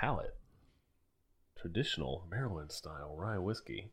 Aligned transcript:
palate. 0.00 0.34
Traditional 1.56 2.26
Maryland 2.30 2.70
style 2.72 3.14
rye 3.18 3.38
whiskey. 3.38 3.90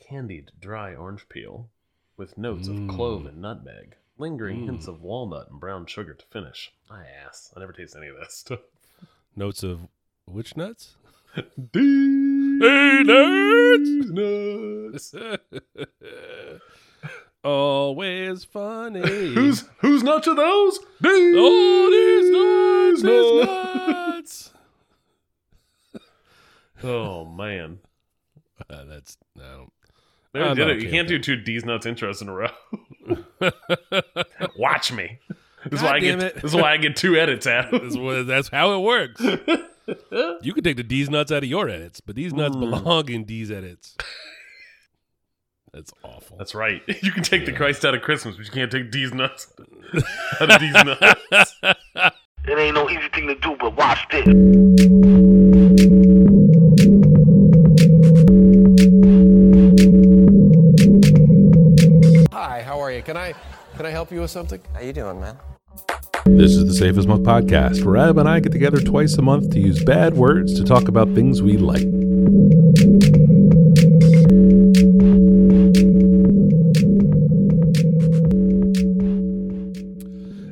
Candied 0.00 0.50
dry 0.60 0.94
orange 0.94 1.28
peel 1.28 1.70
with 2.16 2.36
notes 2.38 2.68
of 2.68 2.76
clove 2.88 3.22
Mm. 3.22 3.28
and 3.28 3.40
nutmeg. 3.42 3.96
Lingering 4.18 4.64
hints 4.66 4.86
Mm. 4.86 4.88
of 4.94 5.00
walnut 5.02 5.48
and 5.50 5.58
brown 5.60 5.86
sugar 5.86 6.14
to 6.14 6.26
finish. 6.26 6.72
My 6.90 7.04
ass. 7.06 7.52
I 7.56 7.60
never 7.60 7.72
taste 7.72 7.96
any 7.96 8.08
of 8.08 8.16
this. 8.16 8.34
Stuff. 8.38 8.60
Notes 9.36 9.62
of 9.62 9.88
which 10.26 10.56
nuts? 10.56 10.96
These 11.72 12.60
nuts. 14.10 15.14
Always 17.44 18.44
funny. 18.44 19.00
who's 19.34 19.64
whose 19.78 20.02
nuts 20.02 20.26
are 20.28 20.34
those? 20.34 20.78
These 21.00 21.34
Oh, 21.38 21.90
these 21.90 22.30
nuts, 22.30 23.02
these 23.02 23.46
nuts. 23.46 24.50
Nuts. 26.76 26.84
Oh 26.84 27.24
man. 27.24 27.78
Uh, 28.70 28.84
that's 28.84 29.18
no. 29.34 29.68
Never 30.32 30.50
I'm 30.50 30.56
did 30.56 30.68
it. 30.68 30.82
You 30.82 30.88
can't 30.88 31.08
do 31.08 31.18
two 31.18 31.34
D's 31.34 31.64
nuts 31.64 31.86
intros 31.86 32.22
in 32.22 32.28
a 32.28 32.32
row. 32.32 32.48
Watch 34.56 34.92
me. 34.92 35.18
This 35.68 35.80
is 35.80 35.82
why 35.84 35.96
I 35.96 35.98
get 35.98 36.22
it. 36.22 36.34
this 36.36 36.44
is 36.44 36.54
why 36.54 36.72
I 36.72 36.76
get 36.76 36.94
two 36.94 37.16
edits 37.16 37.48
out. 37.48 37.70
that's, 37.72 37.96
that's 38.26 38.48
how 38.50 38.72
it 38.74 38.78
works. 38.84 39.20
You 39.20 40.52
can 40.54 40.62
take 40.62 40.76
the 40.76 40.84
D's 40.84 41.10
nuts 41.10 41.32
out 41.32 41.42
of 41.42 41.48
your 41.48 41.68
edits, 41.68 42.00
but 42.00 42.14
these 42.14 42.32
nuts 42.32 42.54
Mm. 42.54 42.60
belong 42.60 43.10
in 43.10 43.24
D's 43.24 43.50
edits. 43.50 43.96
That's 45.72 45.92
awful. 46.04 46.36
That's 46.36 46.54
right. 46.54 46.80
You 47.02 47.10
can 47.10 47.24
take 47.24 47.46
the 47.46 47.52
Christ 47.52 47.84
out 47.84 47.94
of 47.96 48.02
Christmas, 48.02 48.36
but 48.36 48.46
you 48.46 48.52
can't 48.52 48.70
take 48.70 48.92
D's 48.92 49.12
nuts 49.12 49.52
out 50.40 50.48
of 50.50 50.60
D's 50.60 50.72
nuts. 50.72 51.56
It 52.46 52.58
ain't 52.58 52.74
no 52.76 52.88
easy 52.88 53.08
thing 53.12 53.26
to 53.26 53.34
do, 53.34 53.56
but 53.58 53.74
watch 53.76 53.98
this. 54.12 55.63
Can 63.76 63.86
I 63.86 63.90
help 63.90 64.12
you 64.12 64.20
with 64.20 64.30
something? 64.30 64.60
How 64.72 64.80
you 64.80 64.92
doing, 64.92 65.20
man? 65.20 65.36
This 66.26 66.52
is 66.52 66.64
the 66.64 66.74
Safe 66.74 66.96
as 66.96 67.08
Milk 67.08 67.22
podcast, 67.22 67.84
where 67.84 67.96
Adam 67.96 68.18
and 68.18 68.28
I 68.28 68.38
get 68.38 68.52
together 68.52 68.80
twice 68.80 69.14
a 69.14 69.22
month 69.22 69.50
to 69.50 69.58
use 69.58 69.82
bad 69.82 70.14
words 70.14 70.54
to 70.54 70.64
talk 70.64 70.86
about 70.86 71.12
things 71.12 71.42
we 71.42 71.56
like. 71.56 71.82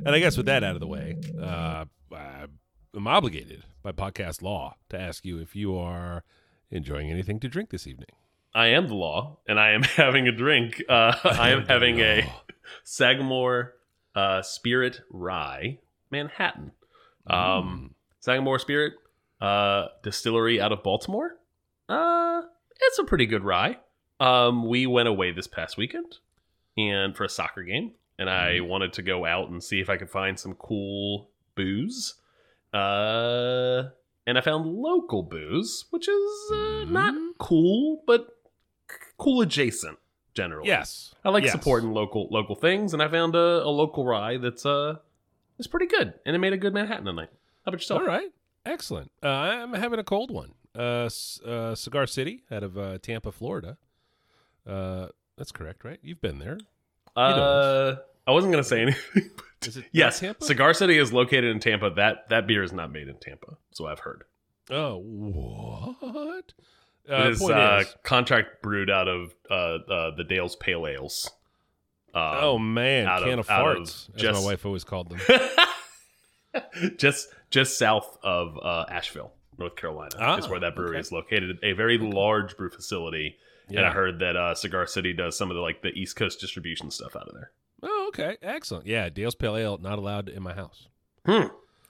And 0.04 0.16
I 0.16 0.18
guess 0.18 0.36
with 0.36 0.46
that 0.46 0.64
out 0.64 0.74
of 0.74 0.80
the 0.80 0.88
way, 0.88 1.16
uh, 1.40 1.84
I'm 2.94 3.06
obligated 3.06 3.64
by 3.82 3.92
podcast 3.92 4.42
law 4.42 4.74
to 4.90 5.00
ask 5.00 5.24
you 5.24 5.38
if 5.38 5.56
you 5.56 5.76
are 5.76 6.24
enjoying 6.70 7.10
anything 7.10 7.38
to 7.40 7.48
drink 7.48 7.70
this 7.70 7.86
evening. 7.86 8.10
I 8.54 8.68
am 8.68 8.88
the 8.88 8.94
law, 8.94 9.38
and 9.48 9.58
I 9.58 9.70
am 9.72 9.82
having 9.96 10.28
a 10.28 10.32
drink. 10.32 10.82
Uh, 10.88 11.14
I 11.24 11.50
am 11.50 11.66
having 11.66 12.00
a. 12.00 12.30
Sagamore 12.84 13.74
uh, 14.14 14.42
Spirit 14.42 15.02
Rye 15.10 15.78
Manhattan. 16.10 16.72
Um, 17.26 17.94
Sagamore 18.20 18.58
Spirit 18.58 18.94
uh, 19.40 19.86
Distillery 20.02 20.60
out 20.60 20.72
of 20.72 20.82
Baltimore. 20.82 21.36
Uh, 21.88 22.42
it's 22.80 22.98
a 22.98 23.04
pretty 23.04 23.26
good 23.26 23.44
rye. 23.44 23.78
Um, 24.20 24.66
we 24.68 24.86
went 24.86 25.08
away 25.08 25.32
this 25.32 25.46
past 25.46 25.76
weekend 25.76 26.18
and 26.76 27.16
for 27.16 27.24
a 27.24 27.28
soccer 27.28 27.62
game, 27.62 27.92
and 28.18 28.28
I 28.30 28.60
wanted 28.60 28.92
to 28.94 29.02
go 29.02 29.24
out 29.26 29.50
and 29.50 29.62
see 29.62 29.80
if 29.80 29.90
I 29.90 29.96
could 29.96 30.10
find 30.10 30.38
some 30.38 30.54
cool 30.54 31.28
booze. 31.54 32.14
Uh, 32.72 33.84
and 34.26 34.38
I 34.38 34.40
found 34.40 34.66
local 34.66 35.22
booze, 35.22 35.84
which 35.90 36.08
is 36.08 36.50
uh, 36.52 36.84
not 36.88 37.14
Mhm. 37.14 37.30
cool, 37.38 38.02
but 38.06 38.31
cool 39.18 39.40
adjacent 39.42 39.98
generally. 40.34 40.68
Yes, 40.68 41.14
I 41.24 41.30
like 41.30 41.44
Yes. 41.44 41.52
supporting 41.52 41.92
local 41.92 42.28
local 42.30 42.54
things, 42.54 42.92
and 42.92 43.02
I 43.02 43.08
found 43.08 43.34
a, 43.34 43.62
a 43.64 43.68
local 43.68 44.04
rye 44.04 44.36
that's 44.38 44.64
uh 44.66 44.96
is 45.58 45.66
pretty 45.66 45.86
good, 45.86 46.14
and 46.26 46.34
it 46.34 46.38
made 46.38 46.52
a 46.52 46.56
good 46.56 46.74
Manhattan 46.74 47.04
tonight. 47.06 47.28
How 47.64 47.68
about 47.70 47.80
yourself? 47.80 48.00
All 48.02 48.06
right, 48.06 48.30
excellent. 48.66 49.10
Uh, 49.22 49.28
I'm 49.28 49.74
having 49.74 49.98
a 50.00 50.04
cold 50.04 50.30
one. 50.30 50.52
Uh, 50.76 51.08
uh, 51.46 51.74
Cigar 51.74 52.06
City 52.06 52.42
out 52.50 52.62
of 52.62 52.78
uh, 52.78 52.98
Tampa, 52.98 53.30
Florida. 53.30 53.76
Uh, 54.66 55.08
that's 55.36 55.52
correct, 55.52 55.84
right? 55.84 55.98
You've 56.02 56.20
been 56.22 56.38
there. 56.38 56.58
Uh, 57.14 57.96
I 58.26 58.30
wasn't 58.30 58.52
gonna 58.52 58.64
say 58.64 58.82
anything. 58.82 59.30
But 59.62 59.68
Is 59.68 59.76
it 59.76 59.84
yes, 59.92 60.18
Tampa? 60.18 60.44
Cigar 60.44 60.74
City 60.74 60.98
is 60.98 61.12
located 61.12 61.44
in 61.44 61.60
Tampa. 61.60 61.90
That 61.90 62.28
that 62.30 62.46
beer 62.48 62.64
is 62.64 62.72
not 62.72 62.90
made 62.90 63.06
in 63.06 63.16
Tampa, 63.18 63.58
so 63.70 63.86
I've 63.86 64.00
heard. 64.00 64.24
Oh, 64.70 64.96
what? 64.98 66.52
It 67.06 67.12
Uh, 67.12 67.28
is 67.30 67.38
point 67.40 67.54
uh, 67.54 67.78
is, 67.82 67.94
contract 68.02 68.62
brewed 68.62 68.90
out 68.90 69.08
of 69.08 69.34
uh, 69.50 69.54
uh, 69.54 70.16
the 70.16 70.24
Dale's 70.24 70.56
Pale 70.56 70.86
Ales. 70.86 71.30
Um, 72.14 72.22
oh 72.22 72.58
man, 72.58 73.06
can 73.22 73.38
of, 73.38 73.38
of 73.40 73.48
farts, 73.48 74.08
as 74.14 74.20
just- 74.20 74.40
my 74.42 74.46
wife 74.52 74.66
always 74.66 74.84
called 74.84 75.08
them. 75.08 75.20
just 76.98 77.28
just 77.50 77.78
south 77.78 78.18
of 78.22 78.58
uh, 78.62 78.84
Asheville, 78.90 79.32
North 79.58 79.76
Carolina, 79.76 80.08
is 80.38 80.46
Ah, 80.46 80.48
where 80.50 80.60
that 80.60 80.74
brewery 80.74 80.90
okay. 80.96 81.00
is 81.00 81.12
located. 81.12 81.58
A 81.62 81.72
very 81.72 81.98
large 81.98 82.56
brew 82.56 82.70
facility, 82.70 83.36
and 83.68 83.80
I 83.80 83.90
heard 83.90 84.18
that 84.18 84.36
uh, 84.36 84.54
Cigar 84.54 84.86
City 84.86 85.12
does 85.12 85.36
some 85.36 85.50
of 85.50 85.54
the 85.54 85.62
like 85.62 85.82
the 85.82 85.88
East 85.90 86.16
Coast 86.16 86.40
distribution 86.40 86.90
stuff 86.90 87.16
out 87.16 87.28
of 87.28 87.34
there. 87.34 87.50
Oh, 87.82 88.06
okay, 88.08 88.36
excellent. 88.42 88.86
Yeah, 88.86 89.08
Dale's 89.08 89.34
Pale 89.34 89.56
Ale 89.56 89.78
not 89.78 89.98
allowed 89.98 90.28
in 90.28 90.42
my 90.42 90.52
house. 90.54 90.88
Hmm. 91.26 91.46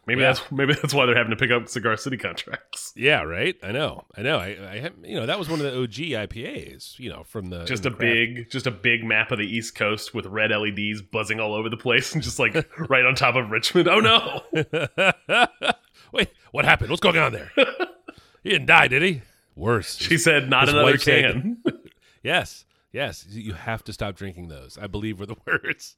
Maybe 0.06 0.20
Yeah. 0.22 0.32
that's 0.32 0.50
maybe 0.50 0.74
that's 0.74 0.92
why 0.92 1.06
they're 1.06 1.16
having 1.16 1.30
to 1.30 1.36
pick 1.36 1.52
up 1.52 1.68
Cigar 1.68 1.96
City 1.96 2.16
contracts. 2.16 2.92
Yeah, 2.96 3.22
right. 3.22 3.54
I 3.62 3.70
know. 3.70 4.04
I 4.16 4.22
know. 4.22 4.38
I, 4.38 4.56
I 4.72 4.78
have, 4.80 4.92
you 5.04 5.14
know, 5.14 5.26
that 5.26 5.38
was 5.38 5.48
one 5.48 5.60
of 5.60 5.66
the 5.66 5.80
OG 5.80 6.28
IPAs. 6.28 6.98
You 6.98 7.10
know, 7.10 7.22
from 7.22 7.50
the 7.50 7.64
Just 7.64 7.86
a 7.86 7.90
the 7.90 7.96
big, 7.96 8.50
just 8.50 8.66
a 8.66 8.72
big 8.72 9.04
map 9.04 9.30
of 9.30 9.38
the 9.38 9.46
East 9.46 9.76
Coast 9.76 10.12
with 10.12 10.26
red 10.26 10.50
LEDs 10.50 11.02
buzzing 11.02 11.38
all 11.38 11.54
over 11.54 11.68
the 11.68 11.76
place, 11.76 12.14
and 12.14 12.22
just 12.22 12.38
like 12.40 12.54
right 12.90 13.04
on 13.06 13.14
top 13.14 13.36
of 13.36 13.50
Richmond. 13.50 13.86
Oh 13.88 14.00
no! 14.00 14.42
Wait, 16.12 16.30
what 16.50 16.64
happened? 16.64 16.90
What's 16.90 17.00
going 17.00 17.18
on 17.18 17.32
there? 17.32 17.52
he 18.42 18.50
didn't 18.50 18.66
die, 18.66 18.88
did 18.88 19.02
he? 19.02 19.22
Worse. 19.54 19.96
She 19.98 20.18
said, 20.18 20.50
"Not 20.50 20.64
His 20.64 20.74
another 20.74 20.98
said- 20.98 21.32
can." 21.34 21.62
yes, 22.24 22.64
yes. 22.90 23.24
You 23.30 23.52
have 23.52 23.84
to 23.84 23.92
stop 23.92 24.16
drinking 24.16 24.48
those. 24.48 24.76
I 24.80 24.88
believe 24.88 25.20
were 25.20 25.26
the 25.26 25.36
words. 25.46 25.94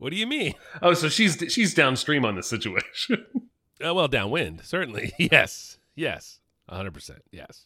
What 0.00 0.10
do 0.10 0.16
you 0.16 0.26
mean? 0.26 0.54
oh, 0.82 0.94
so 0.94 1.08
she's 1.08 1.36
she's 1.48 1.72
downstream 1.74 2.24
on 2.24 2.34
the 2.34 2.42
situation. 2.42 3.24
Uh, 3.82 3.94
well, 3.94 4.08
downwind, 4.08 4.60
certainly. 4.62 5.10
yes, 5.18 5.78
yes, 5.94 6.40
hundred 6.68 6.92
percent. 6.92 7.22
Yes. 7.32 7.64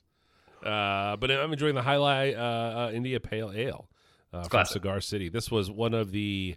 Uh, 0.63 1.17
but 1.17 1.29
I'm 1.29 1.53
enjoying 1.53 1.75
the 1.75 1.81
Jai 1.83 1.97
Alai 1.97 2.39
uh, 2.39 2.41
uh, 2.41 2.91
India 2.95 3.19
Pale 3.19 3.51
Ale 3.53 3.89
uh, 4.33 4.43
from 4.43 4.49
classic. 4.51 4.75
Cigar 4.75 5.01
City. 5.01 5.29
This 5.29 5.51
was 5.51 5.73
one 5.73 5.93
of 5.93 6.13
the, 6.13 6.55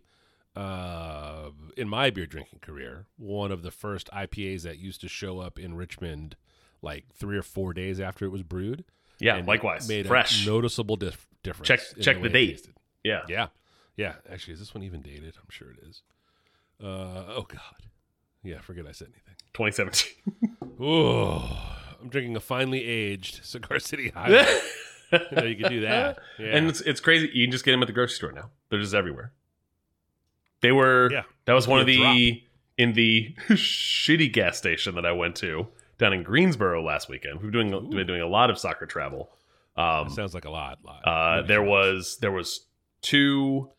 uh, 0.55 1.49
in 1.75 1.89
my 1.89 2.11
beer 2.11 2.27
drinking 2.27 2.59
career, 2.59 3.07
one 3.17 3.51
of 3.51 3.63
the 3.63 3.71
first 3.71 4.11
IPAs 4.13 4.61
that 4.61 4.77
used 4.77 5.01
to 5.01 5.07
show 5.07 5.39
up 5.39 5.57
in 5.57 5.75
Richmond 5.75 6.35
like 6.83 7.05
three 7.15 7.35
or 7.37 7.41
four 7.41 7.73
days 7.73 7.99
after 7.99 8.25
it 8.25 8.29
was 8.29 8.43
brewed. 8.43 8.83
yeah, 9.19 9.37
and 9.37 9.47
likewise, 9.47 9.89
made 9.89 10.05
fresh. 10.05 10.45
a 10.45 10.49
noticeable 10.49 10.97
dif- 10.97 11.27
difference. 11.41 11.67
Check- 11.67 11.99
check 11.99 12.21
the 12.21 12.27
it 12.27 12.31
date. 12.33 12.67
yeah, 13.03 13.21
Yeah, 13.27 13.47
yeah. 13.97 14.13
Actually, 14.31 14.53
is 14.53 14.59
this 14.59 14.73
one 14.73 14.83
even 14.83 15.01
dated? 15.01 15.35
I'm 15.37 15.49
sure 15.49 15.69
it 15.71 15.79
is. 15.87 16.01
Uh, 16.81 17.25
oh 17.35 17.45
God. 17.47 17.87
Yeah, 18.43 18.61
forget 18.61 18.85
I 18.87 18.91
said 18.93 19.09
anything. 19.09 19.35
2017. 19.53 20.53
Oh, 20.79 21.75
I'm 21.99 22.07
drinking 22.09 22.35
a 22.35 22.39
finely 22.39 22.85
aged 22.85 23.43
Cigar 23.43 23.79
City 23.79 24.11
Jai 24.11 24.29
Alai. 24.29 24.61
you 25.31 25.35
know, 25.35 25.43
you 25.43 25.55
can 25.55 25.71
do 25.71 25.81
that. 25.81 26.19
Yeah. 26.37 26.45
And 26.55 26.67
it's 26.67 26.81
it's 26.81 26.99
crazy. 26.99 27.31
You 27.33 27.47
can 27.47 27.51
just 27.51 27.65
get 27.65 27.71
them 27.71 27.81
at 27.81 27.87
the 27.87 27.93
grocery 27.93 28.13
store 28.13 28.31
now. 28.31 28.51
They're 28.69 28.79
just 28.79 28.93
everywhere. 28.93 29.31
They 30.61 30.71
were. 30.71 31.09
Yeah. 31.11 31.23
That 31.45 31.53
was 31.53 31.67
one 31.67 31.79
of 31.79 31.87
the 31.87 32.43
in 32.77 32.93
the 32.93 33.35
shitty 33.49 34.31
gas 34.31 34.59
station 34.59 34.93
that 34.95 35.05
I 35.07 35.13
went 35.13 35.35
to 35.37 35.67
down 35.97 36.13
in 36.13 36.21
Greensboro 36.21 36.83
last 36.83 37.09
weekend. 37.09 37.41
We've 37.41 37.51
doing 37.51 37.73
Ooh. 37.73 37.89
been 37.89 38.05
doing 38.05 38.21
a 38.21 38.27
lot 38.27 38.51
of 38.51 38.59
soccer 38.59 38.85
travel. 38.85 39.31
Um, 39.75 40.09
sounds 40.09 40.35
like 40.35 40.45
a 40.45 40.51
lot. 40.51 40.77
lot. 40.83 41.01
uh, 41.05 41.41
there 41.41 41.63
was 41.63 42.17
there 42.21 42.31
was 42.31 42.67
two 43.01 43.71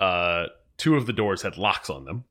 uh, 0.00 0.46
two 0.76 0.96
of 0.96 1.06
the 1.06 1.12
doors 1.12 1.42
had 1.42 1.56
locks 1.56 1.88
on 1.90 2.04
them, 2.04 2.24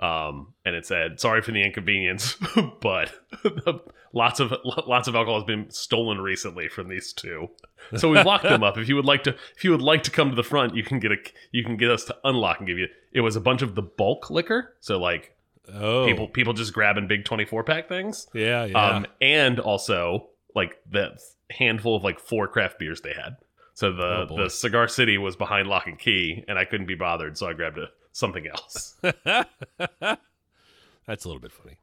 um, 0.00 0.54
and 0.64 0.74
it 0.74 0.86
said 0.86 1.20
"Sorry 1.20 1.42
for 1.42 1.52
the 1.52 1.62
inconvenience," 1.64 2.36
but 2.80 3.12
lots 4.12 4.40
of 4.40 4.52
lots 4.64 5.08
of 5.08 5.14
alcohol 5.14 5.40
has 5.40 5.44
been 5.46 5.70
stolen 5.70 6.20
recently 6.20 6.68
from 6.68 6.88
these 6.88 7.12
two. 7.12 7.48
So 7.96 8.08
we've 8.08 8.24
locked 8.26 8.44
them 8.44 8.62
up. 8.62 8.78
If 8.78 8.88
you 8.88 8.96
would 8.96 9.04
like 9.04 9.22
to, 9.24 9.34
if 9.56 9.62
you 9.64 9.70
would 9.70 9.82
like 9.82 10.02
to 10.04 10.10
come 10.10 10.30
to 10.30 10.36
the 10.36 10.42
front, 10.42 10.74
you 10.74 10.82
can 10.82 10.98
get 10.98 11.12
a 11.12 11.16
you 11.52 11.64
can 11.64 11.76
get 11.76 11.90
us 11.90 12.04
to 12.04 12.16
unlock 12.24 12.58
and 12.58 12.66
give 12.66 12.78
you. 12.78 12.88
It 13.12 13.20
was 13.20 13.36
a 13.36 13.40
bunch 13.40 13.62
of 13.62 13.74
the 13.74 13.82
bulk 13.82 14.28
liquor, 14.30 14.74
so 14.80 14.98
like 14.98 15.34
oh 15.72 16.04
people 16.06 16.28
people 16.28 16.52
just 16.52 16.72
grabbing 16.72 17.06
big 17.08 17.24
twenty 17.24 17.44
four 17.44 17.64
pack 17.64 17.88
things, 17.88 18.26
Yeah, 18.34 18.64
yeah. 18.66 18.78
um, 18.96 19.06
and 19.20 19.58
also 19.60 20.28
like 20.54 20.78
the 20.90 21.18
handful 21.50 21.96
of 21.96 22.02
like 22.02 22.18
four 22.18 22.48
craft 22.48 22.78
beers 22.78 23.00
they 23.02 23.12
had. 23.12 23.36
So 23.76 23.92
the 23.92 24.26
Oh, 24.30 24.36
the 24.44 24.48
Cigar 24.48 24.88
City 24.88 25.18
was 25.18 25.36
behind 25.36 25.68
lock 25.68 25.86
and 25.86 25.98
key, 25.98 26.42
and 26.48 26.58
I 26.58 26.64
couldn't 26.64 26.86
be 26.86 26.94
bothered, 26.94 27.36
so 27.36 27.46
I 27.46 27.52
grabbed 27.52 27.76
a, 27.76 27.88
something 28.10 28.46
else. 28.46 28.94
That's 29.02 31.24
a 31.24 31.28
little 31.28 31.40
bit 31.40 31.52
funny. 31.52 31.76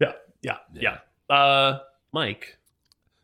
yeah, 0.00 0.12
Yeah, 0.42 0.56
Yeah. 0.74 0.98
yeah. 1.30 1.34
Uh, 1.34 1.80
Mike, 2.12 2.58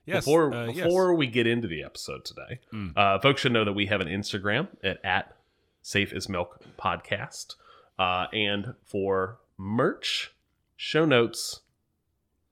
Yes. 0.07 0.25
before 0.25 0.55
uh, 0.55 0.67
yes. 0.67 0.85
before 0.85 1.15
we 1.15 1.27
get 1.27 1.49
into 1.49 1.67
the 1.67 1.83
episode 1.83 2.25
today, 2.25 2.61
Mm. 2.73 2.97
uh, 2.97 3.19
folks 3.19 3.41
should 3.41 3.51
know 3.53 3.65
that 3.65 3.73
we 3.73 3.87
have 3.87 4.01
an 4.01 4.07
Instagram 4.09 4.69
at, 4.85 5.05
at 5.05 5.37
Safe 5.83 6.13
as 6.13 6.29
Milk 6.29 6.61
Podcast, 6.79 7.57
uh, 7.99 8.27
and 8.33 8.75
for 8.85 9.41
merch, 9.59 10.33
show 10.77 11.05
notes, 11.05 11.63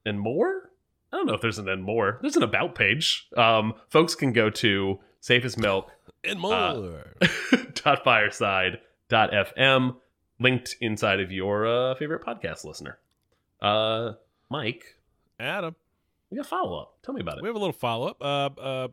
and 0.05 0.19
more. 0.19 0.70
I 1.12 1.19
don't 1.19 1.26
know 1.26 1.35
if 1.35 1.41
there's 1.41 1.58
an 1.58 1.69
and 1.69 1.85
more. 1.85 2.19
There's 2.20 2.37
an 2.37 2.43
about 2.43 2.75
page. 2.75 3.29
Um, 3.37 3.75
folks 3.88 4.17
can 4.17 4.32
go 4.32 4.50
to 4.50 4.99
Safe 5.23 5.45
as 5.45 5.57
Milk 5.57 5.89
and 6.25 6.39
more. 6.41 6.53
uh, 7.23 7.29
dot 7.75 8.03
fireside 8.03 8.81
dot 9.09 9.31
fm 9.31 9.95
linked 10.41 10.75
inside 10.81 11.21
of 11.21 11.31
your 11.31 11.65
uh, 11.65 11.95
favorite 11.95 12.25
podcast 12.25 12.65
listener. 12.65 12.99
Uh, 13.61 14.15
Mike, 14.51 14.97
Adam, 15.39 15.77
we 16.29 16.37
got 16.37 16.47
follow 16.47 16.77
up. 16.77 16.99
Tell 17.05 17.15
me 17.15 17.21
about 17.21 17.39
it. 17.39 17.43
we 17.43 17.49
have 17.49 17.55
a 17.55 17.59
little 17.61 17.73
follow 17.73 18.09
up. 18.09 18.21
Uh, 18.21 18.61
uh, 18.61 18.89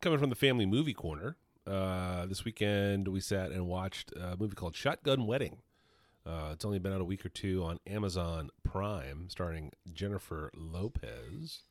coming 0.00 0.20
from 0.20 0.30
the 0.30 0.36
family 0.36 0.66
movie 0.66 0.94
corner. 0.94 1.36
Uh, 1.66 2.26
this 2.26 2.44
weekend 2.44 3.08
we 3.08 3.18
sat 3.18 3.50
and 3.50 3.66
watched 3.66 4.12
a 4.12 4.36
movie 4.38 4.54
called 4.54 4.76
Shotgun 4.76 5.26
Wedding. 5.26 5.58
Uh, 6.24 6.50
it's 6.52 6.64
only 6.64 6.78
been 6.78 6.92
out 6.92 7.00
a 7.00 7.04
week 7.04 7.26
or 7.26 7.28
two 7.28 7.64
on 7.64 7.80
Amazon 7.88 8.50
Prime, 8.62 9.28
starring 9.28 9.72
Jennifer 9.92 10.52
Lopez, 10.54 11.62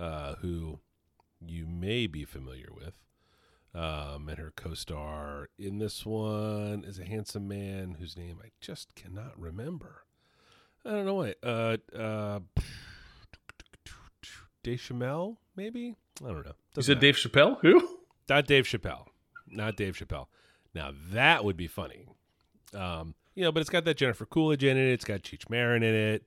uh, 0.00 0.34
who 0.40 0.80
you 1.48 1.66
may 1.66 2.06
be 2.06 2.24
familiar 2.24 2.68
with. 2.74 2.94
Um, 3.74 4.28
and 4.28 4.38
her 4.38 4.52
co-star 4.54 5.48
in 5.58 5.78
this 5.78 6.04
one 6.04 6.84
is 6.86 6.98
a 6.98 7.04
handsome 7.06 7.48
man 7.48 7.96
whose 7.98 8.16
name 8.16 8.38
I 8.44 8.48
just 8.60 8.94
cannot 8.94 9.38
remember. 9.38 10.04
I 10.84 10.90
don't 10.90 11.06
know 11.06 11.14
why. 11.14 11.34
Uh, 11.42 11.76
uh, 11.96 12.40
Deschamel, 14.62 15.38
maybe? 15.56 15.96
I 16.22 16.28
don't 16.28 16.44
know. 16.44 16.52
Doesn't 16.74 16.94
said 16.94 17.00
Dave 17.00 17.16
Chappelle? 17.16 17.58
Who? 17.62 17.98
not 18.28 18.46
Dave 18.46 18.64
Chappelle. 18.64 19.06
Not 19.48 19.76
Dave 19.76 19.96
Chappelle. 19.96 20.26
Now 20.74 20.92
that 21.10 21.44
would 21.44 21.56
be 21.56 21.66
funny. 21.66 22.06
Um, 22.74 23.14
you 23.34 23.42
know, 23.42 23.52
but 23.52 23.60
it's 23.60 23.70
got 23.70 23.84
that 23.86 23.96
Jennifer 23.96 24.26
Coolidge 24.26 24.64
in 24.64 24.76
it. 24.76 24.92
It's 24.92 25.04
got 25.04 25.22
Cheech 25.22 25.48
Marin 25.48 25.82
in 25.82 25.94
it. 25.94 26.26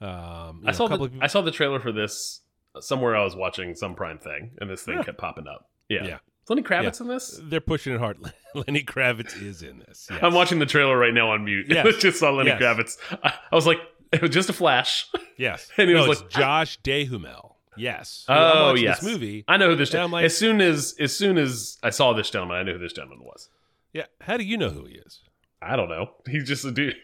Um, 0.00 0.62
I 0.64 0.66
know, 0.66 0.72
saw 0.72 0.88
the 0.88 1.04
of 1.04 1.12
I 1.20 1.26
saw 1.26 1.40
the 1.40 1.50
trailer 1.50 1.80
for 1.80 1.92
this 1.92 2.41
somewhere. 2.80 3.16
I 3.16 3.22
was 3.24 3.36
watching 3.36 3.74
some 3.74 3.94
Prime 3.94 4.18
thing, 4.18 4.52
and 4.60 4.68
this 4.70 4.82
thing 4.82 4.96
Yeah. 4.98 5.02
kept 5.04 5.18
popping 5.18 5.46
up. 5.46 5.68
Yeah, 5.88 6.04
Yeah. 6.04 6.14
Is 6.16 6.50
Lenny 6.50 6.62
Kravitz 6.62 7.00
in 7.00 7.06
this? 7.08 7.38
they're 7.44 7.60
pushing 7.60 7.94
it 7.94 8.00
hard. 8.00 8.18
Lenny 8.54 8.82
Kravitz 8.82 9.40
is 9.40 9.62
in 9.62 9.78
this. 9.80 10.08
yes. 10.10 10.20
I'm 10.22 10.34
watching 10.34 10.58
the 10.58 10.66
trailer 10.66 10.96
right 10.98 11.14
now 11.14 11.30
on 11.30 11.44
mute. 11.44 11.66
Yes. 11.68 11.86
I 11.88 11.92
just 11.92 12.18
saw 12.18 12.30
Lenny 12.30 12.50
Yes. 12.50 12.60
Kravitz. 12.62 13.18
I, 13.22 13.32
I 13.52 13.54
was 13.54 13.66
like, 13.66 13.78
it 14.12 14.20
was 14.20 14.30
just 14.30 14.48
a 14.50 14.52
flash. 14.52 15.06
Yes, 15.36 15.70
And 15.78 15.88
he 15.88 15.94
no, 15.94 16.06
was 16.06 16.20
like- 16.20 16.30
Josh 16.30 16.76
Duhamel. 16.82 17.56
Yes. 17.76 18.26
Oh 18.28 18.74
yes, 18.74 19.00
this 19.00 19.10
movie. 19.10 19.44
I 19.48 19.56
know 19.56 19.70
who 19.70 19.76
this. 19.76 19.88
gentleman. 19.90 20.12
Like- 20.18 20.24
as 20.26 20.36
soon 20.36 20.60
as 20.60 20.94
as 21.00 21.16
soon 21.16 21.38
as 21.38 21.78
I 21.82 21.88
saw 21.90 22.12
this 22.12 22.28
gentleman, 22.28 22.58
I 22.58 22.62
knew 22.64 22.72
who 22.74 22.78
this 22.78 22.92
gentleman 22.92 23.24
was. 23.24 23.48
Yeah. 23.94 24.04
How 24.20 24.36
do 24.36 24.44
you 24.44 24.58
know 24.58 24.68
who 24.68 24.84
he 24.84 24.96
is? 24.96 25.20
I 25.62 25.76
don't 25.76 25.88
know. 25.88 26.10
He's 26.28 26.46
just 26.46 26.64
a 26.66 26.70
dude. 26.72 26.96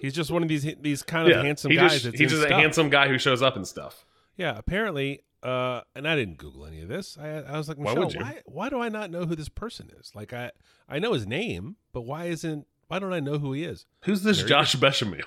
He's 0.00 0.12
just 0.14 0.30
one 0.30 0.42
of 0.44 0.48
these 0.48 0.62
these 0.80 1.02
kind 1.02 1.28
of 1.32 1.42
handsome 1.44 1.70
he 1.72 1.76
guys. 1.78 2.02
Just, 2.02 2.16
he's 2.16 2.30
just 2.30 2.44
a 2.46 2.54
handsome 2.54 2.90
guy 2.90 3.08
who 3.08 3.18
shows 3.18 3.42
up 3.42 3.56
and 3.56 3.66
stuff. 3.66 4.04
Yeah, 4.36 4.56
apparently, 4.58 5.20
uh, 5.42 5.82
and 5.94 6.08
I 6.08 6.16
didn't 6.16 6.38
Google 6.38 6.66
any 6.66 6.80
of 6.80 6.88
this. 6.88 7.16
I, 7.20 7.28
I 7.42 7.56
was 7.56 7.68
like, 7.68 7.76
Why 7.78 7.94
would 7.94 8.12
you? 8.14 8.20
why, 8.20 8.40
why 8.46 8.68
do 8.68 8.80
I 8.80 8.88
not 8.88 9.10
know 9.10 9.26
who 9.26 9.36
this 9.36 9.48
person 9.48 9.90
is? 10.00 10.12
Like, 10.14 10.32
I, 10.32 10.50
I 10.88 10.98
know 10.98 11.12
his 11.12 11.26
name, 11.26 11.76
but 11.92 12.02
why 12.02 12.24
isn't, 12.26 12.66
why 12.88 12.98
don't 12.98 13.12
I 13.12 13.20
know 13.20 13.38
who 13.38 13.52
he 13.52 13.64
is? 13.64 13.86
Who's 14.04 14.22
this 14.22 14.38
Very 14.38 14.48
Josh 14.48 14.74
Bechamel? 14.76 15.20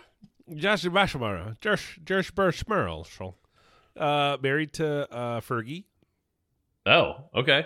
Josh 0.55 0.83
Bashmara, 0.85 1.59
Josh, 1.59 1.99
Josh 2.05 2.31
Burschmerl, 2.31 3.33
uh, 3.97 4.37
married 4.41 4.71
to 4.73 5.11
uh, 5.13 5.41
Fergie, 5.41 5.83
Oh, 6.85 7.25
okay. 7.35 7.65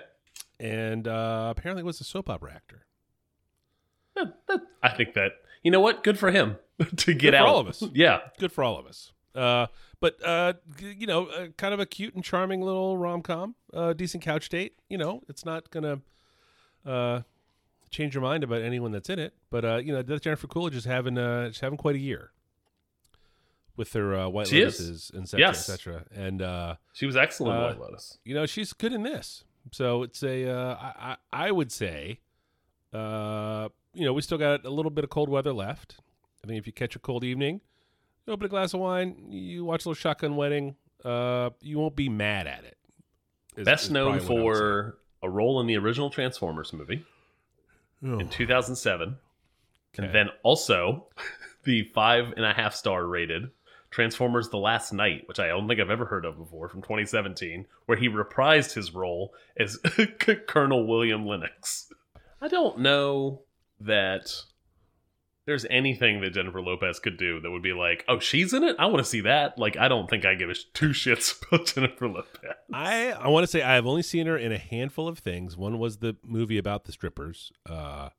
and 0.59 1.07
uh, 1.07 1.53
apparently 1.55 1.83
was 1.83 2.01
a 2.01 2.03
soap 2.03 2.27
opera 2.29 2.53
actor. 2.53 2.85
That- 4.15 4.35
that- 4.47 4.61
I 4.81 4.89
think 4.89 5.13
that 5.13 5.33
you 5.63 5.69
know 5.69 5.79
what? 5.79 6.03
Good 6.03 6.17
for 6.17 6.31
him 6.31 6.57
to 6.97 7.13
get 7.13 7.21
Good 7.21 7.31
for 7.33 7.37
out. 7.37 7.45
all 7.47 7.59
of 7.59 7.67
us. 7.67 7.83
Yeah, 7.93 8.19
Good 8.39 8.51
for 8.51 8.63
all 8.63 8.79
of 8.79 8.87
us. 8.87 9.11
Uh, 9.35 9.67
but 10.01 10.21
uh, 10.25 10.53
you 10.81 11.07
know, 11.07 11.27
uh, 11.27 11.47
kind 11.57 11.73
of 11.73 11.79
a 11.79 11.85
cute 11.85 12.13
and 12.15 12.23
charming 12.23 12.61
little 12.61 12.97
rom 12.97 13.21
com, 13.21 13.55
uh, 13.73 13.93
decent 13.93 14.21
couch 14.23 14.49
date. 14.49 14.73
You 14.89 14.97
know, 14.97 15.21
it's 15.29 15.45
not 15.45 15.69
gonna 15.71 16.01
uh, 16.85 17.21
change 17.89 18.13
your 18.13 18.21
mind 18.23 18.43
about 18.43 18.61
anyone 18.61 18.91
that's 18.91 19.09
in 19.09 19.19
it. 19.19 19.33
But 19.49 19.63
uh, 19.63 19.77
you 19.77 19.93
know, 19.93 20.01
that 20.01 20.21
Jennifer 20.21 20.47
Coolidge 20.47 20.75
is 20.75 20.83
having 20.85 21.17
uh, 21.17 21.47
she's 21.51 21.61
having 21.61 21.77
quite 21.77 21.95
a 21.95 21.99
year 21.99 22.31
with 23.77 23.93
her 23.93 24.13
uh, 24.15 24.27
White 24.27 24.47
She. 24.47 24.61
Lotuses, 24.61 25.13
and 25.13 25.27
cetera, 25.29 25.47
Yes. 25.47 25.69
et 25.69 25.71
cetera. 25.73 26.03
And 26.13 26.41
uh, 26.41 26.75
she 26.93 27.05
was 27.05 27.15
excellent. 27.15 27.55
in 27.57 27.63
Uh, 27.63 27.67
White 27.69 27.79
Lotus. 27.79 28.17
you 28.25 28.33
know, 28.35 28.45
she's 28.45 28.73
good 28.73 28.91
in 28.93 29.03
this. 29.03 29.43
So 29.71 30.03
it's 30.03 30.21
a 30.23 30.49
uh, 30.49 30.75
I, 30.75 31.17
I 31.31 31.47
I 31.47 31.51
would 31.51 31.71
say, 31.71 32.19
uh, 32.93 33.69
you 33.93 34.05
know, 34.05 34.13
we 34.13 34.21
still 34.21 34.37
got 34.37 34.65
a 34.65 34.69
little 34.69 34.89
bit 34.89 35.03
of 35.03 35.09
cold 35.09 35.29
weather 35.29 35.53
left. 35.53 35.97
I 36.43 36.47
think 36.47 36.57
if 36.59 36.65
you 36.65 36.73
catch 36.73 36.95
a 36.95 36.99
cold 36.99 37.23
evening, 37.23 37.61
you 38.31 38.33
open 38.35 38.45
a 38.45 38.49
glass 38.49 38.73
of 38.73 38.79
wine, 38.79 39.27
you 39.29 39.65
watch 39.65 39.85
a 39.85 39.89
little 39.89 39.99
shotgun 39.99 40.35
wedding, 40.35 40.75
uh, 41.03 41.49
you 41.61 41.77
won't 41.77 41.95
be 41.95 42.09
mad 42.09 42.47
at 42.47 42.63
it. 42.63 42.77
is- 43.57 43.65
Best 43.65 43.85
is 43.85 43.91
known 43.91 44.17
probably 44.19 44.35
what 44.35 44.41
I 44.41 44.43
would 44.45 44.55
say. 44.55 44.59
for 44.61 44.97
a 45.23 45.29
role 45.29 45.59
in 45.59 45.67
the 45.67 45.77
original 45.77 46.09
Transformers 46.09 46.71
movie 46.73 47.05
in 48.01 48.29
2007, 48.29 49.17
Okay. 49.93 50.05
and 50.05 50.15
then 50.15 50.29
also 50.43 51.07
the 51.65 51.83
five 51.93 52.31
and 52.35 52.45
a 52.45 52.53
half 52.53 52.73
star 52.73 53.05
rated 53.05 53.51
Transformers: 53.91 54.47
The 54.49 54.57
Last 54.57 54.93
Knight, 54.93 55.27
which 55.27 55.37
I 55.37 55.47
don't 55.47 55.67
think 55.67 55.81
I've 55.81 55.89
ever 55.89 56.05
heard 56.05 56.23
of 56.23 56.37
before, 56.37 56.69
from 56.69 56.81
2017, 56.81 57.65
where 57.87 57.97
he 57.97 58.07
reprised 58.07 58.73
his 58.73 58.93
role 58.93 59.33
as 59.59 59.77
Colonel 60.47 60.87
William 60.87 61.27
Lennox. 61.27 61.91
I 62.39 62.47
don't 62.47 62.79
know 62.79 63.41
that 63.81 64.33
there's 65.51 65.65
anything 65.69 66.21
that 66.21 66.29
Jennifer 66.29 66.61
Lopez 66.61 66.99
could 66.99 67.17
do 67.17 67.41
that 67.41 67.51
would 67.51 67.61
be 67.61 67.73
like, 67.73 68.05
oh, 68.07 68.19
she's 68.19 68.53
in 68.53 68.63
it. 68.63 68.77
I 68.79 68.85
want 68.85 68.99
to 68.99 69.03
see 69.03 69.19
that. 69.21 69.57
Like, 69.59 69.75
I 69.75 69.89
don't 69.89 70.09
think 70.09 70.23
I 70.23 70.33
give 70.35 70.49
a 70.49 70.53
sh- 70.53 70.63
two 70.73 70.89
shits 70.91 71.35
about 71.51 71.65
Jennifer 71.65 72.07
Lopez. 72.07 72.55
I 72.73 73.11
I 73.11 73.27
want 73.27 73.43
to 73.43 73.47
say 73.47 73.61
I've 73.61 73.85
only 73.85 74.01
seen 74.01 74.27
her 74.27 74.37
in 74.37 74.53
a 74.53 74.57
handful 74.57 75.09
of 75.09 75.19
things. 75.19 75.57
One 75.57 75.77
was 75.77 75.97
the 75.97 76.15
movie 76.23 76.57
about 76.57 76.85
the 76.85 76.93
strippers, 76.93 77.51
uh, 77.69 78.09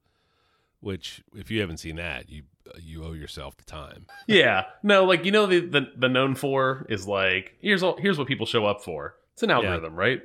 which 0.81 1.23
if 1.35 1.51
you 1.51 1.61
haven't 1.63 1.79
seen 1.79 1.97
that, 1.97 2.29
you 2.29 2.43
you 2.79 3.03
owe 3.05 3.13
yourself 3.13 3.57
the 3.57 3.65
time. 3.65 4.07
Yeah, 4.27 4.67
no, 4.83 5.05
like 5.05 5.25
you 5.25 5.33
know 5.33 5.47
the 5.47 5.61
the, 5.61 5.87
the 5.97 6.09
known 6.11 6.35
for 6.35 6.85
is 6.91 7.09
like 7.09 7.57
here's 7.61 7.83
all 7.83 7.97
here's 7.97 8.19
what 8.19 8.29
people 8.29 8.45
show 8.45 8.67
up 8.67 8.83
for. 8.85 9.15
It's 9.33 9.43
an 9.43 9.51
algorithm, 9.51 9.95
right? 9.95 10.21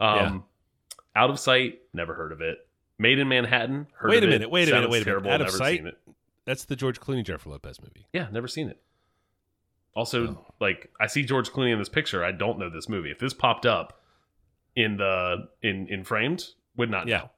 Um, 0.00 0.42
out 1.14 1.30
of 1.30 1.38
sight, 1.38 1.78
never 1.94 2.14
heard 2.14 2.32
of 2.32 2.40
it. 2.40 2.58
Maid 2.98 3.20
in 3.20 3.28
Manhattan. 3.28 3.86
Heard 3.94 4.10
Wait 4.10 4.24
of 4.24 4.24
a 4.24 4.26
it, 4.26 4.30
minute, 4.34 4.50
wait 4.50 4.68
a 4.68 4.72
minute, 4.72 4.82
sounds 4.82 4.90
wait 4.92 5.02
a 5.02 5.04
minute. 5.04 5.04
terrible, 5.04 5.30
Out 5.30 5.40
of 5.40 5.50
sight? 5.52 5.84
That's 6.48 6.64
the 6.64 6.76
George 6.76 6.98
Clooney 6.98 7.22
Jennifer 7.22 7.50
Lopez 7.50 7.78
movie. 7.82 8.06
Yeah, 8.12 8.28
never 8.32 8.48
seen 8.48 8.70
it. 8.70 8.80
Also, 9.94 10.28
Oh. 10.28 10.54
like 10.60 10.90
I 10.98 11.06
see 11.06 11.22
George 11.22 11.50
Clooney 11.50 11.72
in 11.74 11.78
this 11.78 11.90
picture. 11.90 12.24
I 12.24 12.32
don't 12.32 12.58
know 12.58 12.70
this 12.70 12.88
movie. 12.88 13.10
If 13.10 13.18
this 13.18 13.34
popped 13.34 13.66
up 13.66 14.00
in 14.74 14.96
the 14.96 15.48
in 15.62 15.86
in 15.88 16.04
framed, 16.04 16.46
would 16.76 16.90
not 16.90 17.06
Yeah. 17.06 17.18
know. 17.18 17.30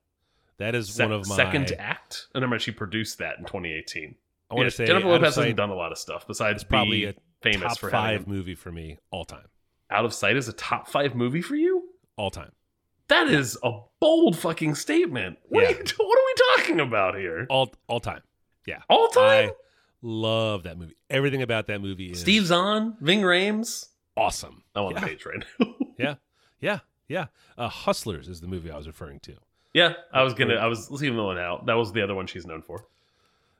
That 0.58 0.74
is 0.76 0.94
Se- 0.94 1.04
one 1.04 1.12
of 1.12 1.26
my 1.28 1.34
second 1.36 1.72
act. 1.78 2.28
And 2.34 2.44
I 2.44 2.46
remember, 2.46 2.60
she 2.60 2.70
produced 2.70 3.18
that 3.18 3.38
in 3.38 3.46
2018. 3.46 4.14
I 4.50 4.54
want 4.54 4.64
Yeah, 4.66 4.70
to 4.70 4.70
say 4.76 4.86
Jennifer 4.86 5.08
Lopez 5.08 5.34
hasn't 5.36 5.56
done 5.56 5.70
a 5.70 5.74
lot 5.74 5.90
of 5.90 5.98
stuff 5.98 6.26
besides 6.28 6.62
probably 6.62 7.00
be 7.00 7.04
a 7.06 7.14
famous 7.40 7.72
top 7.72 7.78
for 7.78 7.90
five 7.90 8.20
having 8.20 8.32
movie 8.32 8.54
for 8.54 8.70
me 8.70 8.98
all 9.10 9.24
time. 9.24 9.48
Out 9.90 10.04
of 10.04 10.14
Sight 10.14 10.36
is 10.36 10.46
a 10.48 10.52
top 10.52 10.86
five 10.88 11.16
movie 11.16 11.42
for 11.42 11.56
you. 11.56 11.88
All 12.16 12.30
time. 12.30 12.52
That 13.08 13.26
is 13.28 13.58
a 13.64 13.72
bold 13.98 14.38
fucking 14.38 14.76
statement. 14.76 15.38
What, 15.48 15.62
Yeah. 15.62 15.68
are, 15.68 15.72
you, 15.72 15.78
what 15.96 16.18
are 16.18 16.22
we 16.26 16.56
talking 16.56 16.78
about 16.80 17.16
here? 17.16 17.46
All 17.50 17.74
all 17.88 17.98
time. 18.00 18.22
Yeah. 18.66 18.80
All 18.88 19.08
time? 19.08 19.50
I 19.50 19.52
love 20.02 20.62
that 20.64 20.78
movie. 20.78 20.94
Everything 21.08 21.42
about 21.42 21.66
that 21.68 21.80
movie 21.80 22.10
is 22.12 22.20
Steve 22.20 22.46
Zahn, 22.46 22.96
Ving 23.00 23.20
Rhames. 23.22 23.88
awesome. 24.16 24.62
I'm 24.74 24.84
on 24.84 24.92
yeah. 24.94 25.00
the 25.00 25.06
page 25.06 25.24
right 25.26 25.44
now. 25.58 25.74
Yeah. 25.98 26.14
Yeah. 26.60 26.78
Yeah. 27.08 27.26
Uh, 27.58 27.68
Hustlers 27.68 28.28
is 28.28 28.40
the 28.40 28.46
movie 28.46 28.70
I 28.70 28.76
was 28.76 28.86
referring 28.86 29.20
to. 29.20 29.34
yeah, 29.74 29.94
I 30.12 30.22
was 30.22 30.34
gonna. 30.34 30.54
I 30.54 30.66
was 30.66 30.90
leaving 30.90 31.16
the 31.16 31.22
one 31.24 31.38
out. 31.38 31.66
That 31.66 31.74
was 31.74 31.92
the 31.92 32.02
other 32.02 32.14
one 32.14 32.26
she's 32.26 32.46
known 32.46 32.62
for. 32.62 32.84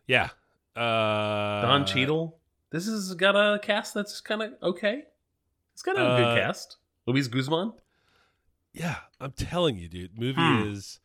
Yeah. 0.07 0.29
Uh, 0.77 1.63
Don 1.63 1.85
Cheadle. 1.87 2.37
This 2.71 2.87
has 2.87 3.13
got 3.15 3.35
a 3.37 3.59
cast 3.59 3.95
that's 3.95 4.21
kind 4.21 4.43
of 4.43 4.53
okay. 4.63 5.03
It's 5.75 5.83
got 5.83 5.99
a 5.99 6.03
Uh, 6.03 6.17
good 6.35 6.41
cast. 6.43 6.77
Luis 7.07 7.27
Guzman. 7.29 7.73
Yeah, 8.73 8.97
I'm 9.21 9.33
telling 9.33 9.77
you, 9.77 9.89
dude. 9.89 10.17
Movie 10.19 10.41
Hmm. 10.41 10.69
is 10.73 11.01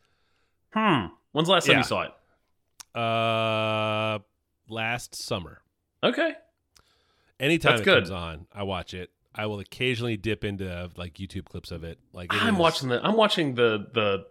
Hmm. 0.72 1.06
When's 1.32 1.48
the 1.48 1.52
last 1.54 1.66
time 1.66 1.72
Yeah. 1.74 1.78
you 1.78 1.84
saw 1.84 2.02
it? 2.02 2.12
Uh 2.96 4.18
last 4.68 5.14
summer. 5.14 5.60
Okay. 6.02 6.32
Anytime 7.38 7.72
That's 7.72 7.82
it 7.82 7.84
good. 7.84 7.98
comes 8.04 8.10
on, 8.10 8.46
I 8.52 8.62
watch 8.62 8.94
it. 8.94 9.10
I 9.34 9.46
will 9.46 9.58
occasionally 9.60 10.16
dip 10.16 10.44
into 10.44 10.90
like 10.96 11.14
YouTube 11.14 11.44
clips 11.44 11.70
of 11.70 11.84
it. 11.84 11.98
Like 12.12 12.32
it 12.32 12.42
I'm 12.42 12.54
is- 12.54 12.60
watching 12.60 12.88
the. 12.88 13.04
I'm 13.04 13.16
watching 13.16 13.54
the 13.54 13.86
the 13.92 14.26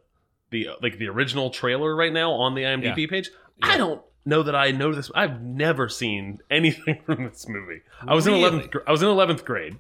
the 0.50 0.70
like 0.82 0.98
the 0.98 1.08
original 1.10 1.50
trailer 1.52 1.96
right 1.96 2.12
now 2.14 2.32
on 2.32 2.56
the 2.56 2.64
IMDb 2.64 3.10
page. 3.10 3.30
I 3.62 3.78
don't. 3.78 4.02
know 4.28 4.42
that 4.42 4.56
I 4.56 4.72
know 4.72 4.92
this. 4.92 5.12
I've 5.14 5.40
never 5.44 5.88
seen 5.88 6.40
anything 6.50 7.00
from 7.06 7.26
this 7.26 7.48
movie. 7.48 7.82
I 8.08 8.16
was 8.16 8.26
in 8.26 8.34
eleventh. 8.34 8.68
I 8.88 8.92
was 8.92 9.04
in 9.04 9.08
eleventh 9.10 9.46
grade. 9.46 9.78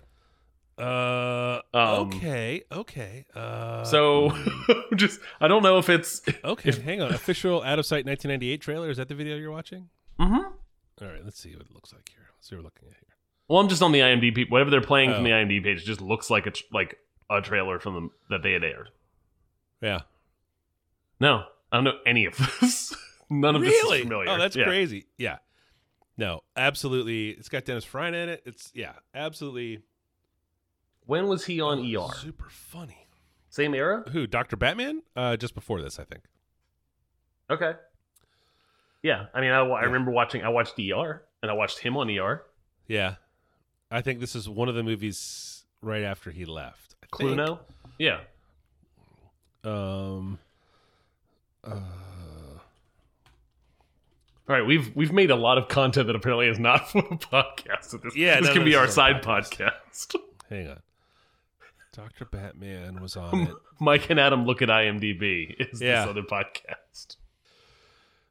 Uh, 0.78 1.62
Um, 1.74 2.10
okay, 2.10 2.64
okay. 2.72 3.26
Uh, 3.34 3.84
So 3.86 4.32
just 4.96 5.20
I 5.40 5.48
don't 5.48 5.64
know 5.64 5.78
if 5.78 5.90
it's. 5.90 6.22
okay, 6.44 6.72
hang 6.82 7.02
on. 7.02 7.14
Official 7.14 7.64
out 7.64 7.80
of 7.80 7.86
sight 7.86 8.06
1998 8.06 8.62
trailer. 8.62 8.90
Is 8.90 8.98
that 8.98 9.08
the 9.08 9.16
video 9.16 9.38
you're 9.38 9.52
watching? 9.52 9.90
Mhm. 10.20 10.44
All 11.02 11.08
right, 11.08 11.24
let's 11.24 11.40
see 11.40 11.52
what 11.56 11.66
it 11.66 11.74
looks 11.74 11.94
like 11.94 12.10
here. 12.10 12.28
Let's 12.36 12.50
see 12.50 12.56
what 12.56 12.62
we're 12.62 12.66
looking 12.66 12.88
at 12.90 12.96
here. 12.96 13.16
Well, 13.48 13.60
I'm 13.62 13.70
just 13.70 13.82
on 13.82 13.92
the 13.92 14.00
IMDb. 14.00 14.50
Whatever 14.50 14.70
they're 14.70 14.82
playing 14.82 15.12
from 15.14 15.22
Oh. 15.22 15.24
the 15.24 15.30
IMDb 15.32 15.64
page 15.64 15.86
just 15.86 16.02
looks 16.02 16.30
like 16.30 16.46
a 16.48 16.54
like 16.72 16.98
a 17.30 17.42
trailer 17.42 17.80
from 17.80 17.94
them 17.94 18.12
that 18.30 18.44
they 18.44 18.52
had 18.54 18.64
aired. 18.64 18.90
Yeah. 19.82 20.02
No, 21.20 21.46
I 21.72 21.78
don't 21.78 21.84
know 21.86 22.00
any 22.06 22.26
of 22.26 22.38
this. 22.62 22.94
None 23.30 23.56
of 23.56 23.62
this 23.62 23.74
is 23.74 24.02
familiar. 24.02 24.30
Oh, 24.30 24.38
that's 24.38 24.56
Yeah. 24.56 24.66
crazy. 24.66 25.08
Yeah. 25.18 25.38
No, 26.18 26.42
absolutely. 26.56 27.30
It's 27.32 27.50
got 27.50 27.66
Dennis 27.66 27.84
Farina 27.84 28.18
in 28.18 28.30
it. 28.30 28.44
It's 28.46 28.72
yeah, 28.74 28.94
absolutely. 29.14 29.82
When 31.06 31.28
was 31.28 31.46
he 31.46 31.62
on 31.62 31.80
ER? 31.80 32.14
Super 32.16 32.48
funny. 32.50 33.08
Same 33.50 33.74
era? 33.74 34.04
Who? 34.12 34.28
Doctor 34.28 34.56
Batman? 34.56 35.02
Uh, 35.16 35.38
just 35.38 35.54
before 35.56 35.82
this, 35.82 36.00
I 36.00 36.04
think. 36.04 36.24
Okay. 37.50 37.74
Yeah, 39.04 39.28
I 39.34 39.42
mean, 39.42 39.52
I, 39.52 39.60
I 39.62 39.82
Yeah. 39.82 39.86
remember 39.86 40.12
watching. 40.12 40.44
I 40.44 40.50
watched 40.50 40.80
ER, 40.80 41.24
and 41.42 41.52
I 41.52 41.54
watched 41.54 41.78
him 41.80 41.96
on 41.96 42.10
ER. 42.10 42.44
Yeah, 42.88 43.16
I 43.92 44.02
think 44.02 44.20
this 44.20 44.36
is 44.36 44.50
one 44.50 44.68
of 44.68 44.74
the 44.76 44.82
movies 44.84 45.64
right 45.82 46.02
after 46.04 46.32
he 46.32 46.44
left. 46.46 46.96
I 47.04 47.18
think. 47.18 47.60
Yeah. 48.00 48.22
Um. 49.64 50.40
Uh, 51.64 51.70
All 54.48 54.56
right, 54.56 54.66
we've 54.66 54.96
we've 54.96 55.12
made 55.14 55.32
a 55.32 55.36
lot 55.36 55.58
of 55.58 55.68
content 55.68 56.08
that 56.08 56.16
apparently 56.16 56.48
is 56.48 56.60
not 56.60 56.90
for 56.92 57.02
the 57.04 57.16
podcast. 57.16 58.02
This 58.04 58.16
Yeah, 58.16 58.36
this 58.38 58.46
none 58.46 58.54
can 58.54 58.62
of 58.64 58.66
be 58.66 58.76
our 58.76 58.88
side 58.88 59.22
podcast. 59.24 59.78
podcast. 60.08 60.16
hang 60.50 60.68
on. 60.70 60.80
Doctor 61.96 62.26
Batman 62.26 63.02
was 63.02 63.16
on 63.16 63.42
it. 63.48 63.54
Mike 63.80 64.10
and 64.10 64.20
Adam 64.20 64.46
look 64.46 64.62
at 64.62 64.70
IMDb. 64.70 65.56
Is 65.72 65.82
Yeah. 65.82 66.02
this 66.02 66.10
other 66.10 66.24
podcast? 66.24 67.18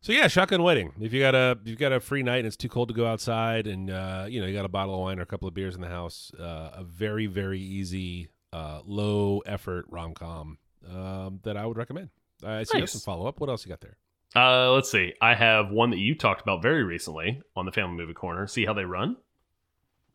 So 0.01 0.13
yeah, 0.13 0.29
shotgun 0.29 0.63
wedding. 0.63 0.93
If 1.01 1.13
you 1.15 1.21
got 1.21 1.35
a 1.35 1.59
you've 1.65 1.79
got 1.79 1.93
a 1.93 1.99
free 2.01 2.23
night 2.23 2.39
and 2.39 2.47
it's 2.47 2.57
too 2.59 2.69
cold 2.69 2.89
to 2.89 2.95
go 2.95 3.07
outside, 3.07 3.67
and 3.67 3.91
uh, 3.91 4.27
you 4.29 4.41
know 4.41 4.47
you 4.47 4.55
got 4.55 4.67
a 4.67 4.69
bottle 4.69 4.95
of 4.95 5.01
wine 5.01 5.19
or 5.19 5.23
a 5.23 5.27
couple 5.27 5.49
of 5.49 5.55
beers 5.55 5.75
in 5.75 5.81
the 5.81 5.89
house, 5.89 6.31
uh, 6.39 6.71
a 6.75 6.85
very 6.85 7.27
very 7.27 7.59
easy, 7.61 8.29
uh, 8.53 8.81
low 8.85 9.39
effort 9.47 9.87
rom 9.89 10.13
com 10.13 10.59
um, 10.93 11.41
that 11.45 11.57
I 11.57 11.65
would 11.65 11.79
recommend. 11.79 12.11
I 12.45 12.65
see 12.65 12.77
you 12.77 12.81
have 12.81 12.83
Nice. 12.83 12.93
some 12.93 13.01
follow 13.01 13.27
up. 13.27 13.41
What 13.41 13.49
else 13.49 13.65
you 13.65 13.71
got 13.71 13.81
there? 13.81 13.97
Uh, 14.37 14.73
let's 14.73 14.91
see. 14.91 15.15
I 15.23 15.35
have 15.35 15.71
one 15.71 15.89
that 15.91 15.99
you 15.99 16.15
talked 16.15 16.43
about 16.43 16.61
very 16.61 16.83
recently 16.83 17.41
on 17.57 17.65
the 17.65 17.73
Family 17.73 17.97
Movie 17.97 18.13
Corner. 18.13 18.47
See 18.47 18.67
how 18.67 18.75
they 18.75 18.85
run. 18.85 19.17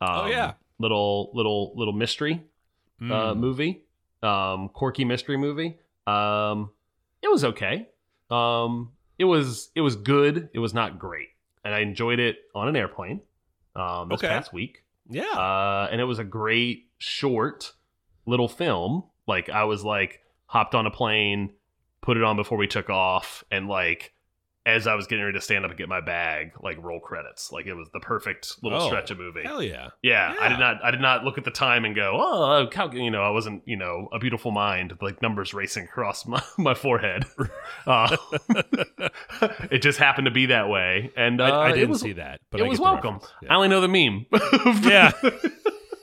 Um, 0.02 0.10
Oh, 0.12 0.26
yeah. 0.28 0.54
little 0.78 1.32
little 1.34 1.74
little 1.76 1.94
mystery 1.94 2.44
uh, 3.02 3.34
Mm. 3.34 3.38
movie, 3.38 3.84
um, 4.24 4.70
quirky 4.70 5.06
mystery 5.06 5.38
movie. 5.38 5.78
Um, 6.08 6.72
it 7.22 7.30
was 7.30 7.44
okay. 7.46 7.88
Um, 8.30 8.92
it 9.18 9.26
was 9.26 9.70
it 9.76 9.82
was 9.82 9.96
good. 9.96 10.50
It 10.54 10.60
was 10.60 10.74
not 10.74 11.00
great, 11.00 11.30
and 11.64 11.74
I 11.74 11.80
enjoyed 11.80 12.20
it 12.20 12.38
on 12.56 12.68
an 12.68 12.76
airplane 12.76 13.22
um, 13.76 14.10
this 14.10 14.20
Okay. 14.20 14.28
past 14.28 14.52
week. 14.54 14.84
yeah, 15.10 15.24
Uh, 15.24 15.88
and 15.92 16.00
it 16.00 16.06
was 16.06 16.20
a 16.20 16.24
great 16.24 16.88
short 16.98 17.74
little 18.26 18.48
film. 18.50 19.04
Like 19.28 19.50
I 19.50 19.64
was 19.64 19.84
like 19.84 20.22
hopped 20.48 20.76
on 20.76 20.86
a 20.86 20.92
plane, 20.92 21.52
put 22.02 22.18
it 22.18 22.24
on 22.24 22.36
before 22.36 22.58
we 22.58 22.68
took 22.68 22.90
off, 22.90 23.44
and 23.52 23.68
like 23.68 24.14
as 24.66 24.86
I 24.88 24.96
was 24.96 25.08
getting 25.08 25.24
ready 25.24 25.38
to 25.38 25.42
stand 25.44 25.64
up 25.66 25.72
and 25.72 25.78
get 25.78 25.90
my 25.90 26.02
bag, 26.02 26.52
like 26.62 26.78
roll 26.84 27.00
credits. 27.00 27.52
Like 27.52 27.66
it 27.66 27.74
was 27.74 27.90
the 27.92 28.00
perfect 28.00 28.56
little 28.62 28.82
Oh, 28.82 28.88
stretch 28.88 29.10
of 29.10 29.18
movie. 29.18 29.42
hell 29.44 29.64
yeah. 29.64 29.90
Yeah, 30.04 30.36
I 30.40 30.50
did 30.50 30.60
not. 30.60 30.84
I 30.84 30.92
did 30.92 31.02
not 31.02 31.24
look 31.24 31.38
at 31.38 31.46
the 31.46 31.52
time 31.52 31.86
and 31.86 31.96
go, 31.96 32.12
"Oh, 32.20 32.70
how, 32.74 32.92
you 32.92 33.10
know." 33.10 33.24
I 33.24 33.30
wasn't, 33.32 33.64
you 33.66 33.78
know, 33.78 34.10
a 34.14 34.20
beautiful 34.20 34.52
mind, 34.52 34.94
like 35.02 35.22
numbers 35.22 35.54
racing 35.54 35.86
across 35.86 36.26
my, 36.28 36.42
my 36.58 36.74
forehead. 36.74 37.26
Uh, 37.88 38.16
it 39.72 39.82
just 39.82 39.98
happened 39.98 40.26
to 40.26 40.32
be 40.32 40.48
that 40.48 40.70
way, 40.70 41.12
and 41.16 41.42
uh, 41.42 41.46
I, 41.46 41.68
I 41.70 41.72
didn't 41.72 41.90
was, 41.90 42.02
see 42.02 42.14
that, 42.14 42.42
but 42.52 42.62
it 42.62 42.66
I 42.66 42.68
was 42.68 42.80
welcome. 42.80 43.16
reference. 43.16 43.34
I 43.50 43.56
only 43.56 43.68
know 43.70 43.82
the 43.82 43.88
meme. 43.88 44.26
Yeah. 44.84 45.12
yeah, 45.24 45.32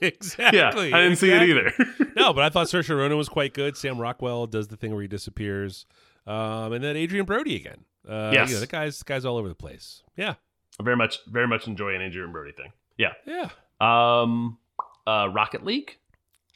exactly. 0.00 0.92
I 0.92 1.00
didn't 1.02 1.16
see 1.18 1.30
it 1.30 1.42
either. 1.42 1.72
no, 2.16 2.32
but 2.32 2.42
I 2.44 2.48
thought 2.48 2.66
Saoirse 2.66 2.96
Ronan 2.96 3.16
was 3.16 3.28
quite 3.28 3.54
good. 3.54 3.76
Sam 3.76 3.98
Rockwell 3.98 4.46
does 4.46 4.68
the 4.68 4.76
thing 4.76 4.92
where 4.92 5.02
he 5.02 5.08
disappears, 5.08 5.86
um, 6.26 6.72
and 6.72 6.82
then 6.82 6.96
Adrien 6.96 7.24
Brody 7.26 7.56
again. 7.56 7.84
Uh, 8.08 8.30
Yes. 8.32 8.48
you 8.48 8.54
know, 8.56 8.60
the 8.60 8.66
guy's 8.66 8.98
the 8.98 9.04
guy's 9.04 9.24
all 9.24 9.36
over 9.36 9.48
the 9.48 9.54
place. 9.54 10.02
Yeah, 10.16 10.34
I 10.78 10.82
very 10.82 10.96
much, 10.96 11.18
very 11.26 11.48
much 11.48 11.66
enjoy 11.66 11.94
an 11.94 12.02
Adrien 12.02 12.32
Brody 12.32 12.52
thing. 12.52 12.72
Yeah. 12.98 13.12
yeah. 13.26 13.50
Um, 13.80 14.58
uh, 15.06 15.28
Rocket 15.32 15.64
League. 15.64 15.98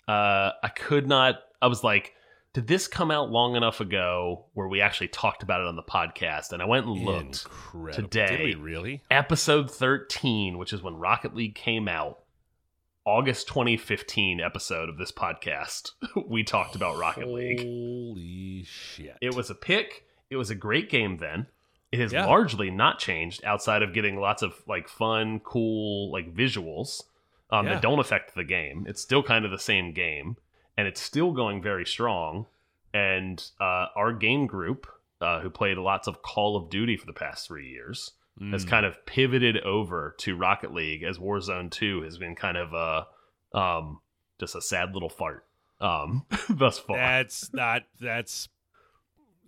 Uh, 0.09 0.53
I 0.63 0.69
could 0.75 1.07
not. 1.07 1.37
I 1.63 1.67
was 1.67 1.85
like, 1.85 2.15
did 2.53 2.67
this 2.67 2.89
come 2.89 3.11
out 3.11 3.31
long 3.31 3.55
enough 3.57 3.81
ago 3.81 4.47
where 4.55 4.67
we 4.67 4.81
actually 4.81 5.09
talked 5.09 5.43
about 5.43 5.61
it 5.61 5.67
on 5.67 5.77
the 5.77 5.83
podcast? 5.83 6.53
And 6.53 6.63
I 6.63 6.65
went 6.65 6.87
and 6.87 7.05
looked. 7.05 7.45
Incredible. 7.45 8.09
today. 8.09 8.37
Did 8.39 8.41
we 8.41 8.55
really? 8.63 9.03
Episode 9.11 9.71
thirteen, 9.71 10.57
which 10.59 10.73
is 10.73 10.83
when 10.83 10.95
Rocket 10.97 11.35
League 11.35 11.55
came 11.55 11.87
out, 11.89 12.21
August 13.05 13.49
2015 13.49 14.41
episode 14.41 14.89
of 14.89 14.99
this 14.99 15.13
podcast. 15.13 15.91
we 16.29 16.43
talked 16.43 16.75
about 16.75 16.99
Rocket 16.99 17.29
League. 17.29 17.61
Holy 17.61 18.65
shit! 18.65 19.17
It 19.21 19.35
was 19.35 19.51
a 19.51 19.55
pick. 19.55 20.05
It 20.31 20.37
was 20.37 20.51
a 20.51 20.55
great 20.55 20.89
game 20.91 21.19
then. 21.19 21.47
It 21.93 21.99
has 21.99 22.13
Yeah. 22.13 22.27
largely 22.27 22.71
not 22.71 22.99
changed 23.01 23.45
outside 23.45 23.83
of 23.83 23.93
getting 23.93 24.17
lots 24.17 24.43
of 24.43 24.63
like 24.69 24.89
fun, 24.89 25.41
cool 25.41 26.11
like 26.13 26.33
visuals 26.35 27.03
um, 27.51 27.67
Yeah. 27.67 27.75
that 27.75 27.83
don't 27.83 27.99
affect 27.99 28.35
the 28.37 28.45
game. 28.45 28.87
It's 28.89 29.03
still 29.03 29.23
kind 29.25 29.45
of 29.45 29.51
the 29.51 29.59
same 29.59 29.93
game, 29.93 30.37
and 30.77 30.87
it's 30.87 31.01
still 31.01 31.33
going 31.33 31.61
very 31.61 31.85
strong. 31.85 32.47
And 32.95 33.45
uh, 33.61 33.87
our 33.97 34.13
game 34.13 34.47
group, 34.47 34.87
uh, 35.21 35.41
who 35.41 35.51
played 35.51 35.77
lots 35.79 36.07
of 36.09 36.23
Call 36.23 36.57
of 36.57 36.71
Duty 36.71 36.97
for 36.97 37.07
the 37.07 37.13
past 37.13 37.47
three 37.49 37.69
years, 37.69 38.13
has 38.53 38.65
Mm. 38.65 38.69
kind 38.69 38.87
of 38.87 39.05
pivoted 39.05 39.59
over 39.59 40.15
to 40.19 40.35
Rocket 40.37 40.73
League 40.73 41.03
as 41.03 41.19
Warzone 41.19 41.71
Two 41.71 42.03
has 42.03 42.17
been 42.17 42.35
kind 42.37 42.57
of 42.57 42.73
a 42.73 43.07
um, 43.57 44.01
just 44.39 44.55
a 44.55 44.63
sad 44.63 44.95
little 44.95 45.11
fart 45.11 45.45
um, 45.81 46.25
thus 46.49 46.79
far. 46.79 46.97
That's 46.97 47.53
not. 47.53 47.83
That's 48.01 48.49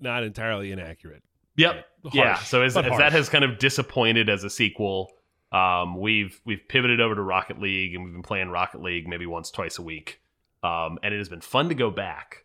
not 0.02 0.23
entirely 0.25 0.73
inaccurate. 0.73 1.23
Yep. 1.56 1.87
yeah. 2.12 2.35
Harsh, 2.35 2.49
So 2.49 2.62
as, 2.62 2.76
as 2.76 2.97
that 2.99 3.12
has 3.12 3.28
kind 3.28 3.44
of 3.44 3.59
disappointed 3.59 4.28
as 4.28 4.42
a 4.44 4.50
sequel, 4.50 5.12
um, 5.52 6.00
we've 6.00 6.40
we've 6.44 6.66
pivoted 6.68 7.00
over 7.00 7.14
to 7.14 7.23
Rocket 7.23 7.61
League 7.61 7.94
and 7.94 8.04
we've 8.04 8.12
been 8.12 8.23
playing 8.23 8.49
Rocket 8.49 8.82
League 8.82 9.06
maybe 9.06 9.26
once, 9.26 9.50
twice 9.50 9.78
a 9.78 9.82
week. 9.82 10.21
Um, 10.62 10.99
and 11.02 11.12
it 11.12 11.18
has 11.18 11.28
been 11.28 11.40
fun 11.40 11.68
to 11.68 11.75
go 11.75 11.90
back. 11.90 12.44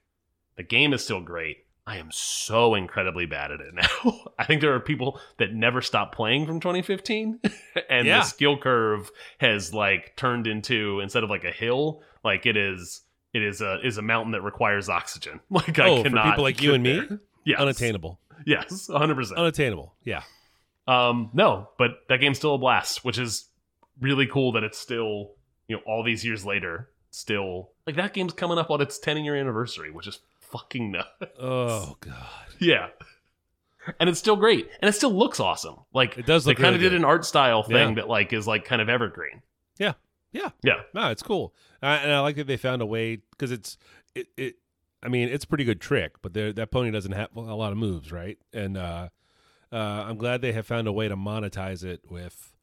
The 0.55 0.63
game 0.63 0.91
is 0.93 1.03
still 1.03 1.21
great. 1.21 1.57
I 1.85 1.97
am 1.99 2.11
so 2.11 2.75
incredibly 2.75 3.25
bad 3.25 3.51
at 3.51 3.61
it 3.61 3.73
now. 3.73 4.19
I 4.39 4.43
think 4.43 4.59
there 4.59 4.73
are 4.75 4.79
people 4.81 5.21
that 5.37 5.53
never 5.53 5.81
stopped 5.81 6.13
playing 6.15 6.45
from 6.45 6.59
2015, 6.59 7.39
and 7.89 8.05
Yeah. 8.05 8.19
the 8.19 8.23
skill 8.25 8.57
curve 8.57 9.09
has 9.37 9.73
like 9.73 10.17
turned 10.17 10.47
into 10.47 10.99
instead 10.99 11.23
of 11.23 11.29
like 11.29 11.45
a 11.45 11.51
hill, 11.51 12.01
like 12.25 12.45
it 12.45 12.57
is 12.57 13.03
it 13.33 13.41
is 13.41 13.61
a 13.61 13.79
is 13.85 13.97
a 13.97 14.01
mountain 14.01 14.33
that 14.33 14.41
requires 14.41 14.89
oxygen. 14.89 15.39
Like 15.49 15.79
I 15.79 15.87
oh, 15.87 16.03
for 16.03 16.09
people 16.09 16.43
like 16.43 16.61
you 16.61 16.73
and 16.73 16.83
me. 16.83 17.07
Yes. 17.47 17.59
unattainable. 17.59 18.19
Yes, 18.45 18.87
100. 18.89 19.15
percent 19.15 19.39
Unattainable. 19.39 19.93
Yeah. 20.03 20.21
um, 20.87 21.29
no, 21.33 21.69
but 21.77 21.91
that 22.09 22.19
game's 22.19 22.37
still 22.37 22.55
a 22.55 22.57
blast, 22.57 23.03
which 23.03 23.17
is 23.17 23.49
really 23.99 24.27
cool 24.27 24.51
that 24.53 24.63
it's 24.63 24.77
still, 24.77 25.31
you 25.67 25.75
know, 25.75 25.81
all 25.87 26.03
these 26.03 26.23
years 26.23 26.45
later, 26.45 26.89
still 27.09 27.71
like 27.87 27.95
that 27.95 28.13
game's 28.13 28.33
coming 28.33 28.57
up 28.57 28.69
on 28.69 28.81
its 28.81 28.99
10 28.99 29.23
year 29.23 29.35
anniversary, 29.35 29.91
which 29.91 30.07
is 30.07 30.19
fucking 30.39 30.91
nuts. 30.91 31.07
Oh 31.39 31.97
god. 31.99 32.27
Yeah. 32.59 32.87
And 33.99 34.09
it's 34.09 34.19
still 34.19 34.35
great. 34.35 34.69
And 34.81 34.89
it 34.89 34.93
still 34.93 35.13
looks 35.13 35.39
awesome. 35.39 35.75
Like 35.93 36.17
It 36.17 36.25
does 36.25 36.43
they 36.45 36.51
look 36.51 36.57
kind 36.57 36.75
of 36.75 36.81
really 36.81 36.89
did 36.89 36.95
good. 36.95 37.01
an 37.01 37.05
art 37.05 37.25
style 37.25 37.63
thing 37.63 37.89
Yeah. 37.89 37.95
that 37.95 38.07
like 38.09 38.33
is 38.33 38.45
like 38.47 38.65
kind 38.65 38.81
of 38.81 38.89
evergreen. 38.89 39.41
Yeah. 39.79 39.93
Yeah. 40.31 40.49
Yeah. 40.63 40.81
No, 40.93 41.09
it's 41.09 41.23
cool, 41.23 41.53
uh, 41.81 41.85
and 41.85 42.11
I 42.11 42.19
like 42.19 42.35
that 42.35 42.45
they 42.47 42.57
found 42.57 42.81
a 42.81 42.85
way 42.85 43.19
because 43.31 43.51
it's 43.51 43.77
it, 44.13 44.27
it. 44.37 44.55
I 45.03 45.09
mean, 45.09 45.29
it's 45.29 45.43
a 45.45 45.47
pretty 45.47 45.63
good 45.63 45.79
trick, 45.81 46.13
but 46.21 46.33
that 46.33 46.69
pony 46.71 46.91
doesn't 46.91 47.11
have 47.11 47.29
a 47.35 47.39
lot 47.41 47.71
of 47.71 47.77
moves, 47.77 48.11
right? 48.11 48.37
And 48.53 48.77
uh, 48.77 49.09
uh, 49.71 49.75
I'm 49.75 50.17
glad 50.17 50.41
they 50.41 50.53
have 50.53 50.65
found 50.65 50.87
a 50.87 50.91
way 50.91 51.07
to 51.07 51.15
monetize 51.15 51.83
it 51.83 52.01
with, 52.09 52.53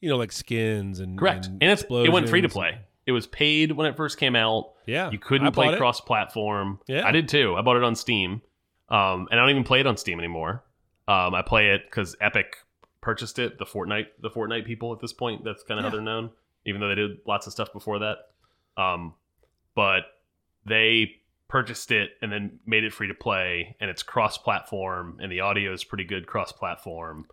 you 0.00 0.08
know, 0.08 0.16
like 0.16 0.32
skins 0.32 0.98
and 1.00 1.18
Correct. 1.18 1.46
and, 1.46 1.62
And, 1.62 1.70
it's 1.70 1.82
it 1.88 2.12
went 2.12 2.28
free 2.28 2.40
to 2.40 2.48
play. 2.48 2.78
It 3.06 3.12
was 3.12 3.26
paid 3.28 3.70
when 3.72 3.86
it 3.86 3.96
first 3.96 4.18
came 4.18 4.34
out. 4.34 4.72
Yeah, 4.84 5.10
You 5.10 5.18
couldn't 5.18 5.52
play 5.52 5.76
cross 5.76 6.00
platform. 6.00 6.80
Yeah. 6.88 7.06
I 7.06 7.12
did 7.12 7.28
too. 7.28 7.54
I 7.56 7.62
bought 7.62 7.76
it 7.76 7.84
on 7.84 7.94
Steam. 7.94 8.42
Um, 8.88 9.28
and 9.30 9.38
I 9.40 9.42
don't 9.42 9.50
even 9.50 9.64
play 9.64 9.80
it 9.80 9.86
on 9.86 9.96
Steam 9.96 10.18
anymore. 10.18 10.64
Um, 11.08 11.34
I 11.34 11.42
play 11.42 11.70
it 11.70 11.82
because 11.86 12.16
Epic 12.20 12.56
purchased 13.00 13.38
it, 13.38 13.58
the 13.58 13.64
Fortnite 13.64 14.06
the 14.20 14.30
Fortnite 14.30 14.64
people 14.64 14.92
at 14.92 14.98
this 15.00 15.12
point. 15.12 15.44
That's 15.44 15.62
kind 15.62 15.78
of 15.78 15.84
Yeah. 15.84 15.90
how 15.90 15.96
they're 15.96 16.04
known, 16.04 16.30
even 16.64 16.80
though 16.80 16.88
they 16.88 16.96
did 16.96 17.18
lots 17.26 17.46
of 17.46 17.52
stuff 17.52 17.72
before 17.72 18.00
that. 18.00 18.18
Um, 18.76 19.14
but 19.76 20.02
they 20.64 21.16
purchased 21.48 21.92
it 21.92 22.10
and 22.20 22.32
then 22.32 22.58
made 22.66 22.84
it 22.84 22.92
free 22.92 23.08
to 23.08 23.14
play, 23.14 23.76
and 23.80 23.88
it's 23.90 24.02
cross 24.02 24.36
platform, 24.38 25.18
and 25.20 25.30
the 25.30 25.40
audio 25.40 25.72
is 25.72 25.84
pretty 25.84 26.04
good 26.04 26.26
cross 26.26 26.52
platform. 26.52 27.26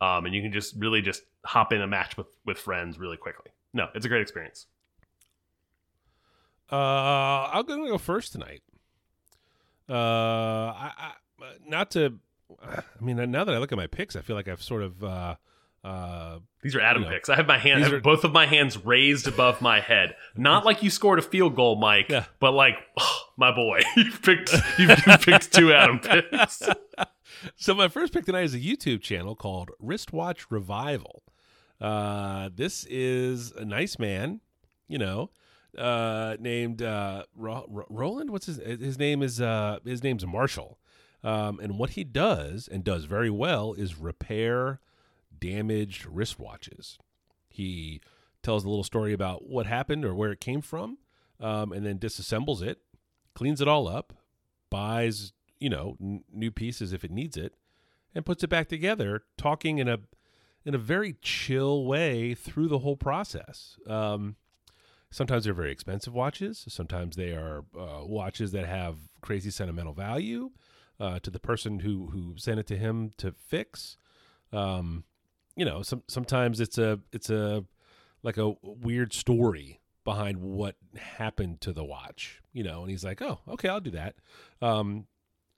um, 0.00 0.26
and 0.26 0.34
you 0.34 0.42
can 0.42 0.52
just 0.52 0.74
really 0.76 1.00
just 1.00 1.22
hop 1.44 1.72
in 1.72 1.80
a 1.80 1.86
match 1.86 2.16
with 2.16 2.26
with 2.44 2.58
friends 2.58 2.98
really 2.98 3.16
quickly. 3.16 3.50
No, 3.72 3.88
it's 3.94 4.04
a 4.04 4.08
great 4.08 4.22
experience. 4.22 4.66
Uh, 6.70 7.48
I'm 7.52 7.64
gonna 7.66 7.88
go 7.88 7.98
first 7.98 8.32
tonight. 8.32 8.62
Uh, 9.88 9.92
I, 9.94 10.92
I 10.96 11.12
not 11.66 11.90
to. 11.92 12.14
I 12.62 12.82
mean, 13.00 13.16
now 13.30 13.44
that 13.44 13.54
I 13.54 13.58
look 13.58 13.72
at 13.72 13.78
my 13.78 13.86
picks, 13.86 14.16
I 14.16 14.20
feel 14.20 14.36
like 14.36 14.48
I've 14.48 14.62
sort 14.62 14.82
of. 14.82 15.02
Uh, 15.04 15.34
uh, 15.84 16.38
These 16.62 16.74
are 16.74 16.80
Adam 16.80 17.02
You 17.02 17.08
know, 17.10 17.14
picks. 17.14 17.28
I 17.28 17.36
have 17.36 17.46
my 17.46 17.58
hand, 17.58 17.76
I 17.76 17.78
these 17.80 17.86
have 17.92 17.98
are- 17.98 18.00
both 18.00 18.24
of 18.24 18.32
my 18.32 18.46
hands 18.46 18.76
raised 18.84 19.26
above 19.28 19.60
my 19.60 19.80
head. 19.80 20.14
Not 20.36 20.64
like 20.64 20.82
you 20.82 20.88
scored 20.90 21.18
a 21.18 21.22
field 21.22 21.54
goal, 21.54 21.76
Mike, 21.76 22.06
Yeah. 22.08 22.24
but 22.40 22.52
like, 22.52 22.76
my 23.36 23.54
boy, 23.54 23.80
you've 23.96 24.22
picked 24.22 24.52
you've 24.78 24.98
picked 25.20 25.52
two 25.52 25.72
Adam 25.74 25.98
picks. 25.98 26.62
so 27.56 27.74
my 27.74 27.88
first 27.88 28.12
pick 28.12 28.24
tonight 28.24 28.44
is 28.44 28.54
a 28.54 28.58
YouTube 28.60 29.02
channel 29.02 29.36
called 29.36 29.70
Wristwatch 29.78 30.50
Revival. 30.50 31.22
Uh, 31.80 32.48
this 32.54 32.86
is 32.88 33.52
a 33.52 33.64
nice 33.64 33.98
man, 33.98 34.40
you 34.88 34.96
know, 34.96 35.30
uh, 35.76 36.36
named 36.40 36.80
uh, 36.80 37.24
Ro- 37.36 37.66
Ro- 37.68 37.86
Roland. 37.90 38.30
What's 38.30 38.46
his 38.46 38.56
his 38.58 38.98
name 38.98 39.22
is 39.22 39.40
uh, 39.40 39.80
his 39.84 40.02
name's 40.02 40.24
Marshall. 40.26 40.78
Um, 41.22 41.58
and 41.60 41.78
what 41.78 41.90
he 41.90 42.04
does 42.04 42.68
and 42.68 42.84
does 42.84 43.04
very 43.06 43.30
well 43.30 43.72
is 43.72 43.98
repair 43.98 44.80
damaged 45.40 46.06
wristwatches. 46.06 46.96
He 47.48 48.00
tells 48.42 48.64
a 48.64 48.68
little 48.68 48.84
story 48.84 49.12
about 49.12 49.48
what 49.48 49.66
happened 49.66 50.04
or 50.04 50.14
where 50.14 50.32
it 50.32 50.40
came 50.40 50.60
from, 50.60 50.98
um, 51.40 51.72
and 51.72 51.84
then 51.84 51.98
disassembles 51.98 52.62
it, 52.62 52.78
cleans 53.34 53.60
it 53.60 53.68
all 53.68 53.88
up, 53.88 54.12
buys 54.70 55.32
you 55.58 55.70
know 55.70 55.96
n- 56.00 56.24
new 56.32 56.50
pieces 56.50 56.92
if 56.92 57.04
it 57.04 57.10
needs 57.10 57.36
it, 57.36 57.54
and 58.14 58.26
puts 58.26 58.42
it 58.42 58.48
back 58.48 58.68
together, 58.68 59.22
talking 59.36 59.78
in 59.78 59.88
a 59.88 59.98
in 60.64 60.74
a 60.74 60.78
very 60.78 61.16
chill 61.20 61.84
way 61.84 62.34
through 62.34 62.68
the 62.68 62.78
whole 62.78 62.96
process. 62.96 63.76
Um, 63.86 64.36
sometimes 65.10 65.44
they're 65.44 65.54
very 65.54 65.72
expensive 65.72 66.14
watches. 66.14 66.64
Sometimes 66.68 67.16
they 67.16 67.32
are 67.32 67.64
uh, 67.78 68.04
watches 68.04 68.52
that 68.52 68.66
have 68.66 68.96
crazy 69.20 69.50
sentimental 69.50 69.92
value 69.92 70.50
uh, 70.98 71.18
to 71.20 71.30
the 71.30 71.38
person 71.38 71.80
who 71.80 72.08
who 72.08 72.34
sent 72.36 72.58
it 72.58 72.66
to 72.68 72.76
him 72.76 73.10
to 73.18 73.32
fix. 73.32 73.96
Um, 74.52 75.04
you 75.56 75.64
know, 75.64 75.82
some 75.82 76.02
sometimes 76.08 76.60
it's 76.60 76.78
a 76.78 77.00
it's 77.12 77.30
a 77.30 77.64
like 78.22 78.36
a 78.36 78.54
weird 78.62 79.12
story 79.12 79.80
behind 80.04 80.38
what 80.38 80.76
happened 80.96 81.60
to 81.62 81.72
the 81.72 81.84
watch. 81.84 82.40
You 82.52 82.64
know, 82.64 82.82
and 82.82 82.90
he's 82.90 83.04
like, 83.04 83.20
oh, 83.22 83.40
okay, 83.48 83.68
I'll 83.68 83.80
do 83.80 83.90
that. 83.92 84.16
Um, 84.62 85.06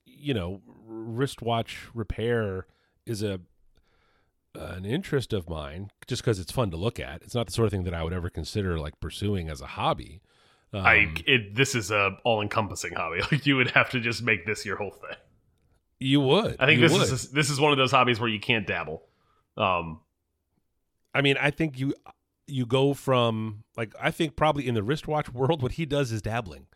you 0.04 0.34
know, 0.34 0.62
wristwatch 0.66 1.88
repair 1.94 2.66
is 3.04 3.22
a 3.22 3.40
an 4.54 4.86
interest 4.86 5.32
of 5.32 5.48
mine 5.48 5.90
just 6.06 6.22
because 6.22 6.38
it's 6.38 6.52
fun 6.52 6.70
to 6.70 6.76
look 6.76 6.98
at. 6.98 7.22
It's 7.22 7.34
not 7.34 7.46
the 7.46 7.52
sort 7.52 7.66
of 7.66 7.72
thing 7.72 7.84
that 7.84 7.94
I 7.94 8.02
would 8.02 8.12
ever 8.12 8.30
consider 8.30 8.78
like 8.78 8.98
pursuing 9.00 9.50
as 9.50 9.60
a 9.60 9.66
hobby. 9.66 10.22
Um, 10.72 10.84
I 10.84 11.12
it, 11.26 11.54
this 11.54 11.74
is 11.74 11.90
a 11.90 12.16
all 12.24 12.42
encompassing 12.42 12.94
hobby. 12.94 13.20
Like 13.32 13.46
you 13.46 13.56
would 13.56 13.70
have 13.72 13.90
to 13.90 14.00
just 14.00 14.22
make 14.22 14.46
this 14.46 14.64
your 14.64 14.76
whole 14.76 14.90
thing. 14.90 15.16
you 16.00 16.20
would. 16.20 16.56
I 16.58 16.66
think 16.66 16.80
this 16.80 16.92
would. 16.92 17.02
is 17.02 17.30
this 17.30 17.50
is 17.50 17.60
one 17.60 17.72
of 17.72 17.78
those 17.78 17.90
hobbies 17.92 18.18
where 18.18 18.28
you 18.28 18.40
can't 18.40 18.66
dabble. 18.66 19.02
Um, 19.56 20.00
I 21.14 21.22
mean, 21.22 21.36
I 21.40 21.50
think 21.50 21.78
you 21.78 21.94
you 22.46 22.66
go 22.66 22.94
from 22.94 23.64
like 23.76 23.94
I 24.00 24.10
think 24.10 24.36
probably 24.36 24.66
in 24.68 24.74
the 24.74 24.82
wristwatch 24.82 25.32
world, 25.32 25.62
what 25.62 25.72
he 25.72 25.86
does 25.86 26.12
is 26.12 26.22
dabbling, 26.22 26.66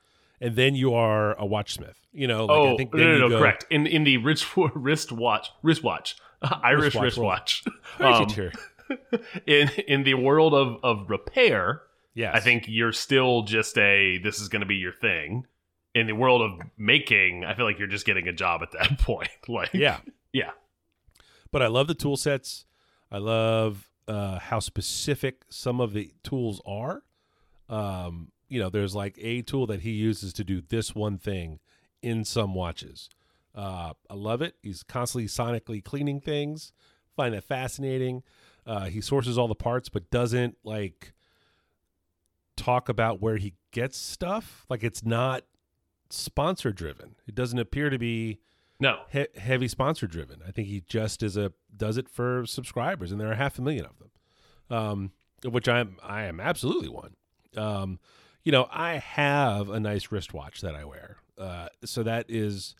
and 0.40 0.56
then 0.56 0.74
you 0.74 0.94
are 0.94 1.32
a 1.38 1.46
watchsmith. 1.46 1.96
You 2.12 2.26
know, 2.26 2.46
like 2.46 2.56
oh 2.56 2.74
I 2.74 2.76
think 2.76 2.94
no 2.94 3.04
no 3.04 3.18
no 3.18 3.28
go, 3.28 3.38
correct 3.38 3.66
in 3.70 3.86
in 3.86 4.04
the 4.04 4.16
wrist 4.18 4.46
wristwatch 4.74 5.50
wristwatch 5.62 6.16
Irish 6.42 6.94
Wristwatch 6.94 7.64
wristwatch. 7.98 8.56
Um, 8.90 9.16
in 9.46 9.68
in 9.86 10.02
the 10.02 10.14
world 10.14 10.52
of 10.52 10.78
of 10.82 11.10
repair, 11.10 11.82
Yes, 12.14 12.34
I 12.34 12.40
think 12.40 12.64
you're 12.66 12.92
still 12.92 13.42
just 13.42 13.78
a 13.78 14.18
this 14.18 14.40
is 14.40 14.48
going 14.48 14.60
to 14.60 14.66
be 14.66 14.76
your 14.76 14.92
thing. 14.92 15.46
In 15.94 16.06
the 16.06 16.14
world 16.14 16.42
of 16.42 16.66
making, 16.76 17.44
I 17.44 17.54
feel 17.54 17.64
like 17.64 17.78
you're 17.78 17.88
just 17.88 18.06
getting 18.06 18.28
a 18.28 18.32
job 18.32 18.62
at 18.62 18.72
that 18.72 18.98
point. 18.98 19.30
Like 19.48 19.70
yeah, 19.72 19.98
yeah. 20.32 20.50
but 21.52 21.62
I 21.62 21.66
love 21.66 21.86
the 21.86 21.94
tool 21.94 22.16
sets. 22.16 22.64
I 23.10 23.18
love 23.18 23.90
uh, 24.08 24.38
how 24.38 24.60
specific 24.60 25.44
some 25.48 25.80
of 25.80 25.92
the 25.92 26.12
tools 26.22 26.60
are. 26.66 27.02
Um, 27.68 28.32
you 28.48 28.58
know, 28.60 28.68
there's 28.68 28.94
like 28.94 29.16
a 29.20 29.42
tool 29.42 29.66
that 29.68 29.80
he 29.80 29.92
uses 29.92 30.32
to 30.34 30.44
do 30.44 30.60
this 30.60 30.94
one 30.94 31.18
thing 31.18 31.60
in 32.02 32.24
some 32.24 32.54
watches. 32.54 33.08
Uh, 33.54 33.92
I 34.08 34.14
love 34.14 34.42
it. 34.42 34.56
He's 34.62 34.82
constantly 34.82 35.28
sonically 35.28 35.82
cleaning 35.82 36.20
things. 36.20 36.72
Find 37.16 37.34
that 37.34 37.44
fascinating. 37.44 38.22
Uh, 38.66 38.86
he 38.86 39.00
sources 39.00 39.38
all 39.38 39.48
the 39.48 39.54
parts, 39.54 39.88
but 39.88 40.10
doesn't 40.10 40.56
like 40.64 41.12
talk 42.56 42.88
about 42.88 43.20
where 43.20 43.36
he 43.36 43.54
gets 43.72 43.96
stuff. 43.96 44.66
Like 44.68 44.84
it's 44.84 45.04
not 45.04 45.44
sponsor 46.10 46.72
driven. 46.72 47.16
It 47.26 47.34
doesn't 47.34 47.58
appear 47.58 47.90
to 47.90 47.98
be 47.98 48.38
No. 48.80 49.02
he- 49.12 49.26
heavy 49.36 49.68
sponsor 49.68 50.06
driven. 50.06 50.40
I 50.46 50.50
think 50.50 50.66
he 50.68 50.80
just 50.88 51.22
is 51.22 51.36
a 51.36 51.52
does 51.76 51.96
it 51.98 52.08
for 52.08 52.44
subscribers, 52.46 53.12
and 53.12 53.20
there 53.20 53.30
are 53.30 53.34
half 53.36 53.58
a 53.58 53.62
million 53.62 53.84
of 53.84 53.98
them, 53.98 54.10
um, 54.76 55.12
which 55.44 55.68
I'm 55.68 55.98
I 56.02 56.24
am 56.24 56.40
absolutely 56.40 56.88
one. 56.88 57.14
Um, 57.56 57.98
you 58.42 58.52
know, 58.52 58.68
I 58.70 58.94
have 58.94 59.68
a 59.68 59.78
nice 59.78 60.10
wristwatch 60.10 60.60
that 60.62 60.74
I 60.74 60.84
wear, 60.84 61.18
uh, 61.38 61.68
so 61.84 62.02
that 62.04 62.26
is, 62.28 62.74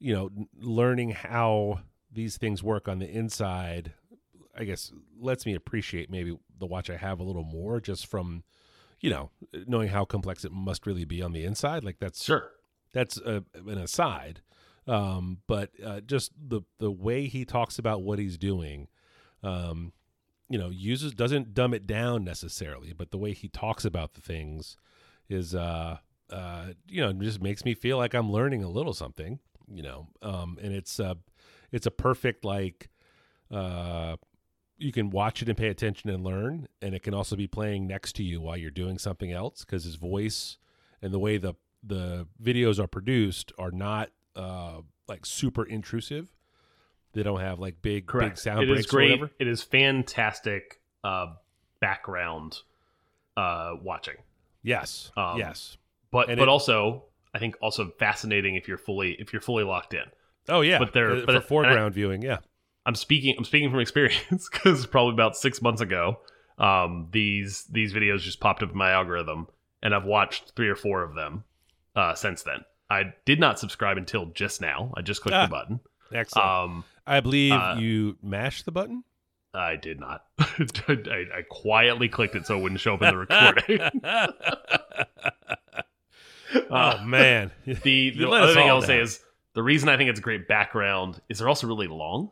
you 0.00 0.12
know, 0.12 0.30
learning 0.60 1.10
how 1.10 1.80
these 2.10 2.36
things 2.38 2.62
work 2.62 2.88
on 2.88 2.98
the 2.98 3.08
inside. 3.08 3.92
I 4.58 4.64
guess 4.64 4.90
lets 5.20 5.44
me 5.46 5.54
appreciate 5.54 6.10
maybe 6.10 6.36
the 6.58 6.66
watch 6.66 6.88
I 6.90 6.96
have 6.96 7.20
a 7.20 7.22
little 7.22 7.44
more, 7.44 7.78
just 7.80 8.06
from, 8.06 8.42
you 9.00 9.10
know, 9.10 9.30
knowing 9.66 9.88
how 9.90 10.04
complex 10.06 10.44
it 10.44 10.50
must 10.52 10.86
really 10.86 11.04
be 11.04 11.20
on 11.22 11.32
the 11.32 11.44
inside. 11.44 11.84
Like 11.84 11.98
that's 12.00 12.24
Sure. 12.24 12.50
that's 12.92 13.18
a, 13.18 13.44
an 13.54 13.76
aside 13.78 14.40
um, 14.86 15.38
but 15.46 15.70
uh, 15.84 16.00
just 16.00 16.32
the 16.38 16.62
the 16.78 16.90
way 16.90 17.26
he 17.26 17.44
talks 17.44 17.78
about 17.78 18.02
what 18.02 18.18
he's 18.18 18.38
doing 18.38 18.88
um, 19.42 19.92
you 20.48 20.58
know 20.58 20.70
uses 20.70 21.14
doesn't 21.14 21.54
dumb 21.54 21.74
it 21.74 21.86
down 21.86 22.24
necessarily 22.24 22.92
but 22.92 23.10
the 23.10 23.18
way 23.18 23.32
he 23.32 23.48
talks 23.48 23.84
about 23.84 24.14
the 24.14 24.20
things 24.20 24.76
is 25.28 25.54
uh, 25.54 25.98
uh, 26.30 26.66
you 26.88 27.00
know 27.00 27.12
just 27.14 27.42
makes 27.42 27.64
me 27.64 27.74
feel 27.74 27.96
like 27.96 28.14
i'm 28.14 28.30
learning 28.30 28.62
a 28.62 28.68
little 28.68 28.94
something 28.94 29.38
you 29.68 29.82
know? 29.82 30.08
Um, 30.22 30.58
and 30.62 30.72
it's 30.72 31.00
uh, 31.00 31.14
it's 31.72 31.86
a 31.86 31.90
perfect 31.90 32.44
like 32.44 32.88
uh, 33.50 34.16
you 34.78 34.92
can 34.92 35.10
watch 35.10 35.42
it 35.42 35.48
and 35.48 35.56
pay 35.56 35.68
attention 35.68 36.10
and 36.10 36.24
learn 36.24 36.68
and 36.82 36.94
it 36.94 37.02
can 37.02 37.14
also 37.14 37.36
be 37.36 37.46
playing 37.46 37.86
next 37.86 38.14
to 38.16 38.22
you 38.22 38.40
while 38.40 38.56
you're 38.56 38.70
doing 38.70 38.98
something 38.98 39.32
else 39.32 39.64
because 39.64 39.84
his 39.84 39.94
voice 39.96 40.58
and 41.02 41.12
the 41.12 41.18
way 41.18 41.38
the 41.38 41.54
the 41.82 42.26
videos 42.42 42.78
are 42.82 42.88
produced 42.88 43.52
are 43.58 43.70
not 43.70 44.10
uh 44.36 44.80
like 45.08 45.24
super 45.26 45.64
intrusive 45.64 46.28
they 47.12 47.22
don't 47.22 47.40
have 47.40 47.58
like 47.58 47.80
big 47.82 48.06
Correct. 48.06 48.34
big 48.34 48.38
sound 48.38 48.62
it 48.62 48.66
breaks 48.68 48.80
is 48.80 48.86
great. 48.86 49.08
or 49.08 49.12
whatever 49.14 49.30
It 49.38 49.48
is 49.48 49.62
fantastic 49.62 50.80
uh, 51.04 51.26
background 51.80 52.58
uh, 53.36 53.72
watching. 53.82 54.16
yes 54.62 55.10
Um, 55.16 55.38
yes 55.38 55.76
But 56.10 56.28
And 56.28 56.38
but 56.38 56.44
it- 56.44 56.48
also 56.48 57.04
I 57.34 57.38
think 57.38 57.56
also 57.60 57.90
fascinating 57.98 58.54
if 58.56 58.66
you're 58.68 58.78
fully 58.78 59.12
if 59.18 59.32
you're 59.32 59.42
fully 59.42 59.64
locked 59.64 59.94
in. 59.94 60.04
oh 60.48 60.60
yeah 60.62 60.78
but 60.78 60.92
they're- 60.92 61.22
Uh, 61.22 61.26
but- 61.26 61.34
for 61.42 61.48
foreground 61.48 61.94
viewing 61.94 62.22
yeah 62.22 62.38
I'm 62.84 62.94
speaking 62.94 63.34
I'm 63.36 63.44
speaking 63.44 63.70
from 63.70 63.80
experience 63.80 64.48
because 64.52 64.86
probably 64.86 65.14
about 65.14 65.36
six 65.36 65.60
months 65.60 65.80
ago, 65.80 66.20
um, 66.58 67.08
these 67.10 67.64
these 67.64 67.92
videos 67.92 68.20
just 68.20 68.38
popped 68.40 68.62
up 68.62 68.70
in 68.70 68.76
my 68.78 68.92
algorithm, 68.92 69.48
and 69.82 69.92
I've 69.92 70.04
watched 70.04 70.52
three 70.54 70.68
or 70.68 70.76
four 70.76 71.02
of 71.02 71.16
them 71.16 71.42
uh, 71.96 72.14
since 72.14 72.44
then. 72.44 72.60
I 72.88 73.12
did 73.24 73.40
not 73.40 73.58
subscribe 73.58 73.96
until 73.96 74.26
just 74.26 74.60
now. 74.60 74.92
I 74.96 75.02
just 75.02 75.22
clicked 75.22 75.34
Ah. 75.36 75.46
the 75.46 75.50
button. 75.50 75.80
excellent 76.12 76.48
Um, 76.48 76.84
i 77.06 77.20
believe 77.20 77.52
uh, 77.52 77.76
you 77.78 78.16
mashed 78.22 78.64
the 78.64 78.72
button 78.72 79.04
I 79.54 79.76
did 79.76 79.98
not. 79.98 80.24
I, 80.38 81.24
I 81.38 81.42
quietly 81.48 82.08
clicked 82.10 82.36
it 82.36 82.46
so 82.46 82.58
it 82.58 82.62
wouldn't 82.62 82.80
show 82.80 82.94
up 82.94 83.02
in 83.02 83.08
the 83.08 83.16
recording. 83.16 83.80
oh 86.70 86.74
Uh, 86.74 87.02
man 87.04 87.50
the 87.64 88.10
the 88.10 88.28
other 88.30 88.54
thing 88.54 88.68
I'll 88.68 88.82
say 88.82 89.00
is 89.00 89.20
the 89.54 89.62
reason 89.62 89.88
I 89.88 89.96
think 89.96 90.10
it's 90.10 90.20
a 90.20 90.22
great 90.22 90.48
background 90.48 91.20
is 91.28 91.38
they're 91.38 91.48
also 91.48 91.66
really 91.66 91.86
long. 91.88 92.30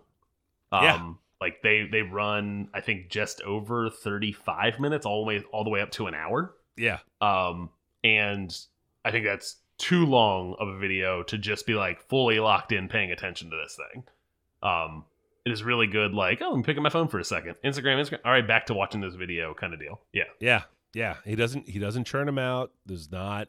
Um, 0.73 0.83
Yeah. 0.85 1.13
Like 1.41 1.63
they 1.63 1.87
they 1.91 2.03
run 2.03 2.69
I 2.73 2.81
think 2.81 3.11
just 3.11 3.43
over 3.43 3.91
thirty 3.91 4.33
five 4.33 4.81
minutes 4.81 5.05
all 5.05 5.23
the 5.25 5.29
way 5.29 5.43
all 5.53 5.65
the 5.65 5.71
way 5.71 5.81
up 5.81 5.91
to 5.93 6.07
an 6.07 6.15
hour. 6.15 6.55
yeah 6.77 6.99
Um, 7.21 7.71
and 8.03 8.57
I 9.05 9.11
think 9.11 9.27
that's 9.27 9.57
too 9.79 10.07
long 10.07 10.57
of 10.59 10.69
a 10.69 10.79
video 10.79 11.23
to 11.25 11.37
just 11.39 11.67
be 11.67 11.75
like 11.75 12.01
fully 12.09 12.39
locked 12.41 12.73
in 12.73 12.89
paying 12.89 13.11
attention 13.11 13.51
to 13.51 13.57
this 13.57 13.77
thing. 13.93 14.05
Um, 14.63 15.05
it 15.45 15.53
is 15.53 15.63
really 15.63 15.87
good. 15.87 16.13
Like 16.15 16.41
oh, 16.43 16.53
I'm 16.55 16.63
picking 16.63 16.83
my 16.83 16.89
phone 16.91 17.09
for 17.09 17.19
a 17.19 17.25
second. 17.25 17.57
Instagram, 17.65 18.01
Instagram. 18.01 18.21
All 18.25 18.33
right, 18.33 18.47
back 18.47 18.67
to 18.67 18.75
watching 18.75 19.01
this 19.01 19.15
video 19.15 19.53
kind 19.55 19.75
of 19.75 19.81
deal. 19.81 20.01
Yeah. 20.13 20.25
yeah 20.41 20.63
yeah 20.95 21.17
he 21.25 21.35
doesn't 21.35 21.69
he 21.69 21.81
doesn't 21.81 22.05
churn 22.05 22.25
them 22.25 22.39
out 22.39 22.71
there's 22.87 23.11
not 23.11 23.49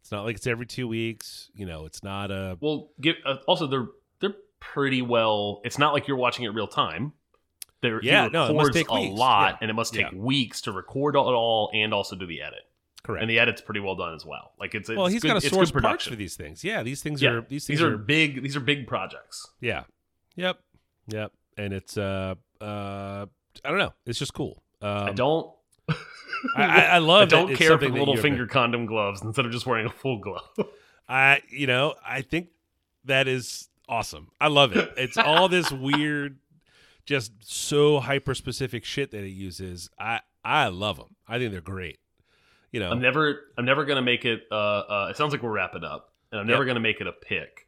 it's 0.00 0.12
not 0.12 0.24
like 0.24 0.36
it's 0.36 0.46
every 0.46 0.64
two 0.64 0.86
weeks 0.86 1.50
you 1.52 1.66
know 1.66 1.86
it's 1.86 2.04
not 2.04 2.30
a 2.30 2.56
Well, 2.60 2.90
give 3.00 3.16
uh, 3.26 3.38
also 3.48 3.66
they're 3.66 3.88
they're 4.20 4.36
pretty 4.60 5.02
well. 5.02 5.60
It's 5.64 5.76
not 5.78 5.92
like 5.92 6.06
you're 6.06 6.16
watching 6.16 6.44
it 6.44 6.48
real 6.50 6.68
time. 6.68 7.12
There, 7.80 8.00
Yeah, 8.02 8.24
he 8.24 8.30
no, 8.30 8.44
it 8.46 8.54
must 8.54 8.68
records 8.68 8.76
take 8.76 8.90
a 8.90 9.00
weeks. 9.02 9.18
lot, 9.18 9.50
Yeah. 9.52 9.58
and 9.62 9.70
it 9.70 9.74
must 9.74 9.92
take 9.92 10.10
Yeah. 10.12 10.18
weeks 10.18 10.60
to 10.62 10.72
record 10.72 11.14
it 11.14 11.18
all 11.18 11.70
and 11.74 11.92
also 11.92 12.14
do 12.16 12.26
the 12.26 12.42
edit. 12.42 12.60
Correct. 13.08 13.22
And 13.22 13.30
the 13.30 13.38
edit's 13.38 13.62
pretty 13.62 13.80
well 13.80 13.94
done 13.94 14.12
as 14.12 14.26
well. 14.26 14.52
Like 14.60 14.74
it's, 14.74 14.90
it's 14.90 14.96
well, 14.98 15.06
he's 15.06 15.22
good, 15.22 15.28
got 15.28 15.36
it's 15.38 15.48
source 15.48 15.70
parts 15.70 15.70
production. 15.70 16.12
for 16.12 16.16
these 16.16 16.36
things. 16.36 16.62
Yeah, 16.62 16.82
these 16.82 17.02
things 17.02 17.22
Yeah, 17.22 17.30
are 17.30 17.40
these 17.40 17.66
these 17.66 17.78
things 17.78 17.80
are 17.80 17.96
big. 17.96 18.42
These 18.42 18.54
are 18.54 18.60
big 18.60 18.86
projects. 18.86 19.46
Yeah. 19.62 19.84
Yep. 20.36 20.60
Yep. 21.06 21.32
And 21.56 21.72
it's 21.72 21.96
uh 21.96 22.34
uh 22.60 23.24
I 23.64 23.70
don't 23.70 23.78
know. 23.78 23.94
It's 24.04 24.18
just 24.18 24.34
cool. 24.34 24.62
Um, 24.82 24.90
I 24.90 25.12
don't. 25.12 25.50
I, 25.88 25.96
I, 26.56 26.80
I 26.82 26.98
love. 26.98 27.22
I 27.22 27.24
don't 27.24 27.48
it's 27.48 27.58
care 27.58 27.68
for 27.68 27.72
something 27.72 27.92
the 27.92 27.94
that 27.94 27.98
little 28.00 28.22
finger 28.22 28.46
condom 28.46 28.84
gloves 28.84 29.22
instead 29.22 29.46
of 29.46 29.52
just 29.52 29.64
wearing 29.64 29.86
a 29.86 29.90
full 29.90 30.18
glove. 30.18 30.42
I 31.08 31.40
you 31.48 31.66
know 31.66 31.94
I 32.06 32.20
think 32.20 32.48
that 33.06 33.26
is 33.26 33.70
awesome. 33.88 34.32
I 34.38 34.48
love 34.48 34.76
it. 34.76 34.92
It's 34.98 35.16
all 35.16 35.48
this 35.48 35.72
weird, 35.72 36.40
just 37.06 37.32
so 37.40 38.00
hyper 38.00 38.34
specific 38.34 38.84
shit 38.84 39.12
that 39.12 39.24
it 39.24 39.30
uses. 39.30 39.88
I 39.98 40.20
I 40.44 40.68
love 40.68 40.98
them. 40.98 41.16
I 41.26 41.38
think 41.38 41.52
they're 41.52 41.62
great. 41.62 42.00
You 42.72 42.80
know. 42.80 42.90
I'm 42.90 43.00
never. 43.00 43.40
I'm 43.56 43.64
never 43.64 43.84
gonna 43.84 44.02
make 44.02 44.24
it. 44.24 44.42
Uh, 44.50 44.54
uh, 44.54 45.08
it 45.10 45.16
sounds 45.16 45.32
like 45.32 45.42
we're 45.42 45.52
wrapping 45.52 45.84
up, 45.84 46.12
and 46.30 46.40
I'm 46.40 46.46
never 46.46 46.64
gonna 46.64 46.80
make 46.80 47.00
it 47.00 47.06
a 47.06 47.12
pick. 47.12 47.66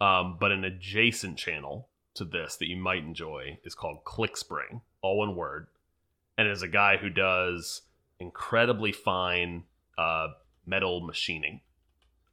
Um, 0.00 0.38
but 0.40 0.50
an 0.50 0.64
adjacent 0.64 1.36
channel 1.36 1.88
to 2.14 2.24
this 2.24 2.56
that 2.56 2.68
you 2.68 2.76
might 2.76 3.04
enjoy 3.04 3.58
is 3.64 3.74
called 3.74 4.04
ClickSpring, 4.04 4.80
all 5.02 5.18
one 5.18 5.36
word, 5.36 5.66
and 6.38 6.48
it 6.48 6.50
is 6.50 6.62
a 6.62 6.68
guy 6.68 6.96
who 6.96 7.10
does 7.10 7.82
incredibly 8.18 8.92
fine 8.92 9.64
uh, 9.98 10.28
metal 10.66 11.00
machining, 11.00 11.60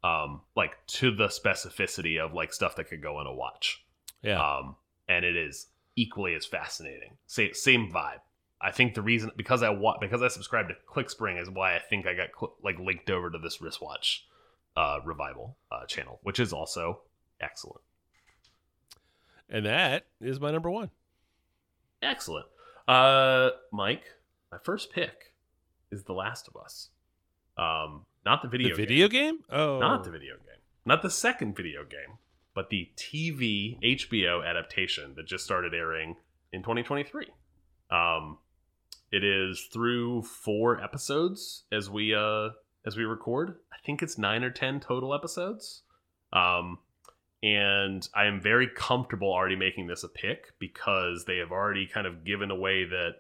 um, 0.04 0.42
like 0.56 0.72
to 0.88 1.14
the 1.14 1.28
specificity 1.28 2.20
of 2.20 2.34
like 2.34 2.54
stuff 2.54 2.76
that 2.78 2.86
could 2.90 3.02
go 3.02 3.20
in 3.22 3.28
a 3.28 3.34
watch. 3.34 3.84
yeah. 4.22 4.42
um, 4.42 4.76
and 5.10 5.26
it 5.26 5.36
is 5.36 5.68
equally 5.96 6.36
as 6.36 6.46
fascinating. 6.46 7.18
Same 7.26 7.54
same 7.54 7.92
vibe. 7.92 8.20
I 8.60 8.72
think 8.72 8.96
the 8.96 9.02
reason 9.02 9.32
because 9.36 9.62
I 9.64 9.70
wa- 9.70 9.98
because 10.00 10.22
I 10.24 10.28
subscribed 10.30 10.70
to 10.70 10.76
ClickSpring 10.92 11.42
is 11.42 11.50
why 11.50 11.76
I 11.76 11.80
think 11.80 12.06
I 12.08 12.14
got 12.14 12.30
like 12.64 12.80
linked 12.80 13.10
over 13.10 13.30
to 13.30 13.38
this 13.38 13.62
wristwatch 13.62 14.26
uh, 14.76 15.00
revival 15.06 15.58
uh, 15.72 15.86
channel, 15.86 16.20
which 16.24 16.40
is 16.40 16.54
also 16.54 17.02
excellent. 17.40 17.82
and 19.50 19.66
that 19.66 20.06
is 20.22 20.40
my 20.40 20.52
number 20.52 20.70
one. 20.72 20.90
Excellent. 22.02 22.46
Uh, 22.88 23.50
Mike, 23.72 24.04
my 24.52 24.58
first 24.64 24.92
pick 24.92 25.34
is 25.92 26.04
The 26.04 26.14
Last 26.14 26.48
of 26.48 26.56
Us. 26.56 26.90
Um, 27.58 28.06
not 28.26 28.42
the 28.42 28.48
video 28.48 28.70
the 28.70 28.76
game. 28.76 28.88
video 28.88 29.08
game? 29.08 29.40
Oh, 29.52 29.80
not 29.80 30.04
the 30.04 30.12
video 30.12 30.36
game, 30.36 30.62
not 30.86 31.02
the 31.02 31.10
second 31.10 31.56
video 31.56 31.84
game, 31.84 32.18
but 32.54 32.70
the 32.70 32.90
TV 32.98 33.80
HBO 33.82 34.46
adaptation 34.48 35.14
that 35.16 35.26
just 35.28 35.44
started 35.44 35.74
airing 35.74 36.16
in 36.52 36.62
2023. 36.62 37.26
Um, 37.90 38.38
it 39.12 39.24
is 39.24 39.68
through 39.72 40.24
four 40.24 40.82
episodes 40.82 41.64
as 41.72 41.90
we 41.90 42.14
uh 42.14 42.50
as 42.86 42.96
we 42.96 43.04
record. 43.04 43.56
I 43.72 43.78
think 43.86 44.02
it's 44.02 44.18
nine 44.18 44.44
or 44.44 44.50
ten 44.50 44.80
total 44.80 45.14
episodes. 45.14 45.84
Um, 46.34 46.80
and 47.44 48.08
I 48.16 48.26
am 48.26 48.42
very 48.42 48.68
comfortable 48.68 49.32
already 49.32 49.56
making 49.56 49.88
this 49.88 50.04
a 50.04 50.10
pick 50.10 50.54
because 50.60 51.26
they 51.26 51.38
have 51.38 51.52
already 51.52 51.86
kind 51.86 52.08
of 52.08 52.26
given 52.26 52.50
away 52.50 52.86
that 52.86 53.16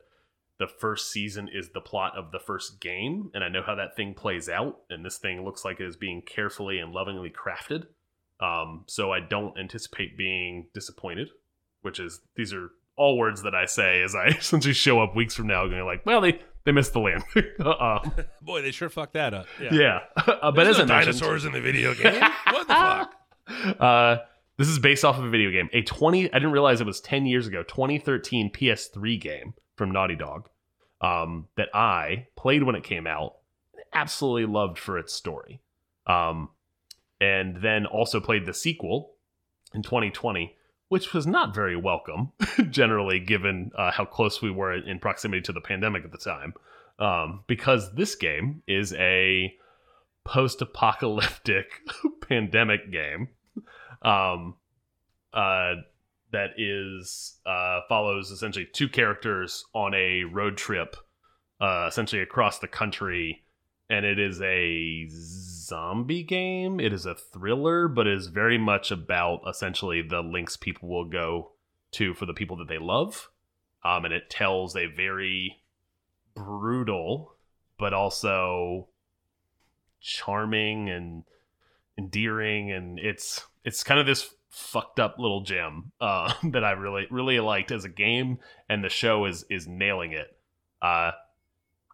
the 0.59 0.67
first 0.67 1.11
season 1.11 1.49
is 1.53 1.69
the 1.69 1.81
plot 1.81 2.17
of 2.17 2.31
the 2.31 2.39
first 2.39 2.81
game, 2.81 3.29
and 3.35 3.43
I 3.43 3.49
know 3.49 3.61
how 3.63 3.75
that 3.75 3.95
thing 3.95 4.15
plays 4.15 4.49
out. 4.49 4.79
And 4.89 5.05
this 5.05 5.19
thing 5.19 5.45
looks 5.45 5.63
like 5.63 5.79
it 5.79 5.85
is 5.85 5.95
being 5.95 6.23
carefully 6.23 6.79
and 6.79 6.91
lovingly 6.91 7.31
crafted. 7.31 7.85
Um, 8.39 8.83
so 8.87 9.11
I 9.11 9.19
don't 9.19 9.57
anticipate 9.57 10.17
being 10.17 10.67
disappointed. 10.73 11.29
Which 11.83 11.99
is 11.99 12.21
these 12.35 12.53
are 12.53 12.71
all 12.97 13.17
words 13.17 13.43
that 13.43 13.55
I 13.55 13.65
say 13.65 14.01
as 14.01 14.15
I 14.15 14.27
essentially 14.39 14.73
show 14.73 15.01
up 15.01 15.15
weeks 15.15 15.35
from 15.35 15.47
now, 15.47 15.67
going 15.67 15.85
like, 15.85 16.05
"Well, 16.05 16.21
they 16.21 16.41
they 16.65 16.71
missed 16.71 16.93
the 16.93 16.99
land." 16.99 17.23
um, 17.65 18.13
boy, 18.41 18.61
they 18.61 18.71
sure 18.71 18.89
fucked 18.89 19.13
that 19.13 19.33
up. 19.33 19.47
Yeah, 19.61 19.73
yeah, 19.73 19.99
uh, 20.41 20.51
but 20.51 20.67
as 20.67 20.77
no 20.77 20.83
I 20.83 20.87
mentioned, 20.87 21.19
dinosaurs 21.19 21.45
in 21.45 21.53
the 21.53 21.61
video 21.61 21.93
game. 21.93 22.21
what 22.51 22.67
the 22.67 22.73
fuck? 22.73 23.81
uh, 23.81 24.17
this 24.57 24.67
is 24.67 24.79
based 24.79 25.05
off 25.05 25.17
of 25.17 25.23
a 25.23 25.29
video 25.29 25.51
game. 25.51 25.69
A 25.71 25.83
20, 25.83 26.33
I 26.33 26.39
didn't 26.39 26.51
realize 26.51 26.81
it 26.81 26.87
was 26.87 26.99
10 26.99 27.25
years 27.27 27.47
ago, 27.47 27.63
2013 27.63 28.51
PS3 28.51 29.21
game 29.21 29.53
from 29.75 29.91
Naughty 29.91 30.15
Dog 30.15 30.49
um, 30.99 31.47
that 31.55 31.69
I 31.73 32.27
played 32.35 32.63
when 32.63 32.75
it 32.75 32.83
came 32.83 33.05
out. 33.05 33.35
Absolutely 33.93 34.51
loved 34.51 34.79
for 34.79 34.97
its 34.97 35.13
story. 35.13 35.61
Um, 36.07 36.49
and 37.21 37.61
then 37.61 37.85
also 37.85 38.19
played 38.19 38.45
the 38.45 38.53
sequel 38.53 39.13
in 39.73 39.83
2020, 39.83 40.55
which 40.89 41.13
was 41.13 41.27
not 41.27 41.53
very 41.53 41.75
welcome, 41.75 42.31
generally, 42.69 43.19
given 43.19 43.71
uh, 43.77 43.91
how 43.91 44.05
close 44.05 44.41
we 44.41 44.51
were 44.51 44.73
in 44.73 44.99
proximity 44.99 45.41
to 45.41 45.51
the 45.51 45.61
pandemic 45.61 46.05
at 46.05 46.11
the 46.11 46.17
time. 46.17 46.53
Um, 46.99 47.43
because 47.47 47.93
this 47.93 48.15
game 48.15 48.63
is 48.67 48.93
a 48.93 49.53
post 50.25 50.61
apocalyptic 50.61 51.81
pandemic 52.27 52.91
game 52.91 53.29
um, 54.01 54.55
uh, 55.33 55.75
that 56.31 56.51
is 56.57 57.39
uh, 57.45 57.81
follows 57.87 58.31
essentially 58.31 58.67
two 58.73 58.89
characters 58.89 59.63
on 59.73 59.93
a 59.93 60.23
road 60.23 60.57
trip, 60.57 60.95
uh, 61.61 61.85
essentially 61.87 62.21
across 62.21 62.59
the 62.59 62.67
country, 62.67 63.43
and 63.89 64.05
it 64.05 64.19
is 64.19 64.41
a 64.41 65.07
zombie 65.67 66.23
game. 66.23 66.79
It 66.79 66.93
is 66.93 67.05
a 67.05 67.15
thriller, 67.15 67.87
but 67.87 68.07
is 68.07 68.27
very 68.27 68.57
much 68.57 68.91
about 68.91 69.41
essentially 69.47 70.01
the 70.01 70.21
links 70.21 70.57
people 70.57 70.89
will 70.89 71.05
go 71.05 71.51
to 71.91 72.13
for 72.13 72.25
the 72.25 72.33
people 72.33 72.57
that 72.57 72.67
they 72.67 72.77
love, 72.77 73.29
um, 73.83 74.05
and 74.05 74.13
it 74.13 74.29
tells 74.29 74.75
a 74.75 74.87
very 74.87 75.61
brutal 76.35 77.33
but 77.77 77.93
also 77.93 78.87
charming 79.99 80.89
and 80.89 81.23
endearing 81.97 82.71
and 82.71 82.99
it's 82.99 83.43
it's 83.63 83.83
kind 83.83 83.99
of 83.99 84.05
this 84.05 84.33
fucked 84.49 84.99
up 84.99 85.17
little 85.17 85.41
gem 85.41 85.91
uh, 86.01 86.31
that 86.43 86.63
I 86.63 86.71
really 86.71 87.07
really 87.09 87.39
liked 87.39 87.71
as 87.71 87.85
a 87.85 87.89
game 87.89 88.39
and 88.69 88.83
the 88.83 88.89
show 88.89 89.25
is 89.25 89.45
is 89.49 89.67
nailing 89.67 90.11
it. 90.11 90.35
Uh 90.81 91.11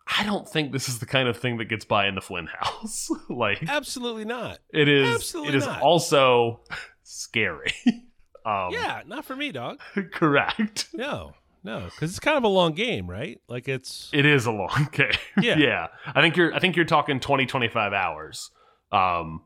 I 0.06 0.24
don't 0.26 0.48
think 0.48 0.72
this 0.72 0.90
is 0.90 1.00
the 1.00 1.06
kind 1.06 1.28
of 1.28 1.38
thing 1.38 1.58
that 1.58 1.66
gets 1.66 1.86
by 1.86 2.08
in 2.08 2.16
the 2.16 2.22
Flynn 2.22 2.48
house. 2.48 3.10
like 3.30 3.64
Absolutely 3.68 4.26
not. 4.26 4.60
it 4.72 4.90
is 4.90 5.16
absolutely 5.16 5.50
it 5.54 5.56
is 5.56 5.66
not. 5.66 5.82
also 5.82 6.62
scary. 7.04 7.74
um 8.46 8.70
yeah, 8.72 9.02
not 9.08 9.26
for 9.26 9.36
me, 9.36 9.52
dog. 9.52 9.80
correct. 10.12 10.90
No, 10.94 11.34
no, 11.64 11.86
because 11.86 12.12
it's 12.12 12.20
kind 12.20 12.38
of 12.38 12.44
a 12.44 12.50
long 12.50 12.74
game, 12.74 13.10
right? 13.10 13.40
Like 13.48 13.68
it's 13.70 14.10
It 14.14 14.26
is 14.26 14.46
a 14.46 14.52
long 14.52 14.90
game. 14.92 15.12
Yeah. 15.42 15.58
yeah. 15.58 15.88
I 16.06 16.22
think 16.22 16.36
you're 16.36 16.54
I 16.54 16.60
think 16.60 16.76
you're 16.76 16.86
talking 16.86 17.20
20 17.20 17.46
25 17.46 17.94
hours. 17.94 18.52
Um 18.92 19.44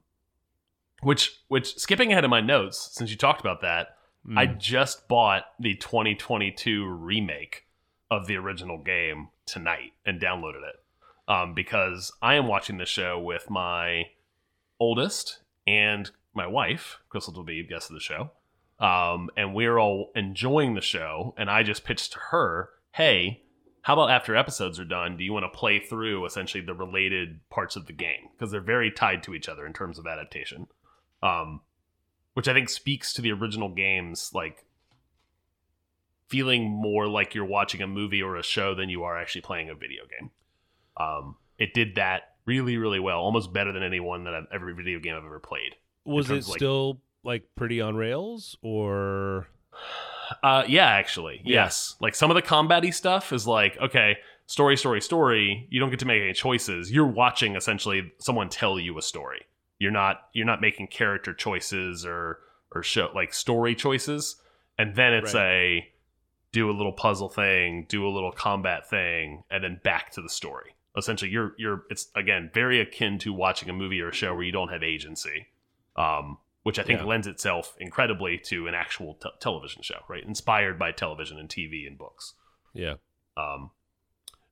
which 1.04 1.40
which 1.48 1.76
skipping 1.78 2.12
ahead 2.12 2.24
of 2.24 2.32
my 2.32 2.42
notes 2.42 2.90
since 2.94 3.12
you 3.12 3.18
talked 3.18 3.40
about 3.42 3.62
that, 3.62 3.90
Hmm. 4.26 4.38
I 4.38 4.46
just 4.48 5.08
bought 5.08 5.44
the 5.60 5.76
2022 5.76 6.86
remake 6.86 7.66
of 8.12 8.26
the 8.28 8.36
original 8.36 8.78
game 8.80 9.30
tonight 9.48 9.94
and 10.06 10.22
downloaded 10.22 10.62
it. 10.68 10.76
Um 11.28 11.54
because 11.54 12.12
I 12.22 12.36
am 12.36 12.48
watching 12.48 12.78
this 12.78 12.90
show 12.90 13.20
with 13.20 13.50
my 13.50 14.10
oldest 14.80 15.40
and 15.66 16.12
my 16.34 16.48
wife, 16.48 17.00
Crystal 17.10 17.34
Dweeb, 17.34 17.68
guest 17.68 17.90
of 17.90 17.96
the 17.96 18.00
show. 18.00 18.32
Um, 18.80 19.30
and 19.36 19.56
we're 19.56 19.80
all 19.80 20.12
enjoying 20.16 20.76
the 20.76 20.82
show. 20.82 21.34
And 21.38 21.50
I 21.50 21.64
just 21.64 21.84
pitched 21.84 22.14
to 22.14 22.20
her, 22.32 22.70
hey, 22.92 23.44
how 23.82 23.94
about 23.94 24.12
after 24.12 24.36
episodes 24.36 24.80
are 24.80 24.86
done, 24.86 25.18
do 25.18 25.24
you 25.24 25.34
want 25.34 25.52
to 25.52 25.58
play 25.58 25.80
through 25.80 26.26
essentially 26.26 26.64
the 26.64 26.74
related 26.74 27.40
parts 27.50 27.76
of 27.76 27.88
the 27.88 27.94
game? 27.94 28.30
Because 28.32 28.52
they're 28.52 28.62
very 28.62 28.92
tied 28.92 29.24
to 29.24 29.34
each 29.34 29.50
other 29.50 29.66
in 29.66 29.74
terms 29.74 29.98
of 29.98 30.06
adaptation. 30.06 30.68
Um, 31.24 31.62
which 32.34 32.48
I 32.48 32.54
think 32.54 32.70
speaks 32.70 33.14
to 33.14 33.22
the 33.22 33.32
original 33.32 33.70
games, 33.70 34.32
like 34.34 34.64
feeling 36.28 36.64
more 36.70 37.08
like 37.08 37.34
you're 37.36 37.46
watching 37.46 37.82
a 37.82 37.88
movie 37.88 38.22
or 38.22 38.36
a 38.38 38.44
show 38.44 38.76
than 38.76 38.90
you 38.90 39.04
are 39.04 39.18
actually 39.20 39.42
playing 39.42 39.70
a 39.70 39.76
video 39.76 40.04
game. 40.06 40.32
Um, 40.98 41.36
it 41.58 41.74
did 41.74 41.96
that 41.96 42.36
really, 42.46 42.78
really 42.78 43.00
well, 43.00 43.20
almost 43.20 43.52
better 43.54 43.72
than 43.72 43.84
anyone 43.84 44.24
that 44.26 44.34
I've 44.34 44.48
every 44.54 44.74
video 44.74 45.00
game 45.00 45.16
I've 45.16 45.26
ever 45.26 45.40
played. 45.40 45.76
was 46.06 46.30
it 46.30 46.48
like- 46.48 46.58
still 46.58 47.02
like 47.24 47.44
pretty 47.56 47.82
on 47.82 47.96
rails 47.98 48.58
or 48.62 49.48
Uh, 50.44 50.64
yeah, 50.68 50.88
actually, 50.88 51.42
Yeah. 51.46 51.64
yes. 51.64 51.96
Like 52.02 52.14
some 52.16 52.30
of 52.32 52.36
the 52.36 52.42
combat-y 52.42 52.90
stuff 52.90 53.32
is 53.32 53.48
like, 53.48 53.78
okay, 53.80 54.18
story, 54.46 54.76
story, 54.76 55.00
story. 55.02 55.68
You 55.70 55.80
don't 55.80 55.90
get 55.90 56.00
to 56.00 56.06
make 56.06 56.22
any 56.22 56.34
choices. 56.34 56.92
You're 56.92 57.08
watching 57.08 57.56
essentially 57.56 58.12
someone 58.20 58.50
tell 58.50 58.78
you 58.80 58.98
a 58.98 59.02
story. 59.02 59.46
You're 59.80 59.92
not 59.92 60.28
you're 60.34 60.46
not 60.46 60.60
making 60.60 60.88
character 60.88 61.34
choices 61.34 62.06
or 62.06 62.40
or 62.74 62.84
show 62.84 63.10
like 63.16 63.34
story 63.34 63.74
choices. 63.76 64.42
And 64.78 64.96
then 64.96 65.14
it's 65.14 65.34
a 65.36 65.88
do 66.52 66.70
a 66.70 66.74
little 66.74 66.94
puzzle 66.94 67.30
thing, 67.30 67.86
do 67.90 68.08
a 68.08 68.10
little 68.10 68.32
combat 68.32 68.90
thing, 68.90 69.44
and 69.52 69.64
then 69.64 69.80
back 69.84 70.12
to 70.12 70.22
the 70.22 70.30
story. 70.30 70.76
Essentially, 70.98 71.30
you're 71.30 71.54
you're 71.58 71.84
it's 71.90 72.10
again 72.16 72.50
very 72.54 72.80
akin 72.80 73.20
to 73.20 73.32
watching 73.34 73.70
a 73.70 73.74
movie 73.74 74.02
or 74.02 74.10
a 74.10 74.14
show 74.14 74.34
where 74.34 74.44
you 74.44 74.52
don't 74.52 74.70
have 74.70 74.84
agency. 74.84 75.48
Um, 75.96 76.38
which 76.64 76.78
I 76.80 76.84
think 76.84 77.00
Yeah. 77.00 77.06
lends 77.06 77.28
itself 77.28 77.76
incredibly 77.80 78.38
to 78.40 78.68
an 78.68 78.74
actual 78.76 79.14
te- 79.16 79.30
television 79.40 79.82
show, 79.84 80.00
right? 80.10 80.22
Inspired 80.24 80.78
by 80.78 80.92
television 80.92 81.40
and 81.40 81.48
TV 81.48 81.88
and 81.88 81.98
books. 81.98 82.34
Yeah. 82.74 82.96
Um, 83.38 83.72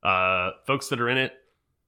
uh, 0.02 0.52
folks 0.66 0.88
that 0.90 1.02
are 1.02 1.10
in 1.10 1.18
it, 1.18 1.34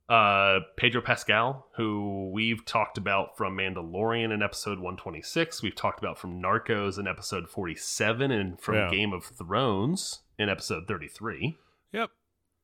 uh, 0.10 0.60
Pedro 0.78 1.02
Pascal, 1.02 1.68
who 1.76 2.30
we've 2.34 2.64
talked 2.66 2.98
about 2.98 3.36
from 3.38 3.58
Mandalorian 3.58 4.34
in 4.34 4.42
episode 4.42 4.80
126. 4.80 5.62
We've 5.62 5.76
talked 5.76 6.00
about 6.00 6.18
from 6.18 6.42
Narcos 6.42 6.98
in 6.98 7.08
episode 7.08 7.50
47 7.50 8.32
and 8.32 8.60
from 8.60 8.76
Yeah. 8.76 8.90
Game 8.90 9.12
of 9.14 9.26
Thrones 9.26 10.22
in 10.40 10.48
episode 10.50 10.88
33. 10.88 11.58
Yep. 11.92 12.10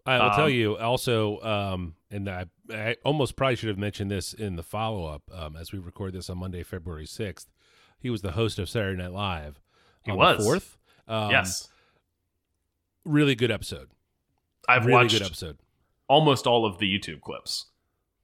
I 0.06 0.20
will 0.24 0.32
tell 0.32 0.46
Um, 0.46 0.52
you 0.52 0.78
also, 0.78 1.40
um, 1.42 1.96
and 2.12 2.30
I, 2.30 2.46
I 2.70 2.96
almost 3.06 3.36
probably 3.36 3.56
should 3.56 3.70
have 3.70 3.78
mentioned 3.78 4.12
this 4.12 4.34
in 4.34 4.56
the 4.56 4.64
follow 4.64 5.06
up 5.06 5.24
um, 5.34 5.56
as 5.56 5.72
we 5.72 5.80
record 5.80 6.14
this 6.14 6.30
on 6.30 6.38
Monday, 6.38 6.64
February 6.64 7.06
6th. 7.06 7.48
He 8.00 8.10
was 8.10 8.22
the 8.22 8.32
host 8.34 8.60
of 8.60 8.70
Saturday 8.70 9.02
Night 9.02 9.14
Live. 9.14 9.62
He 10.06 10.12
on 10.12 10.18
was. 10.18 10.46
The 10.46 10.52
4th. 10.60 10.76
Um, 11.08 11.32
yes. 11.32 11.70
Really 13.06 13.36
good 13.36 13.52
episode. 13.52 13.90
I've 14.68 14.86
really 14.86 14.94
watched 15.04 15.12
good 15.18 15.26
episode. 15.26 15.58
Almost 16.14 16.46
all 16.48 16.66
of 16.66 16.78
the 16.78 16.86
YouTube 16.86 17.22
clips 17.22 17.66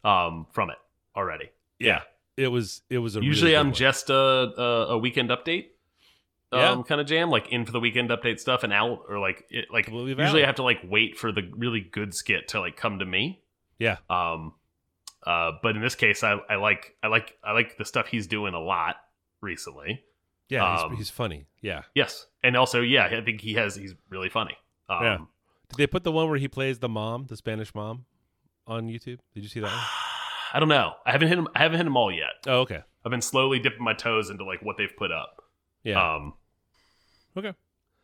um, 0.03 0.45
from 0.51 0.69
it 0.69 0.77
already. 1.15 1.49
Yeah. 1.79 2.01
It 2.37 2.47
was, 2.49 2.81
it 2.89 2.99
was 2.99 3.15
a 3.15 3.21
Usually 3.21 3.51
really 3.51 3.55
good 3.55 3.59
I'm 3.59 3.67
one. 3.67 3.73
just 3.73 4.09
a, 4.09 4.15
a, 4.15 4.85
a 4.95 4.97
weekend 4.97 5.29
update. 5.29 5.65
Yeah. 6.51 6.71
Um, 6.71 6.83
kind 6.83 6.99
of 6.99 7.05
jam 7.05 7.29
like 7.29 7.47
in 7.51 7.65
for 7.65 7.71
the 7.71 7.79
weekend 7.79 8.09
update 8.09 8.39
stuff 8.39 8.63
and 8.63 8.73
out 8.73 9.03
or 9.07 9.19
like 9.19 9.45
it 9.51 9.65
like 9.71 9.85
Completely 9.85 10.11
usually 10.11 10.25
valid. 10.41 10.43
I 10.43 10.47
have 10.47 10.55
to 10.55 10.63
like 10.63 10.79
wait 10.83 11.15
for 11.17 11.31
the 11.31 11.43
really 11.55 11.79
good 11.81 12.13
skit 12.15 12.47
to 12.49 12.59
like 12.59 12.75
come 12.75 12.97
to 12.99 13.05
me. 13.05 13.43
Yeah. 13.77 13.97
Um 14.09 14.53
uh 15.27 15.51
but 15.61 15.75
in 15.75 15.81
this 15.83 15.93
case 15.93 16.23
I 16.23 16.37
I 16.49 16.55
like 16.55 16.95
I 17.03 17.07
like 17.07 17.37
I 17.43 17.51
like 17.51 17.77
the 17.77 17.85
stuff 17.85 18.07
he's 18.07 18.25
doing 18.25 18.55
a 18.55 18.59
lot 18.59 18.95
recently. 19.41 20.03
Yeah. 20.47 20.73
He's, 20.73 20.83
um, 20.85 20.95
he's 20.97 21.09
funny. 21.11 21.45
Yeah. 21.61 21.83
Yes. 21.93 22.25
And 22.41 22.57
also 22.57 22.81
yeah, 22.81 23.05
I 23.05 23.21
think 23.23 23.41
he 23.41 23.53
has 23.53 23.75
he's 23.75 23.93
really 24.09 24.29
funny. 24.29 24.57
Um 24.89 25.03
Yeah. 25.03 25.17
Did 25.69 25.77
they 25.77 25.87
put 25.87 26.03
the 26.03 26.11
one 26.11 26.29
where 26.29 26.37
he 26.37 26.47
plays 26.47 26.79
the 26.79 26.89
mom, 26.89 27.25
the 27.27 27.37
Spanish 27.37 27.73
mom, 27.75 28.05
on 28.67 28.87
YouTube? 28.87 29.19
Did 29.33 29.43
you 29.43 29.47
see 29.47 29.59
that 29.59 29.71
one? 29.71 29.79
I 30.53 30.59
don't 30.59 30.69
know. 30.69 30.93
I 31.05 31.11
haven't 31.11 31.27
hit 31.27 31.37
him 31.37 31.47
I 31.55 31.59
haven't 31.59 31.77
hit 31.77 31.83
them 31.83 31.95
all 31.95 32.11
yet. 32.11 32.31
Oh, 32.47 32.61
okay. 32.61 32.81
I've 33.05 33.11
been 33.11 33.21
slowly 33.21 33.59
dipping 33.59 33.83
my 33.83 33.93
toes 33.93 34.29
into 34.29 34.43
like 34.43 34.61
what 34.63 34.77
they've 34.77 34.95
put 34.95 35.11
up. 35.11 35.43
Yeah. 35.83 36.15
Um 36.15 36.33
okay. 37.37 37.53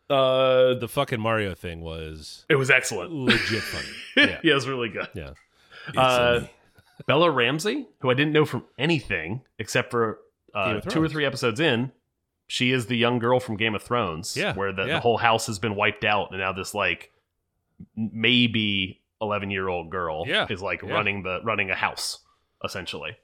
uh 0.10 0.75
The 0.75 0.88
fucking 0.88 1.19
Mario 1.19 1.56
thing 1.56 1.82
was 1.82 2.45
it 2.47 2.56
was 2.56 2.69
excellent. 2.69 3.12
legit 3.12 3.63
funny. 3.63 3.88
Yeah. 4.30 4.39
yeah, 4.43 4.51
it 4.51 4.56
was 4.56 4.67
really 4.67 4.89
good. 4.89 5.08
Yeah. 5.13 5.32
Uh, 5.95 6.41
Bella 7.06 7.30
Ramsey, 7.30 7.88
who 7.99 8.10
I 8.10 8.13
didn't 8.13 8.34
know 8.34 8.45
from 8.45 8.63
anything 8.78 9.41
except 9.60 9.91
for 9.91 10.19
uh, 10.54 10.80
two 10.80 11.04
or 11.04 11.10
three 11.10 11.25
episodes 11.25 11.60
in, 11.60 11.91
she 12.47 12.71
is 12.71 12.86
the 12.88 12.95
young 12.95 13.19
girl 13.19 13.39
from 13.39 13.58
Game 13.58 13.75
of 13.75 13.84
Thrones. 13.84 14.38
Yeah, 14.38 14.54
where 14.54 14.71
the, 14.71 14.86
yeah. 14.86 14.93
the 14.95 14.99
whole 15.01 15.17
house 15.17 15.47
has 15.47 15.60
been 15.60 15.75
wiped 15.75 16.06
out, 16.06 16.32
and 16.32 16.39
now 16.39 16.54
this 16.54 16.73
like 16.73 17.12
maybe 17.95 19.01
eleven 19.21 19.49
year 19.51 19.67
old 19.69 19.89
girl 19.89 20.23
Yeah, 20.27 20.47
is 20.49 20.61
like 20.61 20.81
yeah. 20.81 20.91
running 20.91 21.23
the 21.23 21.39
running 21.43 21.69
a 21.71 21.75
house 21.75 22.19
essentially, 22.63 23.17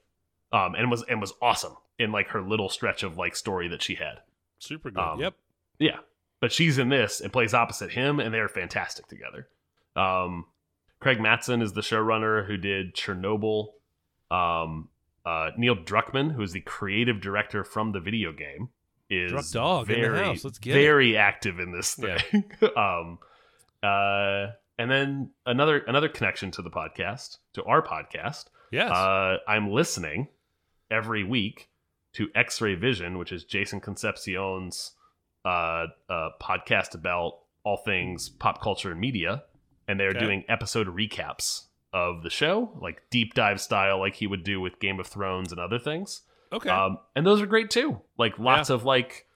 um, 0.52 0.74
and 0.74 0.90
was 0.90 1.02
and 1.08 1.20
was 1.20 1.32
awesome 1.42 1.76
in 1.98 2.12
like 2.12 2.28
her 2.28 2.42
little 2.42 2.68
stretch 2.68 3.02
of 3.02 3.16
like 3.16 3.36
story 3.36 3.68
that 3.68 3.82
she 3.82 3.94
had. 3.96 4.20
super 4.58 4.90
good. 4.90 5.00
um, 5.02 5.20
yep. 5.20 5.34
Yeah. 5.78 5.98
But 6.40 6.50
she's 6.52 6.78
in 6.78 6.88
this 6.88 7.20
and 7.20 7.32
plays 7.32 7.54
opposite 7.54 7.92
him, 7.92 8.18
and 8.18 8.34
they're 8.34 8.48
fantastic 8.48 9.06
together. 9.06 9.48
Um, 9.94 10.46
Craig 10.98 11.20
Mazin 11.20 11.62
is 11.62 11.72
the 11.72 11.82
showrunner 11.82 12.46
who 12.46 12.56
did 12.56 12.94
Chernobyl. 12.94 13.68
Um, 14.30 14.88
uh, 15.24 15.50
Neil 15.56 15.76
Druckmann, 15.76 16.32
who 16.34 16.42
is 16.42 16.52
the 16.52 16.60
creative 16.60 17.20
director 17.20 17.62
from 17.62 17.92
the 17.92 18.00
video 18.00 18.32
game, 18.32 18.70
is 19.08 19.30
Druck 19.32 19.52
dog 19.52 19.90
in 19.90 20.00
the 20.00 20.08
very, 20.08 20.24
house. 20.24 20.44
Let's 20.44 20.58
get 20.58 20.76
it. 20.76 20.82
very 20.82 21.16
active 21.16 21.60
in 21.60 21.70
this 21.72 21.96
Yeah. 22.02 22.18
thing. 22.18 22.44
um, 22.76 23.18
uh, 23.82 24.52
and 24.78 24.90
then 24.90 25.30
another 25.46 25.78
another 25.86 26.08
connection 26.08 26.50
to 26.52 26.62
the 26.62 26.70
podcast, 26.70 27.38
to 27.54 27.62
our 27.64 27.82
podcast. 27.82 28.46
Yes. 28.70 28.90
Uh, 28.90 29.36
I'm 29.46 29.70
listening 29.70 30.28
every 30.90 31.24
week 31.24 31.68
to 32.14 32.28
X-Ray 32.34 32.74
Vision, 32.74 33.18
which 33.18 33.32
is 33.32 33.44
Jason 33.44 33.80
Concepcion's 33.80 34.92
uh, 35.44 35.86
uh, 36.08 36.28
podcast 36.40 36.94
about 36.94 37.38
all 37.64 37.78
things 37.78 38.28
pop 38.28 38.60
culture 38.62 38.90
and 38.90 39.00
media, 39.00 39.44
and 39.88 39.98
they're 39.98 40.10
Okay. 40.10 40.20
doing 40.20 40.44
episode 40.48 40.88
recaps 40.88 41.64
of 41.92 42.22
the 42.22 42.30
show, 42.30 42.76
like 42.80 43.02
deep 43.10 43.34
dive 43.34 43.60
style, 43.60 43.98
like 43.98 44.14
he 44.14 44.26
would 44.26 44.44
do 44.44 44.60
with 44.60 44.78
Game 44.80 44.98
of 45.00 45.06
Thrones 45.06 45.52
and 45.52 45.60
other 45.60 45.78
things. 45.78 46.22
okay. 46.52 46.68
Um, 46.70 46.98
and 47.16 47.26
those 47.26 47.40
are 47.42 47.46
great 47.46 47.70
too. 47.70 48.00
Like 48.18 48.38
lots 48.38 48.68
of 48.70 48.84
like, 48.84 49.26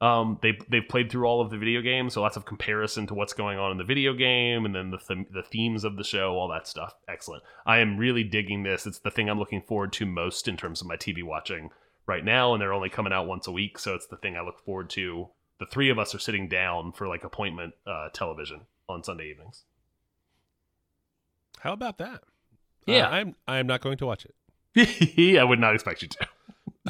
um, 0.00 0.38
they 0.42 0.58
they've 0.68 0.86
played 0.88 1.10
through 1.10 1.26
all 1.26 1.40
of 1.40 1.50
the 1.50 1.58
video 1.58 1.80
games, 1.80 2.14
so 2.14 2.22
lots 2.22 2.36
of 2.36 2.44
comparison 2.44 3.06
to 3.06 3.14
what's 3.14 3.32
going 3.32 3.58
on 3.58 3.70
in 3.72 3.78
the 3.78 3.84
video 3.84 4.12
game, 4.12 4.64
and 4.64 4.74
then 4.74 4.90
the 4.90 4.98
th 4.98 5.26
the 5.30 5.42
themes 5.42 5.84
of 5.84 5.96
the 5.96 6.04
show, 6.04 6.34
all 6.34 6.48
that 6.48 6.66
stuff. 6.66 6.94
Excellent. 7.08 7.42
I 7.64 7.78
am 7.78 7.96
really 7.96 8.24
digging 8.24 8.62
this. 8.64 8.86
It's 8.86 8.98
the 8.98 9.10
thing 9.10 9.28
I'm 9.28 9.38
looking 9.38 9.62
forward 9.62 9.92
to 9.94 10.06
most 10.06 10.48
in 10.48 10.56
terms 10.56 10.80
of 10.80 10.86
my 10.86 10.96
TV 10.96 11.22
watching 11.22 11.70
right 12.06 12.24
now, 12.24 12.52
and 12.52 12.60
they're 12.60 12.72
only 12.72 12.90
coming 12.90 13.12
out 13.12 13.26
once 13.26 13.46
a 13.46 13.52
week, 13.52 13.78
so 13.78 13.94
it's 13.94 14.06
the 14.06 14.16
thing 14.16 14.36
I 14.36 14.42
look 14.42 14.64
forward 14.64 14.90
to. 14.90 15.28
The 15.58 15.66
three 15.66 15.90
of 15.90 15.98
us 15.98 16.14
are 16.14 16.18
sitting 16.18 16.48
down 16.48 16.92
for 16.92 17.08
like 17.08 17.24
appointment 17.24 17.74
uh, 17.86 18.08
television 18.12 18.62
on 18.88 19.04
Sunday 19.04 19.30
evenings. 19.30 19.64
How 21.60 21.72
about 21.72 21.98
that? 21.98 22.22
Yeah. 22.86 23.06
Uh, 23.06 23.10
I'm 23.10 23.36
I'm 23.46 23.66
not 23.66 23.80
going 23.80 23.96
to 23.98 24.06
watch 24.06 24.26
it. 24.26 24.34
I 25.38 25.44
would 25.44 25.60
not 25.60 25.74
expect 25.74 26.02
you 26.02 26.08
to. 26.08 26.28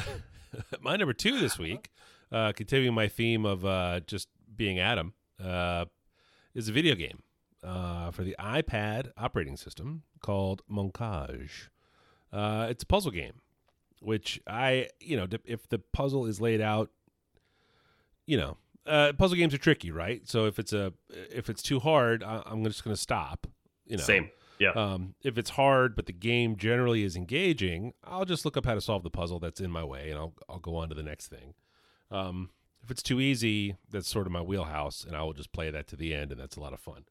my 0.81 0.95
number 0.95 1.13
two 1.13 1.39
this 1.39 1.57
week, 1.57 1.89
uh, 2.35 2.51
continuing 2.51 2.93
my 2.93 3.07
theme 3.07 3.45
of 3.45 3.65
uh, 3.65 4.01
just 4.05 4.27
being 4.53 4.77
Adam, 4.77 5.13
uh, 5.41 5.85
is 6.53 6.67
a 6.67 6.71
video 6.73 6.93
game 6.93 7.23
uh, 7.63 8.11
for 8.11 8.23
the 8.23 8.35
iPad 8.37 9.11
operating 9.17 9.55
system 9.55 10.03
called 10.21 10.61
Moncage. 10.69 11.69
Uh, 12.33 12.67
it's 12.69 12.83
a 12.83 12.85
puzzle 12.85 13.11
game, 13.11 13.39
which 14.01 14.41
I, 14.45 14.89
you 14.99 15.15
know, 15.15 15.27
if 15.45 15.69
the 15.69 15.79
puzzle 15.79 16.25
is 16.25 16.41
laid 16.41 16.59
out, 16.59 16.91
you 18.25 18.35
know, 18.35 18.57
uh, 18.85 19.13
puzzle 19.13 19.37
games 19.37 19.53
are 19.53 19.57
tricky, 19.57 19.91
right? 19.91 20.27
So 20.27 20.45
if 20.45 20.59
it's 20.59 20.73
a 20.73 20.91
if 21.09 21.49
it's 21.49 21.61
too 21.61 21.79
hard, 21.79 22.21
I, 22.21 22.43
I'm 22.45 22.65
just 22.65 22.83
going 22.83 22.95
to 22.95 23.01
stop. 23.01 23.47
You 23.85 23.97
know, 23.97 24.03
Same. 24.03 24.29
Yeah. 24.59 24.71
um, 24.71 25.15
if 25.21 25.37
it's 25.37 25.51
hard, 25.51 25.95
but 25.95 26.05
the 26.05 26.13
game 26.13 26.55
generally 26.55 27.03
is 27.03 27.15
engaging, 27.15 27.93
I'll 28.03 28.25
just 28.25 28.45
look 28.45 28.55
up 28.57 28.65
how 28.65 28.73
to 28.73 28.81
solve 28.81 29.03
the 29.03 29.09
puzzle 29.09 29.39
that's 29.39 29.59
in 29.59 29.71
my 29.71 29.83
way, 29.83 30.09
and 30.09 30.19
I'll 30.19 30.33
I'll 30.49 30.59
go 30.59 30.75
on 30.75 30.89
to 30.89 30.95
the 30.95 31.03
next 31.03 31.27
thing. 31.27 31.53
Um, 32.11 32.49
if 32.83 32.91
it's 32.91 33.01
too 33.03 33.19
easy, 33.19 33.75
that's 33.89 34.07
sort 34.09 34.27
of 34.27 34.31
my 34.31 34.41
wheelhouse, 34.41 35.03
and 35.03 35.15
I 35.15 35.23
will 35.23 35.33
just 35.33 35.51
play 35.51 35.69
that 35.71 35.87
to 35.87 35.95
the 35.95 36.13
end, 36.13 36.31
and 36.31 36.39
that's 36.39 36.55
a 36.55 36.59
lot 36.59 36.73
of 36.73 36.79
fun. 36.79 37.05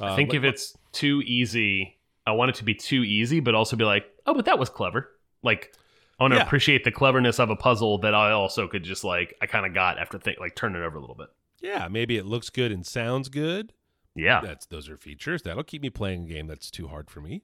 Uh, 0.00 0.06
I 0.12 0.16
think 0.16 0.30
but- 0.30 0.36
if 0.38 0.44
it's 0.44 0.76
too 0.92 1.22
easy, 1.24 1.98
I 2.26 2.32
want 2.32 2.50
it 2.50 2.54
to 2.56 2.64
be 2.64 2.74
too 2.74 3.02
easy, 3.04 3.40
but 3.40 3.54
also 3.54 3.76
be 3.76 3.84
like, 3.84 4.06
oh, 4.26 4.34
but 4.34 4.44
that 4.46 4.58
was 4.58 4.68
clever. 4.68 5.10
Like, 5.42 5.74
I 6.18 6.24
want 6.24 6.32
to 6.34 6.38
Yeah. 6.38 6.44
appreciate 6.46 6.84
the 6.84 6.90
cleverness 6.90 7.38
of 7.38 7.48
a 7.50 7.56
puzzle 7.56 7.98
that 7.98 8.14
I 8.14 8.32
also 8.32 8.66
could 8.68 8.82
just 8.84 9.04
like, 9.04 9.34
I 9.40 9.46
kind 9.46 9.64
of 9.64 9.72
got 9.72 9.98
after 9.98 10.18
think 10.18 10.38
like 10.38 10.54
turn 10.54 10.74
it 10.76 10.80
over 10.82 10.96
a 10.98 11.00
little 11.00 11.14
bit. 11.16 11.28
yeah, 11.62 11.88
maybe 11.88 12.16
it 12.18 12.26
looks 12.26 12.50
good 12.50 12.72
and 12.72 12.86
sounds 12.86 13.28
good. 13.28 13.72
Yeah, 14.14 14.40
That's 14.42 14.66
those 14.66 14.88
are 14.88 14.96
features 14.96 15.42
that'll 15.42 15.62
keep 15.62 15.80
me 15.82 15.88
playing 15.90 16.24
a 16.24 16.26
game 16.28 16.46
that's 16.46 16.70
too 16.70 16.88
hard 16.88 17.08
for 17.10 17.20
me. 17.20 17.42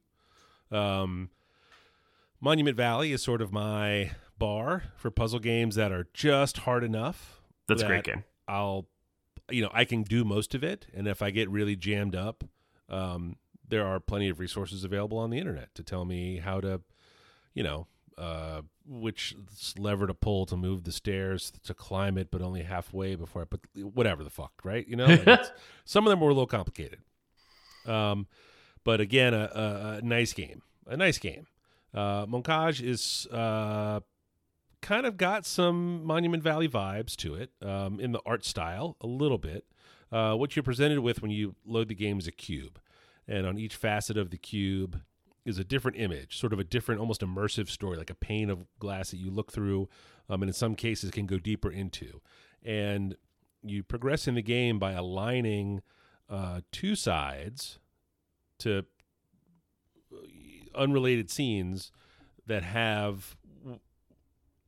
Um, 0.71 1.31
Monument 2.40 2.77
Valley 2.77 3.12
is 3.12 3.23
sort 3.23 3.40
of 3.40 3.53
my 3.53 4.11
bar 4.38 4.85
for 4.96 5.11
puzzle 5.11 5.38
games 5.40 5.75
that 5.77 5.92
are 5.92 6.07
just 6.14 6.59
hard 6.59 6.85
enough 6.85 7.40
that's 7.68 7.83
a 7.83 7.87
great 7.87 8.05
game. 8.05 8.25
I'll, 8.46 8.87
you 9.51 9.62
know, 9.62 9.70
I 9.72 9.85
can 9.85 10.03
do 10.03 10.25
most 10.25 10.55
of 10.55 10.62
it, 10.62 10.87
and 10.94 11.09
if 11.09 11.20
I 11.22 11.31
get 11.31 11.51
really 11.51 11.75
jammed 11.77 12.14
up, 12.14 12.44
um, 12.88 13.37
there 13.68 13.85
are 13.85 13.99
plenty 13.99 14.29
of 14.29 14.38
resources 14.38 14.85
available 14.85 15.18
on 15.18 15.31
the 15.31 15.38
internet 15.38 15.75
to 15.75 15.83
tell 15.83 16.05
me 16.05 16.37
how 16.38 16.61
to, 16.61 16.81
you 17.55 17.64
know, 17.64 17.87
uh, 18.16 18.62
which 18.87 19.35
lever 19.77 20.07
to 20.07 20.14
pull 20.14 20.46
to 20.46 20.57
move 20.57 20.85
the 20.85 20.92
stairs 20.92 21.53
to 21.64 21.75
climb 21.75 22.16
it, 22.16 22.31
but 22.31 22.40
only 22.40 22.62
halfway 22.62 23.14
before 23.16 23.42
I 23.42 23.44
put 23.46 23.61
whatever 23.83 24.22
the 24.22 24.31
fuck, 24.31 24.53
right? 24.64 24.87
You 24.87 24.94
know, 24.96 25.07
Like, 25.07 25.20
it's- 25.22 25.51
some 25.85 26.07
of 26.07 26.11
them 26.11 26.20
were 26.20 26.31
a 26.31 26.35
little 26.35 26.46
complicated. 26.46 27.01
Um, 27.85 28.27
but 28.85 29.01
again, 29.01 29.35
a, 29.35 29.51
a, 29.55 29.99
a 29.99 30.03
nice 30.03 30.33
game, 30.33 30.62
a 30.87 30.96
nice 30.96 31.18
game. 31.18 31.46
Uh, 31.92 32.27
Moncage 32.27 32.81
is 32.83 33.27
uh, 33.33 34.01
kind 34.83 35.07
of 35.07 35.17
got 35.17 35.45
some 35.47 36.05
Monument 36.05 36.43
Valley 36.43 36.69
vibes 36.69 37.17
to 37.17 37.35
it 37.35 37.51
um, 37.62 38.01
in 38.01 38.12
the 38.12 38.21
art 38.25 38.45
style, 38.45 38.97
a 39.01 39.07
little 39.07 39.39
bit. 39.39 39.65
Uh, 40.12 40.35
what 40.35 40.55
you're 40.55 40.62
presented 40.62 41.01
with 41.01 41.23
when 41.23 41.31
you 41.31 41.55
load 41.65 41.89
the 41.89 41.95
game 41.95 42.19
is 42.19 42.27
a 42.27 42.33
cube, 42.33 42.79
and 43.27 43.47
on 43.47 43.59
each 43.59 43.75
facet 43.75 44.17
of 44.17 44.31
the 44.31 44.39
cube 44.39 45.01
is 45.45 45.59
a 45.59 45.65
different 45.65 45.97
image, 45.99 46.39
sort 46.39 46.53
of 46.53 46.59
a 46.59 46.65
different, 46.65 47.01
almost 47.01 47.21
immersive 47.21 47.69
story, 47.69 47.97
like 47.97 48.11
a 48.11 48.15
pane 48.15 48.51
of 48.51 48.67
glass 48.79 49.11
that 49.11 49.19
you 49.19 49.31
look 49.31 49.53
through, 49.53 49.89
um, 50.29 50.43
and 50.43 50.49
in 50.49 50.53
some 50.53 50.75
cases 50.75 51.11
can 51.11 51.27
go 51.27 51.39
deeper 51.39 51.71
into. 51.71 52.21
And 52.65 53.17
you 53.62 53.83
progress 53.83 54.29
in 54.29 54.35
the 54.35 54.43
game 54.43 54.79
by 54.79 54.93
aligning 54.93 55.83
uh, 56.29 56.61
two 56.73 56.95
sides 56.95 57.79
to 58.59 58.85
uh, 60.12 60.17
unrelated 60.75 61.31
scenes 61.31 61.93
that 62.47 62.62
have 62.62 63.37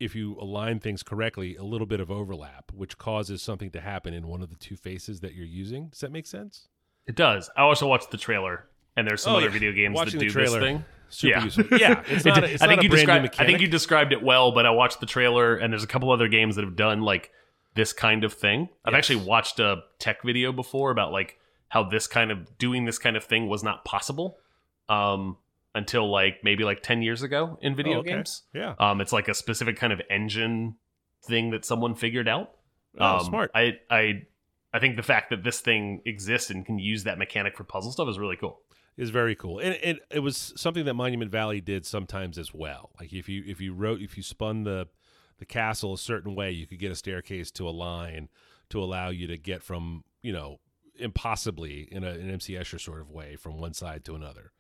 if 0.01 0.15
you 0.15 0.37
align 0.41 0.79
things 0.81 1.03
correctly 1.03 1.57
a 1.57 1.63
little 1.65 1.87
bit 1.87 2.01
of 2.01 2.11
overlap 2.11 2.71
which 2.73 2.99
causes 2.99 3.43
something 3.43 3.71
to 3.71 3.81
happen 3.81 4.15
in 4.15 4.27
one 4.29 4.43
of 4.43 4.49
the 4.51 4.57
two 4.57 4.77
faces 4.77 5.21
that 5.21 5.35
you're 5.35 5.47
using 5.47 5.89
does 5.89 6.01
that 6.01 6.13
make 6.13 6.27
sense 6.27 6.69
It 7.07 7.17
does. 7.17 7.51
I 7.57 7.63
also 7.63 7.89
watched 7.89 8.11
the 8.11 8.19
trailer, 8.19 8.67
and 8.97 9.07
there's 9.09 9.23
some 9.23 9.33
Oh, 9.35 9.37
other 9.39 9.47
yeah. 9.47 9.53
video 9.53 9.73
games 9.73 9.95
Watching 9.97 10.19
that 10.21 10.27
do 10.27 10.33
this 10.33 10.55
thing. 10.55 10.85
Super 11.09 11.39
Yeah. 11.39 11.45
useful. 11.45 11.65
Yeah, 11.79 12.03
it's 12.07 12.25
not. 12.27 12.45
A, 12.45 12.53
it's 12.53 12.63
I 12.63 12.67
think 12.69 12.83
you 12.83 12.91
described. 12.91 13.35
I 13.39 13.47
think 13.47 13.61
you 13.63 13.67
described 13.67 14.13
it 14.13 14.23
well, 14.23 14.53
but 14.53 14.67
I 14.67 14.71
watched 14.71 15.01
the 15.01 15.07
trailer, 15.07 15.57
and 15.57 15.73
there's 15.73 15.85
a 15.85 15.87
couple 15.87 16.11
other 16.13 16.29
games 16.29 16.57
that 16.57 16.65
have 16.65 16.77
done 16.77 17.01
like 17.01 17.31
this 17.75 17.95
kind 17.95 18.25
of 18.25 18.35
thing. 18.35 18.69
I've 18.85 18.93
actually 18.93 19.25
watched 19.25 19.59
a 19.59 19.83
tech 19.99 20.23
video 20.23 20.53
before 20.53 20.91
about 20.91 21.13
like 21.13 21.39
how 21.69 21.83
this 21.85 22.07
kind 22.07 22.31
of 22.31 22.59
doing 22.59 22.85
this 22.85 22.99
kind 22.99 23.17
of 23.17 23.25
thing 23.25 23.49
was 23.49 23.63
not 23.63 23.87
possible 23.87 24.37
um, 24.91 25.39
until 25.79 26.11
like 26.11 26.41
maybe 26.45 26.64
like 26.64 26.83
ten 26.83 27.01
years 27.03 27.23
ago 27.23 27.59
in 27.62 27.75
video 27.75 27.97
Oh, 27.97 28.01
okay. 28.01 28.11
games. 28.11 28.43
Yeah. 28.53 28.75
Um, 28.79 29.01
it's 29.01 29.12
like 29.12 29.29
a 29.29 29.35
specific 29.35 29.77
kind 29.77 29.93
of 29.93 30.01
engine 30.11 30.77
thing 31.25 31.51
that 31.51 31.64
someone 31.64 31.95
figured 31.95 32.29
out. 32.29 32.51
Oh, 32.99 33.19
um, 33.19 33.25
smart. 33.25 33.51
I 33.55 33.79
I 33.91 34.23
I 34.75 34.79
think 34.81 34.97
the 34.97 35.03
fact 35.03 35.31
that 35.31 35.43
this 35.45 35.61
thing 35.61 36.03
exists 36.05 36.51
and 36.51 36.67
can 36.67 36.79
use 36.79 37.05
that 37.05 37.17
mechanic 37.19 37.57
for 37.57 37.64
puzzle 37.64 37.93
stuff 37.93 38.09
is 38.09 38.19
really 38.19 38.37
cool. 38.37 38.61
is 38.99 39.11
very 39.11 39.35
cool, 39.35 39.59
and 39.61 39.75
it, 39.83 39.99
it 40.11 40.19
was 40.21 40.53
something 40.57 40.85
that 40.85 40.95
Monument 40.95 41.31
Valley 41.31 41.61
did 41.61 41.87
sometimes 41.87 42.37
as 42.37 42.53
well. 42.53 42.91
Like 43.01 43.12
if 43.12 43.29
you 43.29 43.43
if 43.47 43.61
you 43.61 43.73
wrote 43.73 44.01
if 44.03 44.17
you 44.17 44.23
spun 44.23 44.64
the 44.64 44.88
the 45.38 45.47
castle 45.47 45.95
a 45.95 45.99
certain 45.99 46.35
way, 46.35 46.51
you 46.51 46.67
could 46.67 46.79
get 46.81 46.91
a 46.91 46.97
staircase 46.97 47.51
to 47.53 47.69
a 47.69 47.71
line 47.71 48.29
to 48.71 48.83
allow 48.83 49.09
you 49.09 49.27
to 49.29 49.38
get 49.38 49.62
from 49.62 50.03
you 50.21 50.33
know 50.33 50.59
impossibly 50.99 51.88
in 51.93 52.03
a, 52.05 52.11
an 52.11 52.29
MC 52.31 52.55
Escher 52.55 52.81
sort 52.81 53.01
of 53.01 53.11
way 53.11 53.37
from 53.37 53.59
one 53.59 53.73
side 53.73 54.05
to 54.05 54.14
another. 54.14 54.53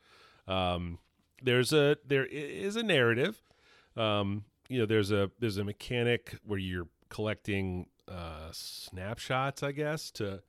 Um, 0.46 0.98
there's 1.42 1.72
a 1.72 1.96
there 2.06 2.26
is 2.26 2.76
a 2.76 2.82
narrative. 2.82 3.40
Um, 3.96 4.44
you 4.68 4.78
know, 4.78 4.86
there's 4.86 5.10
a 5.10 5.30
there's 5.38 5.56
a 5.56 5.64
mechanic 5.64 6.36
where 6.44 6.58
you're 6.58 6.88
collecting 7.08 7.86
uh, 8.08 8.48
snapshots, 8.52 9.62
I 9.62 9.72
guess, 9.72 10.10
to 10.12 10.42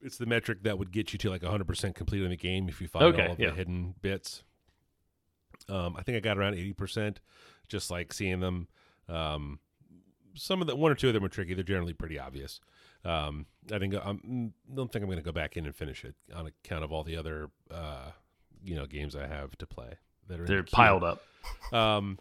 it's 0.00 0.16
the 0.16 0.26
metric 0.26 0.62
that 0.62 0.78
would 0.78 0.92
get 0.92 1.12
you 1.12 1.18
to 1.18 1.30
like 1.30 1.42
100% 1.42 1.94
complete 1.94 2.22
in 2.22 2.30
the 2.30 2.36
game 2.36 2.68
if 2.68 2.80
you 2.80 2.86
find 2.86 3.06
Okay, 3.06 3.26
all 3.26 3.32
of 3.32 3.40
yeah. 3.40 3.50
the 3.50 3.56
hidden 3.56 3.94
bits. 4.00 4.44
Um, 5.68 5.96
I 5.96 6.02
think 6.02 6.16
I 6.16 6.20
got 6.20 6.38
around 6.38 6.54
80%, 6.54 7.16
just 7.68 7.90
like 7.90 8.12
seeing 8.12 8.38
them. 8.38 8.68
Um, 9.08 9.58
some 10.34 10.60
of 10.60 10.68
the 10.68 10.76
one 10.76 10.92
or 10.92 10.94
two 10.94 11.08
of 11.08 11.14
them 11.14 11.24
are 11.24 11.28
tricky. 11.28 11.54
They're 11.54 11.64
generally 11.64 11.94
pretty 11.94 12.16
obvious. 12.16 12.60
Um, 13.04 13.46
I 13.72 13.78
think 13.78 13.94
I 13.94 14.04
don't 14.04 14.92
think 14.92 15.02
I'm 15.02 15.06
going 15.06 15.18
to 15.18 15.22
go 15.22 15.32
back 15.32 15.56
in 15.56 15.66
and 15.66 15.74
finish 15.74 16.04
it 16.04 16.14
on 16.34 16.46
account 16.46 16.84
of 16.84 16.92
all 16.92 17.02
the 17.02 17.16
other 17.16 17.50
uh, 17.70 18.10
you 18.62 18.74
know 18.74 18.86
games 18.86 19.16
I 19.16 19.26
have 19.26 19.56
to 19.58 19.66
play 19.66 19.94
that 20.28 20.40
are 20.40 20.46
They're 20.46 20.62
the 20.62 20.70
piled 20.70 21.04
up. 21.04 21.22
Um, 21.72 22.18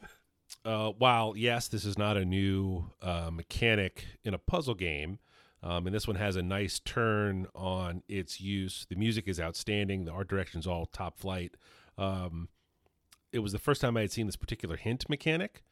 uh, 0.65 0.91
while 0.97 1.35
yes, 1.35 1.67
this 1.67 1.85
is 1.85 1.97
not 1.97 2.17
a 2.17 2.25
new 2.25 2.89
uh, 3.01 3.29
mechanic 3.31 4.05
in 4.23 4.33
a 4.33 4.37
puzzle 4.37 4.75
game, 4.75 5.19
um, 5.63 5.85
and 5.87 5.95
this 5.95 6.07
one 6.07 6.15
has 6.15 6.35
a 6.35 6.41
nice 6.41 6.79
turn 6.79 7.47
on 7.55 8.03
its 8.07 8.39
use. 8.39 8.85
The 8.89 8.95
music 8.95 9.27
is 9.27 9.39
outstanding. 9.39 10.05
The 10.05 10.11
art 10.11 10.27
direction 10.27 10.59
is 10.59 10.67
all 10.67 10.85
top 10.85 11.19
flight. 11.19 11.55
Um, 11.97 12.49
it 13.31 13.39
was 13.39 13.51
the 13.51 13.59
first 13.59 13.81
time 13.81 13.97
I 13.97 14.01
had 14.01 14.11
seen 14.11 14.25
this 14.25 14.35
particular 14.35 14.77
hint 14.77 15.09
mechanic. 15.09 15.63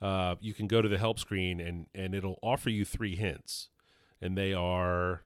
Uh, 0.00 0.34
you 0.40 0.52
can 0.52 0.66
go 0.66 0.82
to 0.82 0.88
the 0.88 0.98
help 0.98 1.18
screen 1.18 1.60
and 1.60 1.86
and 1.94 2.14
it'll 2.14 2.38
offer 2.42 2.70
you 2.70 2.84
three 2.84 3.16
hints, 3.16 3.68
and 4.20 4.36
they 4.36 4.52
are 4.52 5.22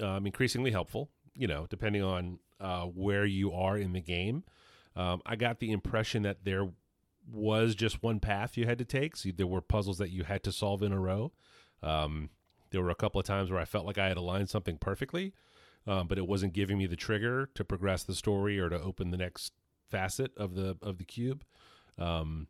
um, 0.00 0.26
increasingly 0.26 0.70
helpful. 0.70 1.10
You 1.34 1.46
know, 1.46 1.66
depending 1.68 2.02
on 2.02 2.38
uh, 2.60 2.84
where 2.84 3.24
you 3.24 3.52
are 3.52 3.76
in 3.76 3.92
the 3.92 4.00
game. 4.00 4.44
Um, 4.96 5.20
I 5.26 5.36
got 5.36 5.58
the 5.58 5.72
impression 5.72 6.22
that 6.22 6.44
there 6.44 6.68
was 7.30 7.74
just 7.74 8.02
one 8.02 8.20
path 8.20 8.56
you 8.56 8.66
had 8.66 8.78
to 8.78 8.84
take. 8.84 9.16
So 9.16 9.30
there 9.36 9.46
were 9.46 9.60
puzzles 9.60 9.98
that 9.98 10.10
you 10.10 10.24
had 10.24 10.42
to 10.44 10.52
solve 10.52 10.82
in 10.82 10.92
a 10.92 11.00
row. 11.00 11.32
Um, 11.82 12.30
there 12.70 12.82
were 12.82 12.90
a 12.90 12.94
couple 12.94 13.20
of 13.20 13.26
times 13.26 13.50
where 13.50 13.60
I 13.60 13.64
felt 13.64 13.86
like 13.86 13.98
I 13.98 14.08
had 14.08 14.16
aligned 14.16 14.50
something 14.50 14.78
perfectly, 14.78 15.32
um, 15.86 16.06
but 16.06 16.18
it 16.18 16.26
wasn't 16.26 16.52
giving 16.52 16.78
me 16.78 16.86
the 16.86 16.96
trigger 16.96 17.48
to 17.54 17.64
progress 17.64 18.02
the 18.02 18.14
story 18.14 18.58
or 18.58 18.68
to 18.68 18.80
open 18.80 19.10
the 19.10 19.16
next 19.16 19.52
facet 19.90 20.32
of 20.36 20.54
the 20.54 20.76
of 20.82 20.98
the 20.98 21.04
cube. 21.04 21.44
Um, 21.98 22.48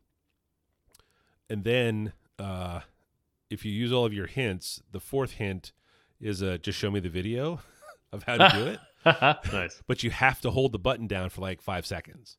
and 1.49 1.63
then 1.63 2.13
uh, 2.39 2.81
if 3.49 3.65
you 3.65 3.71
use 3.71 3.91
all 3.91 4.05
of 4.05 4.13
your 4.13 4.27
hints, 4.27 4.81
the 4.91 4.99
fourth 4.99 5.33
hint 5.33 5.73
is 6.19 6.41
uh, 6.41 6.57
just 6.61 6.79
show 6.79 6.89
me 6.89 6.99
the 6.99 7.09
video 7.09 7.59
of 8.15 8.23
how 8.23 8.37
to 8.37 8.49
do 8.57 8.65
it 8.67 8.79
nice. 9.53 9.81
but 9.87 10.03
you 10.03 10.09
have 10.09 10.41
to 10.41 10.51
hold 10.51 10.71
the 10.71 10.79
button 10.79 11.05
down 11.07 11.29
for 11.29 11.41
like 11.41 11.61
five 11.61 11.85
seconds. 11.85 12.37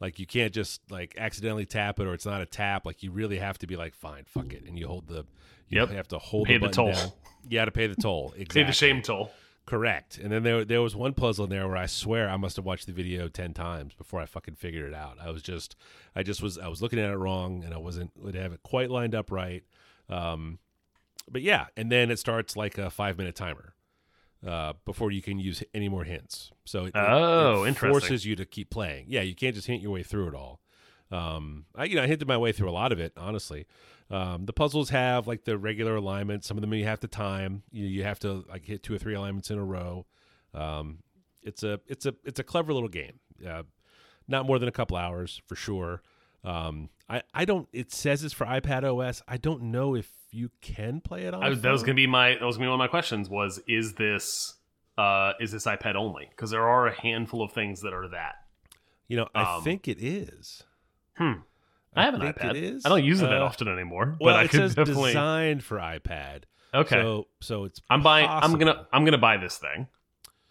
Like 0.00 0.18
you 0.18 0.26
can't 0.26 0.52
just 0.52 0.80
like 0.90 1.14
accidentally 1.18 1.66
tap 1.66 2.00
it 2.00 2.06
or 2.06 2.14
it's 2.14 2.26
not 2.26 2.40
a 2.40 2.46
tap. 2.46 2.84
Like 2.86 3.02
you 3.02 3.12
really 3.12 3.38
have 3.38 3.58
to 3.58 3.66
be 3.66 3.76
like, 3.76 3.94
fine, 3.94 4.24
fuck 4.26 4.52
it, 4.52 4.64
and 4.66 4.78
you 4.78 4.86
hold 4.88 5.06
the. 5.08 5.26
You 5.68 5.78
Yep. 5.80 5.90
have 5.90 6.08
to 6.08 6.18
hold 6.18 6.48
Pay 6.48 6.58
the 6.58 6.66
the 6.66 6.72
toll. 6.72 6.92
down. 6.92 7.12
You 7.48 7.58
got 7.58 7.66
to 7.66 7.70
pay 7.70 7.86
the 7.86 7.94
toll. 7.94 8.32
Exactly. 8.36 8.62
Pay 8.62 8.66
the 8.66 8.72
shame 8.72 9.02
toll. 9.02 9.30
Correct. 9.66 10.18
And 10.18 10.32
then 10.32 10.42
there 10.42 10.64
there 10.64 10.82
was 10.82 10.96
one 10.96 11.12
puzzle 11.14 11.44
in 11.44 11.50
there 11.50 11.68
where 11.68 11.76
I 11.76 11.86
swear 11.86 12.28
I 12.28 12.36
must 12.38 12.56
have 12.56 12.64
watched 12.64 12.86
the 12.86 12.92
video 12.92 13.28
ten 13.28 13.54
times 13.54 13.94
before 13.94 14.20
I 14.20 14.26
fucking 14.26 14.56
figured 14.56 14.90
it 14.90 14.94
out. 14.96 15.18
I 15.22 15.30
was 15.30 15.42
just 15.42 15.76
I 16.16 16.24
just 16.24 16.42
was 16.42 16.58
I 16.58 16.66
was 16.66 16.82
looking 16.82 16.98
at 16.98 17.10
it 17.10 17.16
wrong 17.16 17.62
and 17.62 17.72
I 17.72 17.78
wasn't 17.78 18.10
would 18.16 18.34
have 18.34 18.52
it 18.52 18.64
quite 18.64 18.90
lined 18.90 19.14
up 19.14 19.30
right. 19.30 19.62
Um, 20.08 20.58
but 21.30 21.42
yeah, 21.42 21.66
and 21.76 21.92
then 21.92 22.10
it 22.10 22.18
starts 22.18 22.56
like 22.56 22.78
a 22.78 22.90
five 22.90 23.16
minute 23.16 23.36
timer 23.36 23.74
uh, 24.46 24.72
before 24.84 25.10
you 25.10 25.22
can 25.22 25.38
use 25.38 25.62
any 25.74 25.88
more 25.88 26.04
hints. 26.04 26.50
So 26.64 26.86
it, 26.86 26.92
Oh, 26.94 27.64
it 27.64 27.68
forces 27.92 28.24
you 28.26 28.36
to 28.36 28.44
keep 28.44 28.70
playing. 28.70 29.06
Yeah, 29.08 29.22
you 29.22 29.34
can't 29.34 29.54
just 29.54 29.66
hint 29.66 29.82
your 29.82 29.90
way 29.92 30.02
through 30.02 30.28
it 30.28 30.34
all. 30.34 30.60
Um, 31.10 31.66
I 31.74 31.84
you 31.84 31.96
know 31.96 32.02
I 32.02 32.06
hinted 32.06 32.28
my 32.28 32.38
way 32.38 32.52
through 32.52 32.70
a 32.70 32.72
lot 32.72 32.92
of 32.92 33.00
it, 33.00 33.12
honestly. 33.16 33.66
Um, 34.10 34.46
the 34.46 34.52
puzzles 34.52 34.90
have 34.90 35.26
like 35.26 35.44
the 35.44 35.58
regular 35.58 35.96
alignment. 35.96 36.44
Some 36.44 36.56
of 36.56 36.60
them 36.60 36.72
you 36.74 36.84
have 36.84 37.00
to 37.00 37.08
time. 37.08 37.62
You 37.72 37.86
you 37.86 38.02
have 38.04 38.18
to 38.20 38.44
like 38.48 38.64
hit 38.64 38.82
two 38.82 38.94
or 38.94 38.98
three 38.98 39.14
alignments 39.14 39.50
in 39.50 39.58
a 39.58 39.64
row. 39.64 40.06
Um, 40.54 40.98
it's 41.42 41.62
a 41.62 41.80
it's 41.86 42.06
a 42.06 42.14
it's 42.24 42.38
a 42.38 42.44
clever 42.44 42.72
little 42.72 42.88
game. 42.88 43.18
Uh, 43.46 43.64
not 44.28 44.46
more 44.46 44.58
than 44.58 44.68
a 44.68 44.72
couple 44.72 44.96
hours 44.96 45.42
for 45.46 45.56
sure. 45.56 46.02
Um, 46.44 46.88
I 47.08 47.22
I 47.34 47.44
don't. 47.44 47.68
It 47.72 47.92
says 47.92 48.24
it's 48.24 48.34
for 48.34 48.46
iPad 48.46 48.84
OS. 48.84 49.22
I 49.28 49.36
don't 49.36 49.64
know 49.64 49.94
if 49.94 50.10
you 50.30 50.50
can 50.60 51.00
play 51.00 51.24
it 51.24 51.34
on. 51.34 51.42
I, 51.42 51.50
that 51.54 51.70
was 51.70 51.82
gonna 51.82 51.94
be 51.94 52.06
my 52.06 52.30
that 52.34 52.42
was 52.42 52.56
gonna 52.56 52.66
be 52.66 52.70
one 52.70 52.74
of 52.80 52.84
my 52.84 52.88
questions 52.88 53.28
was 53.28 53.60
is 53.68 53.94
this 53.94 54.54
uh 54.96 55.32
is 55.40 55.52
this 55.52 55.66
iPad 55.66 55.96
only? 55.96 56.28
Because 56.30 56.50
there 56.50 56.66
are 56.68 56.86
a 56.86 57.00
handful 57.00 57.42
of 57.42 57.52
things 57.52 57.82
that 57.82 57.92
are 57.92 58.08
that. 58.08 58.34
You 59.08 59.16
know, 59.18 59.28
I 59.34 59.56
um, 59.56 59.64
think 59.64 59.88
it 59.88 59.98
is. 60.00 60.62
Hmm. 61.16 61.32
I, 61.96 62.04
have 62.04 62.14
an 62.14 62.20
iPad. 62.20 62.50
It 62.50 62.62
is. 62.62 62.86
I 62.86 62.88
don't 62.88 63.02
use 63.02 63.20
it 63.20 63.24
that 63.26 63.42
Uh, 63.42 63.44
often 63.44 63.66
anymore, 63.66 64.16
Well, 64.20 64.32
but 64.34 64.36
I 64.40 64.44
it 64.44 64.50
could 64.50 64.60
says 64.60 64.74
definitely. 64.76 65.10
designed 65.10 65.64
for 65.64 65.78
iPad. 65.78 66.44
okay, 66.72 66.94
So 67.02 67.26
so 67.40 67.64
it's 67.64 67.82
I'm 67.90 68.02
buying. 68.02 68.28
I'm 68.30 68.56
gonna. 68.56 68.86
I'm 68.92 69.04
gonna 69.04 69.18
buy 69.18 69.36
this 69.36 69.58
thing. 69.58 69.88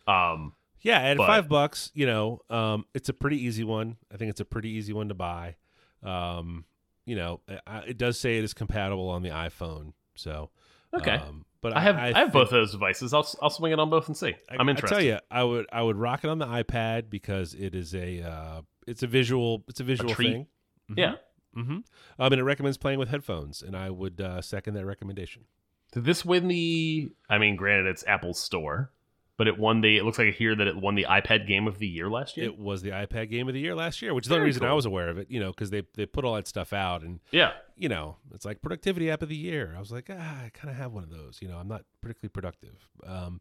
Um. 0.07 0.53
Yeah, 0.81 0.99
at 0.99 1.17
But- 1.17 1.27
five 1.27 1.49
bucks, 1.49 1.91
you 1.93 2.05
know, 2.05 2.39
um, 2.49 2.85
it's 2.93 3.09
a 3.09 3.13
pretty 3.13 3.37
easy 3.45 3.63
one. 3.65 3.97
I 4.13 4.17
think 4.17 4.29
it's 4.29 4.39
a 4.39 4.45
pretty 4.45 4.69
easy 4.69 4.93
one 4.93 5.07
to 5.09 5.13
buy. 5.13 5.55
Um, 6.03 6.65
you 7.05 7.15
know, 7.15 7.41
I, 7.65 7.79
it 7.79 7.97
does 7.97 8.19
say 8.19 8.37
it 8.37 8.43
is 8.43 8.53
compatible 8.53 9.09
on 9.09 9.23
the 9.23 9.29
iPhone. 9.29 9.93
So 10.15 10.49
Okay. 10.93 11.11
um, 11.15 11.45
but 11.61 11.75
I 11.75 11.81
have. 11.81 11.95
I, 11.97 12.07
have 12.07 12.15
think- 12.15 12.33
both 12.33 12.49
those 12.51 12.71
devices. 12.71 13.13
I'll. 13.13 13.27
I'll 13.41 13.49
swing 13.49 13.71
it 13.73 13.79
on 13.79 13.89
both 13.89 14.07
and 14.07 14.15
see. 14.15 14.33
I, 14.49 14.55
I'm 14.59 14.69
interested. 14.69 14.95
I 14.95 14.99
tell 14.99 15.05
you, 15.05 15.19
I 15.29 15.43
would 15.43 15.65
I 15.71 15.81
would 15.81 15.97
rock 15.97 16.23
it 16.23 16.29
on 16.29 16.39
the 16.39 16.45
iPad 16.47 17.09
because 17.09 17.53
it 17.53 17.75
is 17.75 17.93
a 17.93 18.21
uh, 18.21 18.61
it's 18.87 19.03
a 19.03 19.07
visual 19.07 19.63
it's 19.67 19.79
a 19.79 19.83
visual 19.83 20.13
treat. 20.13 20.31
thing. 20.31 20.47
Yeah. 20.95 21.15
Mm-hmm. 21.57 21.71
Um, 21.71 21.83
and 22.19 22.35
it 22.35 22.43
recommends 22.43 22.77
playing 22.77 22.99
with 22.99 23.09
headphones, 23.09 23.61
and 23.61 23.75
I 23.75 23.89
would 23.89 24.21
uh, 24.21 24.41
second 24.41 24.75
that 24.75 24.85
recommendation. 24.85 25.43
Did 25.91 26.05
this 26.05 26.23
win 26.23 26.47
the? 26.47 27.09
I 27.29 27.39
mean, 27.39 27.55
granted, 27.55 27.87
it's 27.87 28.05
Apple's 28.07 28.39
store, 28.39 28.91
but 29.39 29.47
it 29.47 29.57
won 29.57 29.79
the. 29.79 29.95
It 29.97 30.03
looks 30.03 30.19
like 30.19 30.35
here 30.35 30.53
that 30.53 30.67
it 30.67 30.75
won 30.75 30.95
the 30.95 31.05
iPad 31.05 31.47
Game 31.47 31.65
of 31.65 31.79
the 31.79 31.87
Year 31.87 32.09
last 32.09 32.35
year. 32.35 32.47
It 32.47 32.59
was 32.59 32.81
the 32.81 32.89
iPad 32.89 33.29
Game 33.29 33.47
of 33.47 33.53
the 33.53 33.61
Year 33.61 33.73
last 33.73 34.01
year, 34.01 34.13
which 34.13 34.25
is 34.25 34.29
the 34.29 34.35
only 34.35 34.47
reason 34.47 34.65
I 34.65 34.73
was 34.73 34.85
aware 34.85 35.07
of 35.07 35.17
it. 35.17 35.31
You 35.31 35.39
know, 35.39 35.51
because 35.51 35.69
they 35.69 35.83
they 35.95 36.05
put 36.05 36.25
all 36.25 36.35
that 36.35 36.45
stuff 36.45 36.73
out, 36.73 37.03
and 37.03 37.21
yeah. 37.31 37.53
you 37.77 37.87
know, 37.87 38.17
it's 38.35 38.43
like 38.43 38.61
productivity 38.61 39.09
app 39.09 39.21
of 39.21 39.29
the 39.29 39.37
year. 39.37 39.73
I 39.77 39.79
was 39.79 39.93
like, 39.93 40.09
ah, 40.11 40.43
I 40.43 40.49
kind 40.49 40.69
of 40.69 40.75
have 40.75 40.91
one 40.91 41.03
of 41.03 41.09
those. 41.09 41.39
You 41.41 41.47
know, 41.47 41.57
I'm 41.57 41.69
not 41.69 41.85
particularly 42.01 42.31
productive. 42.31 42.85
Um, 43.07 43.39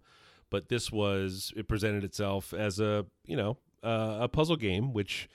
but 0.50 0.68
this 0.68 0.92
was 0.92 1.52
it 1.56 1.66
presented 1.66 2.04
itself 2.04 2.54
as 2.54 2.78
a 2.78 3.04
you 3.26 3.36
know 3.36 3.56
uh, 3.82 4.18
a 4.20 4.28
puzzle 4.28 4.54
game, 4.54 4.92
which 4.92 5.28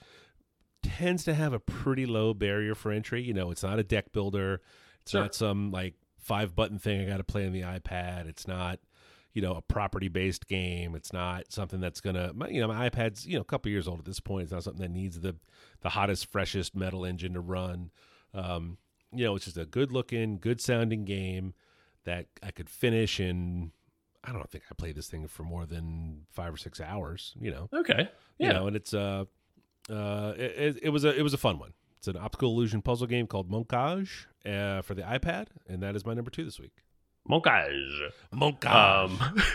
tends 0.82 1.24
to 1.24 1.34
have 1.34 1.52
a 1.52 1.60
pretty 1.60 2.06
low 2.06 2.32
barrier 2.32 2.74
for 2.74 2.90
entry. 2.90 3.22
You 3.22 3.34
know, 3.34 3.50
it's 3.50 3.62
not 3.62 3.78
a 3.78 3.84
deck 3.84 4.12
builder. 4.12 4.62
It's 5.02 5.10
Sure. 5.10 5.20
not 5.20 5.34
some 5.34 5.70
like 5.70 5.92
five 6.16 6.56
button 6.56 6.78
thing 6.78 7.02
I 7.02 7.04
got 7.04 7.18
to 7.18 7.24
play 7.24 7.44
on 7.44 7.52
the 7.52 7.60
iPad. 7.60 8.26
It's 8.26 8.48
not 8.48 8.78
you 9.34 9.42
know 9.42 9.54
a 9.54 9.62
property 9.62 10.08
based 10.08 10.46
game. 10.46 10.94
It's 10.94 11.12
not 11.12 11.52
something 11.52 11.80
that's 11.80 12.00
gonna 12.00 12.32
my, 12.34 12.48
you 12.48 12.60
know 12.60 12.68
my 12.68 12.88
iPad's 12.88 13.26
you 13.26 13.34
know 13.34 13.42
a 13.42 13.44
couple 13.44 13.70
years 13.70 13.86
old 13.86 13.98
at 13.98 14.04
this 14.04 14.20
point. 14.20 14.44
It's 14.44 14.52
not 14.52 14.62
something 14.62 14.82
that 14.82 14.90
needs 14.90 15.20
the 15.20 15.36
the 15.82 15.90
hottest 15.90 16.30
freshest 16.30 16.74
metal 16.74 17.04
engine 17.04 17.34
to 17.34 17.40
run. 17.40 17.90
Um, 18.32 18.78
you 19.12 19.24
know, 19.24 19.36
it's 19.36 19.44
just 19.44 19.58
a 19.58 19.66
good 19.66 19.92
looking, 19.92 20.38
good 20.38 20.60
sounding 20.60 21.04
game 21.04 21.54
that 22.04 22.26
I 22.42 22.50
could 22.50 22.70
finish 22.70 23.20
in. 23.20 23.72
I 24.22 24.32
don't 24.32 24.48
think 24.50 24.64
I 24.70 24.74
played 24.74 24.96
this 24.96 25.08
thing 25.08 25.26
for 25.28 25.42
more 25.42 25.66
than 25.66 26.22
five 26.32 26.54
or 26.54 26.56
six 26.56 26.80
hours. 26.80 27.34
You 27.38 27.50
know, 27.50 27.68
Okay. 27.72 28.08
Yeah. 28.38 28.48
you 28.48 28.52
know, 28.54 28.66
and 28.66 28.76
it's 28.76 28.94
uh, 28.94 29.24
uh, 29.90 30.32
it, 30.36 30.78
it, 30.82 30.88
was 30.90 31.04
a 31.04 31.16
it 31.16 31.22
was 31.22 31.34
a 31.34 31.38
fun 31.38 31.58
one. 31.58 31.74
It's 31.98 32.08
an 32.08 32.16
optical 32.16 32.50
illusion 32.50 32.82
puzzle 32.82 33.06
game 33.06 33.26
called 33.26 33.50
Moncage 33.50 34.26
uh, 34.46 34.82
for 34.82 34.94
the 34.94 35.02
iPad, 35.02 35.48
and 35.68 35.82
that 35.82 35.94
is 35.94 36.04
my 36.04 36.14
number 36.14 36.30
two 36.30 36.44
this 36.44 36.58
week. 36.58 36.72
Moncage. 37.28 38.10
Moncage. 38.32 38.70
Um. 38.70 39.42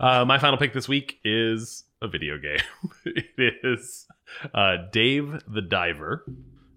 Uh, 0.00 0.24
my 0.24 0.38
final 0.38 0.56
pick 0.56 0.72
this 0.72 0.88
week 0.88 1.18
is 1.24 1.84
a 2.00 2.08
video 2.08 2.38
game. 2.38 2.60
it 3.04 3.54
is 3.62 4.06
uh, 4.54 4.76
Dave 4.92 5.42
the 5.48 5.60
Diver, 5.60 6.24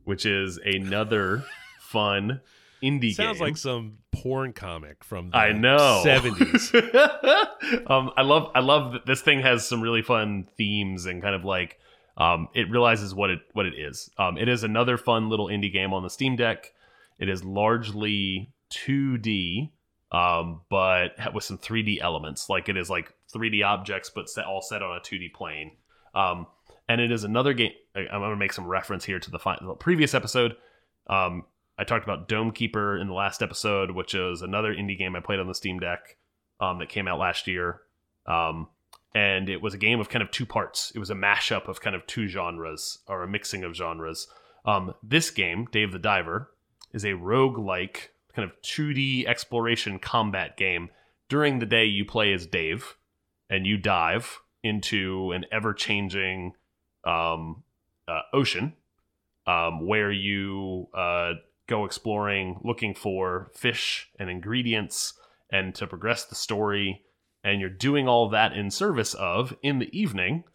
which 0.06 0.26
is 0.26 0.58
another 0.58 1.44
fun 1.80 2.42
indie 2.84 3.14
Sounds 3.14 3.38
game. 3.38 3.48
like 3.48 3.58
some 3.58 3.98
porn 4.12 4.54
comic 4.54 5.04
from 5.04 5.30
the 5.30 5.38
I 5.38 5.52
know 5.52 6.02
70s. 6.06 6.74
um, 7.90 8.12
I 8.18 8.22
love 8.22 8.52
I 8.56 8.60
love 8.60 8.94
that 8.94 9.06
this 9.06 9.22
thing 9.22 9.42
has 9.42 9.68
some 9.68 9.82
really 9.82 10.02
fun 10.02 10.48
themes 10.58 11.06
and 11.06 11.22
kind 11.22 11.36
of 11.36 11.46
like 11.46 11.78
um, 12.18 12.50
it 12.54 12.70
realizes 12.70 13.14
what 13.14 13.30
it 13.30 13.40
what 13.54 13.66
it 13.66 13.76
is. 13.78 14.10
Um, 14.18 14.38
it 14.38 14.48
is 14.50 14.64
another 14.64 14.98
fun 14.98 15.30
little 15.30 15.48
indie 15.48 15.72
game 15.72 15.94
on 15.94 16.04
the 16.04 16.10
Steam 16.10 16.36
Deck. 16.36 16.74
It 17.20 17.30
is 17.30 17.44
largely 17.44 18.52
2D, 18.72 19.72
um, 20.12 20.62
but 20.70 21.12
with 21.34 21.44
some 21.44 21.58
3D 21.58 22.00
elements. 22.02 22.50
Like 22.50 22.70
it 22.70 22.78
is 22.78 22.90
like 22.90 23.14
3D 23.34 23.66
objects, 23.66 24.10
but 24.10 24.30
set, 24.30 24.46
all 24.46 24.62
set 24.62 24.82
on 24.82 24.98
a 24.98 25.00
2D 25.00 25.34
plane. 25.34 25.72
Um, 26.16 26.48
and 26.88 27.00
it 27.00 27.12
is 27.12 27.24
another 27.24 27.54
game. 27.54 27.72
I, 27.96 28.02
I'm 28.12 28.22
going 28.22 28.32
to 28.32 28.36
make 28.36 28.54
some 28.54 28.68
reference 28.68 29.06
here 29.06 29.20
to 29.20 29.32
the, 29.32 29.38
the 29.62 29.76
previous 29.76 30.14
episode. 30.14 30.56
Um, 31.08 31.46
I 31.78 31.84
talked 31.84 32.04
about 32.04 32.28
Dome 32.28 32.52
Keeper 32.52 32.98
in 32.98 33.08
the 33.08 33.14
last 33.14 33.42
episode, 33.42 33.92
which 33.92 34.14
is 34.14 34.42
another 34.42 34.74
indie 34.74 34.98
game 34.98 35.16
I 35.16 35.22
played 35.22 35.40
on 35.40 35.48
the 35.48 35.56
Steam 35.56 35.80
Deck 35.80 36.18
um, 36.60 36.80
that 36.80 36.90
came 36.90 37.08
out 37.08 37.20
last 37.20 37.48
year. 37.48 37.82
Um, 38.26 38.68
and 39.16 39.50
it 39.50 39.62
was 39.62 39.74
a 39.74 39.78
game 39.78 40.00
of 40.00 40.10
kind 40.10 40.22
of 40.22 40.30
two 40.30 40.46
parts. 40.46 40.92
It 40.94 41.00
was 41.00 41.10
a 41.10 41.16
mashup 41.16 41.68
of 41.68 41.82
kind 41.82 41.96
of 41.96 42.06
two 42.06 42.28
genres 42.28 43.00
or 43.08 43.24
a 43.24 43.28
mixing 43.28 43.64
of 43.64 43.76
genres. 43.76 44.28
Um, 44.66 44.94
this 45.02 45.32
game, 45.32 45.68
Dave 45.72 45.92
the 45.92 46.00
Diver, 46.00 46.52
is 46.94 47.06
a 47.06 47.14
rogue-like 47.14 48.12
kind 48.40 48.50
of 48.50 48.62
2D 48.62 49.28
exploration 49.28 50.00
combat 50.00 50.56
game. 50.56 50.90
During 51.28 51.60
the 51.60 51.66
day, 51.66 51.86
you 51.86 52.06
play 52.06 52.34
as 52.34 52.48
Dave, 52.48 52.96
and 53.50 53.66
you 53.66 53.78
dive 53.78 54.40
into 54.64 55.32
an 55.32 55.46
ever-changing 55.52 56.54
um, 57.04 57.64
uh, 58.08 58.22
ocean 58.34 58.74
um, 59.46 59.86
where 59.86 60.12
you 60.12 60.88
uh, 60.94 61.34
go 61.68 61.86
exploring, 61.86 62.60
looking 62.64 62.94
for 62.94 63.52
fish 63.54 64.10
and 64.18 64.30
ingredients, 64.30 65.14
and 65.52 65.76
to 65.76 65.86
progress 65.86 66.26
the 66.26 66.36
story. 66.36 67.04
And 67.44 67.60
you're 67.60 67.70
doing 67.70 68.08
all 68.08 68.30
that 68.30 68.54
in 68.54 68.72
service 68.72 69.14
of, 69.14 69.56
in 69.62 69.80
the 69.80 69.98
evening, 69.98 70.46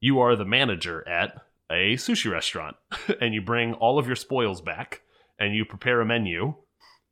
you 0.00 0.20
are 0.20 0.36
the 0.36 0.44
manager 0.44 1.06
at 1.08 1.34
a 1.70 1.94
sushi 1.96 2.30
restaurant, 2.30 2.76
and 3.20 3.34
you 3.34 3.42
bring 3.42 3.74
all 3.74 3.98
of 3.98 4.06
your 4.06 4.16
spoils 4.16 4.60
back, 4.60 5.02
and 5.38 5.54
you 5.54 5.64
prepare 5.64 6.00
a 6.00 6.06
menu, 6.06 6.54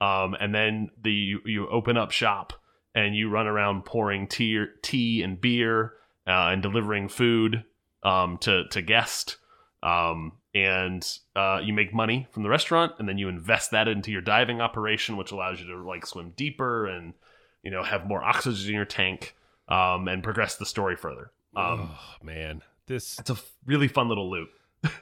um, 0.01 0.34
and 0.38 0.55
then 0.55 0.90
the 1.03 1.12
you, 1.12 1.40
you 1.44 1.68
open 1.68 1.96
up 1.96 2.11
shop, 2.11 2.53
and 2.94 3.14
you 3.16 3.30
run 3.30 3.46
around 3.46 3.84
pouring 3.84 4.26
tea, 4.26 4.64
tea 4.82 5.22
and 5.22 5.40
beer, 5.40 5.94
uh, 6.26 6.51
and 6.51 6.62
delivering 6.62 7.09
food 7.09 7.64
um, 8.03 8.38
to 8.38 8.64
to 8.70 8.82
guests 8.82 9.36
um, 9.82 10.32
and 10.55 11.07
uh, 11.36 11.61
you 11.62 11.72
make 11.72 11.94
money 11.94 12.26
from 12.32 12.42
the 12.42 12.48
restaurant, 12.48 12.92
and 12.98 13.09
then 13.09 13.18
you 13.18 13.28
invest 13.28 13.70
that 13.70 13.88
into 13.88 14.11
your 14.11 14.20
diving 14.20 14.61
operation, 14.61 15.16
which 15.16 15.32
allows 15.32 15.61
you 15.61 15.66
to 15.68 15.82
like 15.86 16.07
swim 16.07 16.32
deeper 16.36 16.86
and 16.86 17.14
you 17.62 17.70
know 17.70 17.82
have 17.82 18.07
more 18.07 18.22
oxygen 18.22 18.70
in 18.70 18.74
your 18.74 18.84
tank 18.84 19.36
um, 19.68 20.09
and 20.09 20.22
progress 20.22 20.57
the 20.57 20.66
story 20.66 20.96
further. 20.96 21.30
Um, 21.57 21.90
oh 21.92 21.98
man, 22.22 22.62
this 22.86 23.18
it's 23.18 23.30
a 23.30 23.36
really 23.64 23.88
fun 23.88 24.09
little 24.09 24.30
loop. 24.30 24.51
fun. 24.82 24.92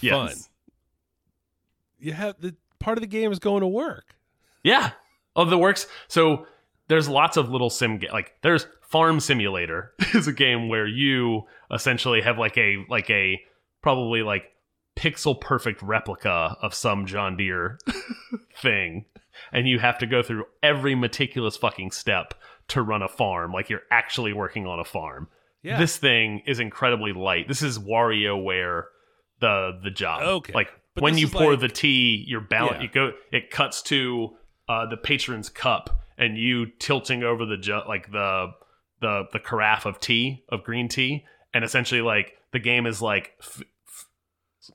Yes. 0.00 0.48
You 1.98 2.12
have 2.12 2.40
the 2.40 2.54
part 2.80 2.98
of 2.98 3.02
the 3.02 3.08
game 3.08 3.30
is 3.30 3.38
going 3.38 3.60
to 3.60 3.68
work. 3.68 4.16
Yeah. 4.64 4.90
Oh, 5.36 5.44
the 5.44 5.58
works. 5.58 5.86
So 6.08 6.46
there's 6.88 7.08
lots 7.08 7.36
of 7.36 7.50
little 7.50 7.70
sim 7.70 7.98
ga- 7.98 8.12
like 8.12 8.34
there's 8.42 8.66
Farm 8.82 9.20
Simulator 9.20 9.92
is 10.14 10.26
a 10.26 10.32
game 10.32 10.68
where 10.68 10.86
you 10.86 11.42
essentially 11.72 12.20
have 12.22 12.38
like 12.38 12.58
a 12.58 12.84
like 12.88 13.08
a 13.08 13.40
probably 13.80 14.22
like 14.22 14.52
pixel 14.96 15.40
perfect 15.40 15.80
replica 15.82 16.56
of 16.60 16.74
some 16.74 17.06
John 17.06 17.36
Deere 17.36 17.78
thing 18.60 19.04
and 19.52 19.68
you 19.68 19.78
have 19.78 19.98
to 19.98 20.06
go 20.06 20.22
through 20.22 20.44
every 20.62 20.94
meticulous 20.94 21.56
fucking 21.56 21.92
step 21.92 22.34
to 22.68 22.82
run 22.82 23.02
a 23.02 23.08
farm 23.08 23.52
like 23.52 23.70
you're 23.70 23.82
actually 23.90 24.32
working 24.32 24.66
on 24.66 24.80
a 24.80 24.84
farm. 24.84 25.28
Yeah. 25.62 25.78
This 25.78 25.96
thing 25.96 26.42
is 26.46 26.58
incredibly 26.58 27.12
light. 27.12 27.46
This 27.46 27.62
is 27.62 27.78
WarioWare 27.78 28.84
the 29.40 29.78
the 29.82 29.90
job. 29.90 30.22
Okay. 30.22 30.52
Like 30.52 30.72
But 31.00 31.04
when 31.04 31.18
you 31.18 31.28
pour 31.28 31.52
like- 31.52 31.60
the 31.60 31.68
tea, 31.68 32.24
your 32.28 32.40
balance. 32.40 32.76
Yeah. 32.76 32.82
You 32.82 32.88
go. 32.88 33.12
It 33.32 33.50
cuts 33.50 33.82
to 33.82 34.36
uh, 34.68 34.86
the 34.86 34.96
patron's 34.96 35.48
cup, 35.48 36.00
and 36.16 36.38
you 36.38 36.66
tilting 36.78 37.22
over 37.24 37.44
the 37.44 37.56
ju- 37.56 37.80
like 37.88 38.12
the 38.12 38.52
the 39.00 39.24
the 39.32 39.40
carafe 39.40 39.86
of 39.86 39.98
tea 39.98 40.44
of 40.48 40.62
green 40.62 40.88
tea, 40.88 41.24
and 41.54 41.64
essentially 41.64 42.02
like 42.02 42.34
the 42.52 42.58
game 42.58 42.86
is 42.86 43.00
like 43.00 43.32
f- 43.40 43.62
f- 43.88 44.06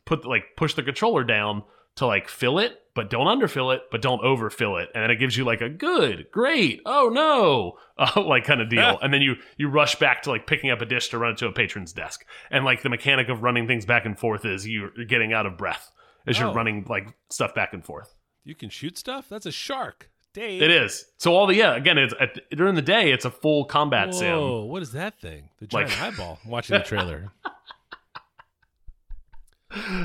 put 0.05 0.25
like 0.25 0.55
push 0.57 0.73
the 0.73 0.83
controller 0.83 1.23
down 1.23 1.63
to 1.95 2.05
like 2.05 2.27
fill 2.27 2.59
it, 2.59 2.81
but 2.93 3.09
don't 3.09 3.27
underfill 3.27 3.73
it, 3.73 3.83
but 3.91 4.01
don't 4.01 4.21
overfill 4.21 4.77
it, 4.77 4.89
and 4.93 5.03
then 5.03 5.11
it 5.11 5.15
gives 5.15 5.37
you 5.37 5.45
like 5.45 5.61
a 5.61 5.69
good, 5.69 6.25
great, 6.31 6.81
oh 6.85 7.09
no, 7.09 7.77
uh, 7.97 8.21
like 8.21 8.43
kind 8.43 8.59
of 8.61 8.69
deal, 8.69 8.99
and 9.01 9.13
then 9.13 9.21
you 9.21 9.35
you 9.57 9.69
rush 9.69 9.95
back 9.97 10.23
to 10.23 10.29
like 10.29 10.45
picking 10.47 10.71
up 10.71 10.81
a 10.81 10.85
dish 10.85 11.07
to 11.09 11.17
run 11.17 11.31
it 11.33 11.37
to 11.37 11.47
a 11.47 11.53
patron's 11.53 11.93
desk, 11.93 12.25
and 12.51 12.65
like 12.65 12.81
the 12.81 12.89
mechanic 12.89 13.29
of 13.29 13.43
running 13.43 13.67
things 13.67 13.85
back 13.85 14.05
and 14.05 14.19
forth 14.19 14.43
is 14.43 14.67
you're 14.67 14.89
getting 15.07 15.31
out 15.31 15.45
of 15.45 15.57
breath 15.57 15.91
as 16.27 16.39
you're 16.39 16.49
Oh. 16.49 16.53
running 16.53 16.85
like 16.89 17.07
stuff 17.29 17.53
back 17.55 17.73
and 17.73 17.83
forth. 17.83 18.13
You 18.43 18.55
can 18.55 18.69
shoot 18.69 18.97
stuff. 18.97 19.27
That's 19.29 19.45
a 19.45 19.51
shark, 19.51 20.09
Dave. 20.33 20.61
It 20.61 20.71
is 20.71 21.05
so 21.17 21.33
all 21.35 21.47
the 21.47 21.55
yeah 21.55 21.75
again 21.75 21.97
it's 21.97 22.13
at, 22.19 22.39
during 22.51 22.75
the 22.75 22.81
day 22.81 23.11
it's 23.11 23.25
a 23.25 23.31
full 23.31 23.65
combat 23.65 24.13
sim. 24.13 24.37
Whoa, 24.37 24.65
what 24.65 24.81
is 24.83 24.91
that 24.91 25.19
thing? 25.19 25.49
The 25.59 25.67
giant 25.67 25.91
Like- 25.91 26.01
eyeball. 26.01 26.39
I'm 26.43 26.51
watching 26.51 26.77
the 26.77 26.83
trailer. 26.83 27.31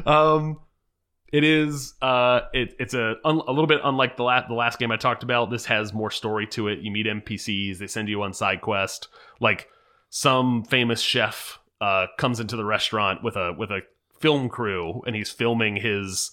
um 0.06 0.58
it 1.32 1.44
is 1.44 1.94
uh 2.02 2.40
it, 2.52 2.74
it's 2.80 2.94
a 2.94 3.16
a 3.24 3.32
little 3.32 3.66
bit 3.66 3.80
unlike 3.84 4.16
the 4.16 4.24
last 4.24 4.48
the 4.48 4.54
last 4.54 4.78
game 4.78 4.90
i 4.90 4.96
talked 4.96 5.22
about 5.22 5.50
this 5.50 5.64
has 5.66 5.92
more 5.92 6.10
story 6.10 6.46
to 6.46 6.68
it 6.68 6.80
you 6.80 6.90
meet 6.90 7.06
npcs 7.06 7.78
they 7.78 7.86
send 7.86 8.08
you 8.08 8.22
on 8.22 8.32
side 8.32 8.60
quest 8.60 9.08
like 9.38 9.68
some 10.08 10.64
famous 10.64 11.00
chef 11.00 11.58
uh 11.80 12.06
comes 12.18 12.40
into 12.40 12.56
the 12.56 12.64
restaurant 12.64 13.22
with 13.22 13.36
a 13.36 13.52
with 13.56 13.70
a 13.70 13.80
film 14.20 14.48
crew 14.48 15.02
and 15.06 15.16
he's 15.16 15.30
filming 15.30 15.76
his 15.76 16.30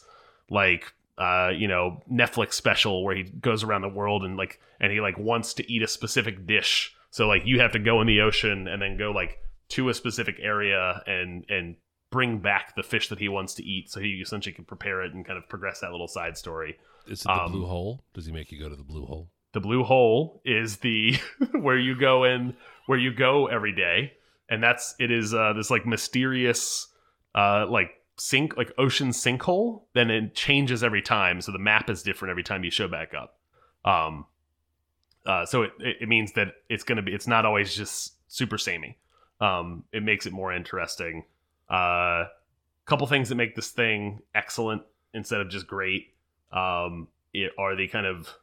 like 0.49 0.93
uh 1.17 1.49
you 1.55 1.67
know 1.67 2.01
netflix 2.11 2.53
special 2.53 3.03
where 3.03 3.15
he 3.15 3.23
goes 3.23 3.63
around 3.63 3.81
the 3.81 3.89
world 3.89 4.23
and 4.23 4.37
like 4.37 4.59
and 4.79 4.91
he 4.91 5.01
like 5.01 5.17
wants 5.17 5.53
to 5.55 5.71
eat 5.71 5.81
a 5.81 5.87
specific 5.87 6.45
dish 6.45 6.93
so 7.09 7.27
like 7.27 7.41
you 7.45 7.59
have 7.59 7.71
to 7.71 7.79
go 7.79 7.99
in 8.01 8.07
the 8.07 8.21
ocean 8.21 8.67
and 8.67 8.81
then 8.81 8.97
go 8.97 9.11
like 9.11 9.39
to 9.69 9.89
a 9.89 9.93
specific 9.93 10.35
area 10.41 11.01
and 11.07 11.45
and 11.49 11.75
bring 12.11 12.39
back 12.39 12.75
the 12.75 12.83
fish 12.83 13.09
that 13.09 13.19
he 13.19 13.27
wants 13.27 13.53
to 13.55 13.63
eat 13.63 13.89
so 13.89 13.99
he 13.99 14.21
essentially 14.21 14.53
can 14.53 14.63
prepare 14.63 15.01
it 15.01 15.13
and 15.13 15.25
kind 15.25 15.37
of 15.37 15.47
progress 15.49 15.79
that 15.81 15.91
little 15.91 16.07
side 16.07 16.37
story 16.37 16.77
Is 17.07 17.21
it 17.21 17.25
the 17.25 17.31
Um, 17.43 17.51
blue 17.51 17.65
hole? 17.65 18.03
Does 18.13 18.25
he 18.25 18.31
make 18.31 18.51
you 18.51 18.59
go 18.59 18.69
to 18.69 18.75
the 18.75 18.83
blue 18.83 19.05
hole? 19.05 19.29
the 19.53 19.59
blue 19.61 19.83
hole 19.83 20.41
is 20.45 20.77
the 20.77 21.15
where 21.53 21.79
you 21.79 21.97
go 21.99 22.25
in 22.25 22.55
where 22.85 22.99
you 22.99 23.11
go 23.13 23.47
every 23.47 23.73
day 23.73 24.13
and 24.49 24.61
that's 24.61 24.93
it 24.99 25.09
is 25.11 25.33
uh 25.33 25.53
this 25.53 25.71
like 25.71 25.85
mysterious 25.85 26.87
uh 27.37 27.67
like 27.69 28.01
sink 28.17 28.57
like 28.57 28.71
ocean 28.79 29.09
sinkhole 29.09 29.83
then 29.93 30.09
it 30.09 30.33
changes 30.33 30.83
every 30.83 31.03
time 31.03 31.39
so 31.39 31.51
the 31.51 31.59
map 31.59 31.89
is 31.89 32.01
different 32.01 32.31
every 32.31 32.43
time 32.43 32.63
you 32.63 32.71
show 32.71 32.87
back 32.87 33.13
up. 33.13 33.37
Um 33.85 34.25
uh 35.25 35.45
so 35.45 35.61
it 35.61 35.71
it 35.79 36.09
means 36.09 36.33
that 36.33 36.55
it's 36.67 36.83
gonna 36.83 37.03
be 37.03 37.13
it's 37.13 37.27
not 37.27 37.45
always 37.45 37.75
just 37.75 38.15
super 38.27 38.57
samey. 38.57 38.97
Um 39.39 39.83
it 39.93 40.03
makes 40.03 40.25
it 40.25 40.33
more 40.33 40.51
interesting. 40.51 41.23
Uh 41.69 42.25
couple 42.85 43.05
things 43.05 43.29
that 43.29 43.35
make 43.35 43.55
this 43.55 43.69
thing 43.69 44.19
excellent 44.33 44.81
instead 45.13 45.41
of 45.41 45.49
just 45.49 45.67
great 45.67 46.13
um 46.53 47.09
it 47.33 47.51
are 47.57 47.75
the 47.75 47.87
kind 47.87 48.05
of 48.05 48.33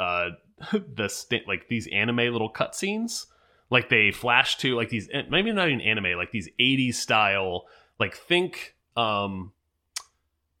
uh 0.00 0.30
the 0.72 1.42
like 1.46 1.68
these 1.68 1.86
anime 1.88 2.16
little 2.16 2.50
cutscenes. 2.50 3.26
Like 3.70 3.90
they 3.90 4.10
flash 4.10 4.56
to 4.58 4.74
like 4.74 4.88
these 4.88 5.10
maybe 5.28 5.52
not 5.52 5.68
even 5.68 5.82
anime 5.82 6.16
like 6.16 6.30
these 6.30 6.48
80s 6.58 6.94
style 6.94 7.66
like 7.98 8.14
think 8.14 8.74
um 8.96 9.52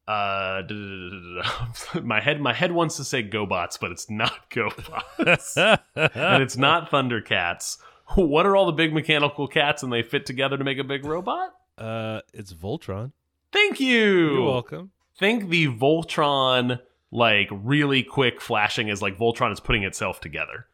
uh 0.06 0.62
my 2.02 2.20
head 2.20 2.40
my 2.40 2.52
head 2.52 2.72
wants 2.72 2.96
to 2.96 3.04
say 3.04 3.22
gobots 3.22 3.78
but 3.80 3.90
it's 3.90 4.08
not 4.08 4.50
gobots 4.50 5.56
and 5.94 6.42
it's 6.42 6.56
not 6.56 6.90
thundercats 6.90 7.78
what 8.14 8.46
are 8.46 8.56
all 8.56 8.66
the 8.66 8.72
big 8.72 8.92
mechanical 8.94 9.46
cats 9.46 9.82
and 9.82 9.92
they 9.92 10.02
fit 10.02 10.24
together 10.26 10.56
to 10.56 10.64
make 10.64 10.78
a 10.78 10.84
big 10.84 11.04
robot 11.04 11.54
uh, 11.76 12.20
it's 12.34 12.52
Voltron. 12.52 13.12
thank 13.52 13.78
you 13.78 14.34
You're 14.34 14.42
welcome. 14.44 14.90
think 15.16 15.48
the 15.48 15.68
Voltron 15.68 16.80
like 17.10 17.48
really 17.52 18.02
quick 18.02 18.40
flashing 18.40 18.88
is 18.88 19.00
like 19.00 19.16
Voltron 19.16 19.52
is 19.52 19.60
putting 19.60 19.82
itself 19.84 20.20
together. 20.20 20.66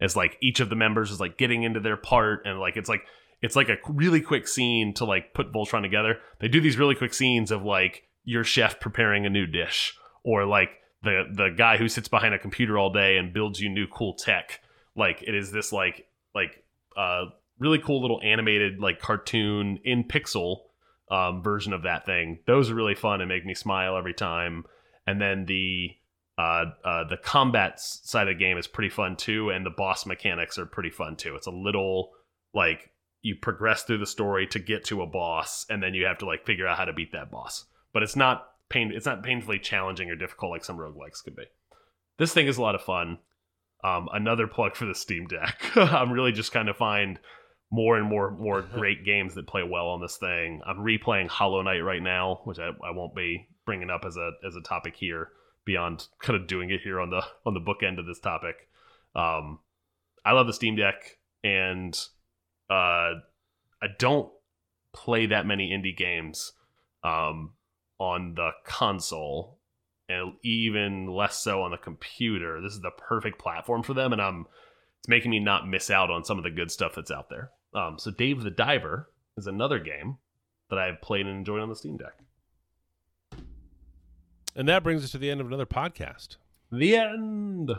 As 0.00 0.16
like 0.16 0.38
each 0.40 0.60
of 0.60 0.70
the 0.70 0.76
members 0.76 1.10
is 1.10 1.20
like 1.20 1.36
getting 1.36 1.64
into 1.64 1.80
their 1.80 1.96
part 1.96 2.46
and 2.46 2.58
like 2.58 2.76
it's 2.76 2.88
like 2.88 3.02
it's 3.42 3.56
like 3.56 3.68
a 3.68 3.76
really 3.88 4.20
quick 4.20 4.46
scene 4.46 4.94
to 4.94 5.04
like 5.04 5.34
put 5.34 5.52
Voltron 5.52 5.82
together. 5.82 6.18
They 6.38 6.48
do 6.48 6.60
these 6.60 6.78
really 6.78 6.94
quick 6.94 7.12
scenes 7.12 7.50
of 7.50 7.64
like 7.64 8.04
your 8.24 8.44
chef 8.44 8.80
preparing 8.80 9.26
a 9.26 9.30
new 9.30 9.46
dish 9.46 9.94
or 10.22 10.46
like 10.46 10.70
the 11.02 11.24
the 11.32 11.48
guy 11.56 11.76
who 11.76 11.88
sits 11.88 12.08
behind 12.08 12.34
a 12.34 12.38
computer 12.38 12.78
all 12.78 12.92
day 12.92 13.16
and 13.16 13.32
builds 13.32 13.60
you 13.60 13.68
new 13.68 13.88
cool 13.88 14.14
tech. 14.14 14.60
Like 14.94 15.22
it 15.22 15.34
is 15.34 15.50
this 15.50 15.72
like 15.72 16.06
like 16.34 16.64
uh, 16.96 17.24
really 17.58 17.80
cool 17.80 18.00
little 18.00 18.20
animated 18.22 18.78
like 18.78 19.00
cartoon 19.00 19.80
in 19.84 20.04
pixel 20.04 20.60
um, 21.10 21.42
version 21.42 21.72
of 21.72 21.82
that 21.82 22.06
thing. 22.06 22.38
Those 22.46 22.70
are 22.70 22.74
really 22.76 22.94
fun 22.94 23.20
and 23.20 23.28
make 23.28 23.44
me 23.44 23.54
smile 23.54 23.96
every 23.96 24.14
time. 24.14 24.64
And 25.04 25.20
then 25.20 25.46
the 25.46 25.90
uh, 26.38 26.66
uh, 26.84 27.04
the 27.08 27.16
combat 27.16 27.80
side 27.80 28.28
of 28.28 28.36
the 28.36 28.38
game 28.38 28.56
is 28.56 28.68
pretty 28.68 28.88
fun 28.88 29.16
too, 29.16 29.50
and 29.50 29.66
the 29.66 29.70
boss 29.70 30.06
mechanics 30.06 30.58
are 30.58 30.66
pretty 30.66 30.90
fun 30.90 31.16
too. 31.16 31.34
It's 31.34 31.48
a 31.48 31.52
little 31.52 32.12
like 32.54 32.91
you 33.22 33.36
progress 33.36 33.84
through 33.84 33.98
the 33.98 34.06
story 34.06 34.46
to 34.48 34.58
get 34.58 34.84
to 34.84 35.02
a 35.02 35.06
boss, 35.06 35.64
and 35.70 35.82
then 35.82 35.94
you 35.94 36.04
have 36.06 36.18
to 36.18 36.26
like 36.26 36.44
figure 36.44 36.66
out 36.66 36.76
how 36.76 36.84
to 36.84 36.92
beat 36.92 37.12
that 37.12 37.30
boss. 37.30 37.64
But 37.92 38.02
it's 38.02 38.16
not 38.16 38.48
pain. 38.68 38.92
It's 38.94 39.06
not 39.06 39.22
painfully 39.22 39.58
challenging 39.58 40.10
or 40.10 40.16
difficult 40.16 40.50
like 40.50 40.64
some 40.64 40.78
roguelikes 40.78 41.22
could 41.22 41.36
be. 41.36 41.44
This 42.18 42.34
thing 42.34 42.46
is 42.46 42.58
a 42.58 42.62
lot 42.62 42.74
of 42.74 42.82
fun. 42.82 43.18
Um, 43.84 44.08
another 44.12 44.46
plug 44.46 44.76
for 44.76 44.84
the 44.84 44.94
Steam 44.94 45.26
Deck. 45.26 45.60
I'm 45.76 46.12
really 46.12 46.32
just 46.32 46.52
kind 46.52 46.68
of 46.68 46.76
find 46.76 47.18
more 47.70 47.96
and 47.96 48.06
more 48.08 48.30
more 48.30 48.62
great 48.74 49.04
games 49.04 49.34
that 49.34 49.46
play 49.46 49.62
well 49.62 49.88
on 49.88 50.00
this 50.00 50.16
thing. 50.16 50.60
I'm 50.66 50.78
replaying 50.78 51.28
Hollow 51.28 51.62
Knight 51.62 51.80
right 51.80 52.02
now, 52.02 52.40
which 52.44 52.58
I, 52.58 52.68
I 52.68 52.90
won't 52.90 53.14
be 53.14 53.48
bringing 53.64 53.90
up 53.90 54.04
as 54.04 54.16
a 54.16 54.32
as 54.46 54.56
a 54.56 54.62
topic 54.62 54.96
here 54.96 55.30
beyond 55.64 56.06
kind 56.20 56.40
of 56.40 56.48
doing 56.48 56.70
it 56.70 56.80
here 56.80 57.00
on 57.00 57.10
the 57.10 57.22
on 57.46 57.54
the 57.54 57.60
book 57.60 57.82
end 57.86 57.98
of 57.98 58.06
this 58.06 58.20
topic. 58.20 58.68
Um, 59.14 59.60
I 60.24 60.32
love 60.32 60.46
the 60.46 60.52
Steam 60.52 60.76
Deck, 60.76 61.18
and 61.44 61.98
uh, 62.72 63.20
I 63.82 63.88
don't 63.98 64.32
play 64.94 65.26
that 65.26 65.46
many 65.46 65.70
indie 65.70 65.96
games 65.96 66.52
um, 67.04 67.52
on 67.98 68.34
the 68.34 68.50
console, 68.64 69.58
and 70.08 70.32
even 70.42 71.06
less 71.06 71.36
so 71.36 71.62
on 71.62 71.70
the 71.70 71.76
computer. 71.76 72.62
This 72.62 72.72
is 72.72 72.80
the 72.80 72.92
perfect 72.96 73.38
platform 73.38 73.82
for 73.82 73.92
them, 73.92 74.12
and 74.12 74.22
I'm 74.22 74.46
it's 75.00 75.08
making 75.08 75.30
me 75.30 75.40
not 75.40 75.68
miss 75.68 75.90
out 75.90 76.10
on 76.10 76.24
some 76.24 76.38
of 76.38 76.44
the 76.44 76.50
good 76.50 76.70
stuff 76.70 76.94
that's 76.94 77.10
out 77.10 77.28
there. 77.28 77.50
Um, 77.74 77.98
so 77.98 78.10
Dave 78.10 78.42
the 78.42 78.50
Diver 78.50 79.10
is 79.36 79.46
another 79.46 79.78
game 79.78 80.16
that 80.70 80.78
I've 80.78 81.02
played 81.02 81.26
and 81.26 81.36
enjoyed 81.36 81.60
on 81.60 81.68
the 81.68 81.76
Steam 81.76 81.98
Deck. 81.98 82.14
And 84.56 84.68
that 84.68 84.82
brings 84.82 85.04
us 85.04 85.10
to 85.10 85.18
the 85.18 85.30
end 85.30 85.40
of 85.40 85.46
another 85.46 85.66
podcast. 85.66 86.36
The 86.70 86.96
end. 86.96 87.70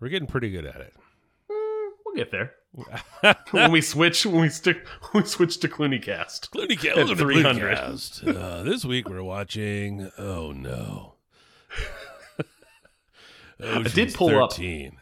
We're 0.00 0.08
getting 0.08 0.28
pretty 0.28 0.50
good 0.50 0.64
at 0.64 0.80
it. 0.80 0.94
Mm, 1.50 1.90
we'll 2.04 2.16
get 2.16 2.32
there 2.32 2.52
when 3.52 3.72
we 3.72 3.80
switch. 3.80 4.26
When 4.26 4.40
we 4.42 4.48
stick. 4.48 4.86
When 5.12 5.22
we 5.22 5.28
switch 5.28 5.58
to 5.60 5.68
Clooney 5.68 6.02
Cast. 6.02 6.50
Clooney 6.52 6.78
Cast. 6.78 7.10
At 7.10 7.18
300. 7.18 7.74
Uh, 8.36 8.62
this 8.62 8.84
week 8.84 9.08
we're 9.08 9.22
watching. 9.22 10.10
Oh 10.18 10.52
no. 10.52 11.14
I 13.64 13.82
did 13.84 14.12
pull 14.12 14.42
up 14.42 14.58
in 14.58 14.92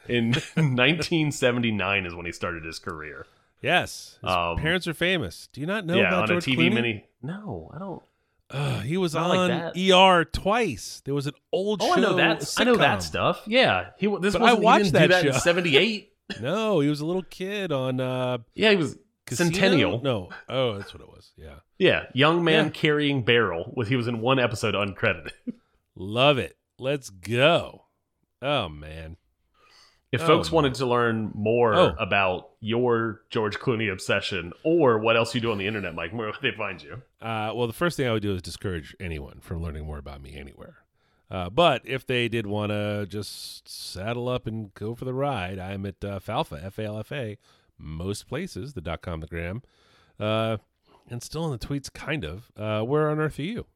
1979 0.55 2.07
is 2.07 2.15
when 2.15 2.25
he 2.27 2.33
started 2.33 2.65
his 2.65 2.79
career. 2.79 3.27
Yes, 3.61 4.19
his 4.21 4.31
Um, 4.31 4.59
parents 4.59 4.87
are 4.87 4.95
famous. 4.95 5.49
Do 5.53 5.61
you 5.61 5.67
not 5.67 5.85
know 5.87 5.97
yeah, 5.97 6.09
about 6.09 6.23
on 6.25 6.29
George 6.29 6.47
a 6.47 6.51
TV 6.51 6.57
Clooney? 6.69 6.75
mini. 6.75 7.05
No, 7.23 7.71
I 7.75 7.79
don't. 7.79 8.03
Uh, 8.51 8.81
he 8.81 8.97
was 8.97 9.15
Not 9.15 9.35
on 9.37 9.49
that. 9.49 9.77
ER 9.77 10.25
twice. 10.27 11.03
There 11.05 11.15
was 11.15 11.27
an 11.27 11.33
old 11.51 11.81
Oh, 11.83 11.87
show. 11.87 11.93
I 11.95 12.01
know 12.01 12.15
that. 12.17 12.55
I 12.59 12.65
know 12.65 12.77
that 12.77 13.03
stuff. 13.03 13.43
Yeah, 13.47 13.87
he. 13.99 14.07
This 14.21 14.35
was. 14.35 14.37
I 14.37 14.53
watched 14.53 14.85
he 14.87 14.91
didn't 14.93 15.11
that 15.11 15.23
do 15.23 15.31
that 15.31 15.33
show. 15.33 15.35
in 15.37 15.41
'78. 15.41 16.13
No, 16.41 16.81
he 16.81 16.89
was 16.89 17.01
a 17.01 17.07
little 17.07 17.23
kid 17.23 17.71
on 17.73 18.01
uh, 18.01 18.39
Yeah, 18.55 18.71
he 18.71 18.77
was 18.77 18.97
Casino? 19.27 19.51
Centennial. 19.51 20.03
No, 20.03 20.31
oh, 20.49 20.77
that's 20.79 20.93
what 20.95 21.03
it 21.03 21.09
was. 21.09 21.33
Yeah, 21.37 21.57
Yeah, 21.79 22.07
young 22.15 22.45
man 22.45 22.65
Yeah. 22.67 22.71
carrying 22.71 23.23
barrel. 23.25 23.73
Was 23.77 23.89
he 23.89 23.97
was 23.97 24.09
in 24.09 24.21
one 24.21 24.39
episode 24.39 24.75
uncredited. 24.75 25.31
love 25.95 26.39
it. 26.39 26.57
Let's 26.79 27.11
go. 27.11 27.87
Oh 28.43 28.69
man, 28.69 29.17
If 30.13 30.23
Oh, 30.23 30.27
folks 30.27 30.51
my. 30.53 30.57
wanted 30.57 30.75
to 30.75 30.87
learn 30.87 31.33
more 31.35 31.75
Oh. 31.75 31.95
about 31.99 32.51
your 32.61 33.23
George 33.31 33.59
Clooney 33.59 33.91
obsession 33.93 34.53
or 34.63 34.99
what 34.99 35.17
else 35.17 35.35
you 35.35 35.41
do 35.41 35.51
on 35.51 35.59
the 35.59 35.67
internet, 35.67 35.95
Mike, 35.95 36.13
where 36.13 36.27
would 36.29 36.37
they 36.41 36.53
find 36.57 36.81
you? 36.83 37.03
Uh, 37.21 37.53
well, 37.55 37.67
the 37.67 37.73
first 37.73 37.97
thing 37.97 38.07
I 38.07 38.13
would 38.13 38.23
do 38.23 38.33
is 38.35 38.41
discourage 38.43 38.95
anyone 39.01 39.41
from 39.41 39.61
learning 39.63 39.87
more 39.87 39.99
about 39.99 40.23
me 40.23 40.37
anywhere. 40.37 40.77
Uh, 41.35 41.51
but 41.51 41.83
if 41.85 42.07
they 42.07 42.29
did 42.29 42.47
want 42.47 42.71
to 42.71 43.07
just 43.09 43.69
saddle 43.69 44.29
up 44.29 44.47
and 44.47 44.73
go 44.75 44.95
for 44.95 45.05
the 45.05 45.13
ride, 45.15 45.59
I'm 45.59 45.85
at 45.85 46.05
uh, 46.05 46.21
Falfa, 46.21 46.65
F 46.65 46.79
A 46.79 46.85
L 46.85 46.99
F 46.99 47.11
A, 47.11 47.39
most 47.77 48.29
places, 48.29 48.75
the 48.75 48.81
dot 48.81 49.03
com, 49.03 49.19
the 49.19 49.27
gram, 49.27 49.63
uh, 50.21 50.59
and 51.11 51.23
still 51.25 51.45
in 51.47 51.51
the 51.51 51.59
tweets, 51.67 51.93
kind 51.93 52.25
of. 52.25 52.53
Uh, 52.57 52.83
where 52.83 53.11
on 53.11 53.19
earth 53.19 53.41
are 53.41 53.43
you? 53.43 53.67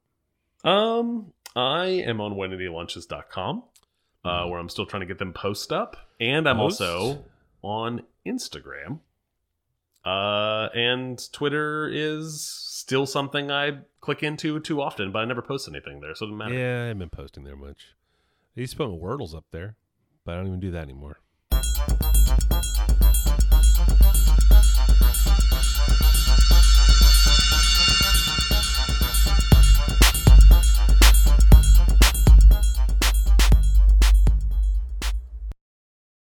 Um, 0.63 1.33
I 1.57 1.87
am 1.87 2.21
on 2.21 2.35
WhenDidHeLunches.com, 2.35 3.65
uh, 4.25 4.29
Mhm. 4.45 4.51
where 4.51 4.61
I'm 4.61 4.69
still 4.69 4.87
trying 4.87 5.01
to 5.01 5.07
get 5.07 5.19
them 5.19 5.33
post 5.33 5.73
up, 5.73 5.97
and 6.21 6.49
I'm 6.49 6.61
also 6.61 7.25
on 7.63 8.03
Instagram. 8.25 9.01
Uh, 10.05 10.69
and 10.75 11.21
Twitter 11.33 11.89
is 11.93 12.43
still 12.43 13.07
something 13.07 13.51
I 13.51 13.79
click 14.01 14.23
into 14.23 14.61
too 14.61 14.81
often, 14.81 15.13
but 15.13 15.21
I 15.21 15.25
never 15.25 15.43
post 15.43 15.69
anything 15.69 16.01
there, 16.01 16.15
so 16.15 16.25
it 16.25 16.29
doesn't 16.29 16.39
matter. 16.39 16.55
Yeah, 16.55 16.85
I 16.85 16.87
haven't 16.87 16.99
been 16.99 17.11
posting 17.11 17.45
there 17.45 17.57
much. 17.57 17.95
I 18.57 18.61
used 18.61 18.73
to 18.73 18.79
put 18.79 18.91
my 18.91 18.97
Wordles 18.97 19.35
up 19.35 19.45
there, 19.51 19.77
but 20.25 20.33
I 20.33 20.37
don't 20.39 20.47
even 20.47 20.61
do 20.61 20.71
that 20.71 20.83
anymore. 20.83 21.21